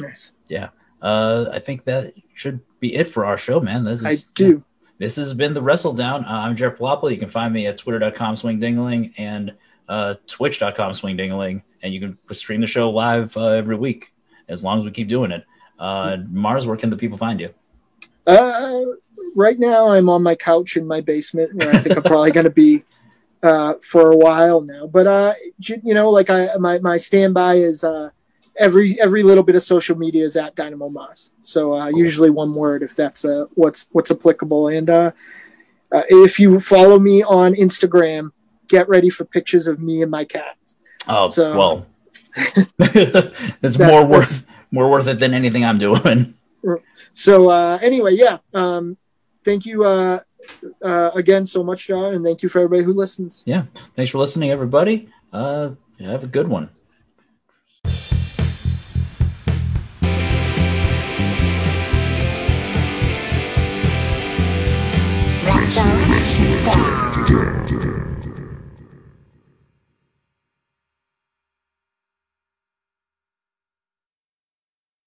[0.00, 0.32] Nice.
[0.48, 0.70] Yeah.
[1.00, 3.84] Uh, I think that should be it for our show, man.
[3.84, 4.64] This is, I do.
[4.96, 6.24] This has been the Wrestledown.
[6.24, 7.10] Uh, I'm Jared Palapa.
[7.10, 9.54] You can find me at twitter.com swingdingaling and
[9.90, 11.62] uh, twitch.com swingdingaling.
[11.82, 14.14] And you can stream the show live uh, every week
[14.48, 15.44] as long as we keep doing it.
[15.78, 17.52] Uh, Marz, where can the people find you?
[18.26, 18.84] Uh,
[19.36, 22.44] right now, I'm on my couch in my basement, where I think I'm probably going
[22.44, 22.84] to be
[23.42, 24.86] uh, for a while now.
[24.86, 28.10] But uh, you know, like I my my standby is uh,
[28.58, 31.30] every every little bit of social media is at Dynamo Marz.
[31.42, 34.68] So uh, usually one word if that's uh, what's what's applicable.
[34.68, 35.10] And uh,
[35.92, 38.30] uh, if you follow me on Instagram,
[38.68, 40.56] get ready for pictures of me and my cat.
[41.08, 41.86] Oh, So- well,
[42.36, 46.34] it's That's- more worth more worth it than anything I'm doing.
[47.12, 48.38] So uh, anyway, yeah.
[48.54, 48.96] Um,
[49.44, 50.20] thank you uh,
[50.84, 53.42] uh, again so much, John, and thank you for everybody who listens.
[53.46, 53.64] Yeah,
[53.96, 55.08] thanks for listening, everybody.
[55.32, 56.70] Uh, have a good one.
[65.70, 66.10] Wrestledown.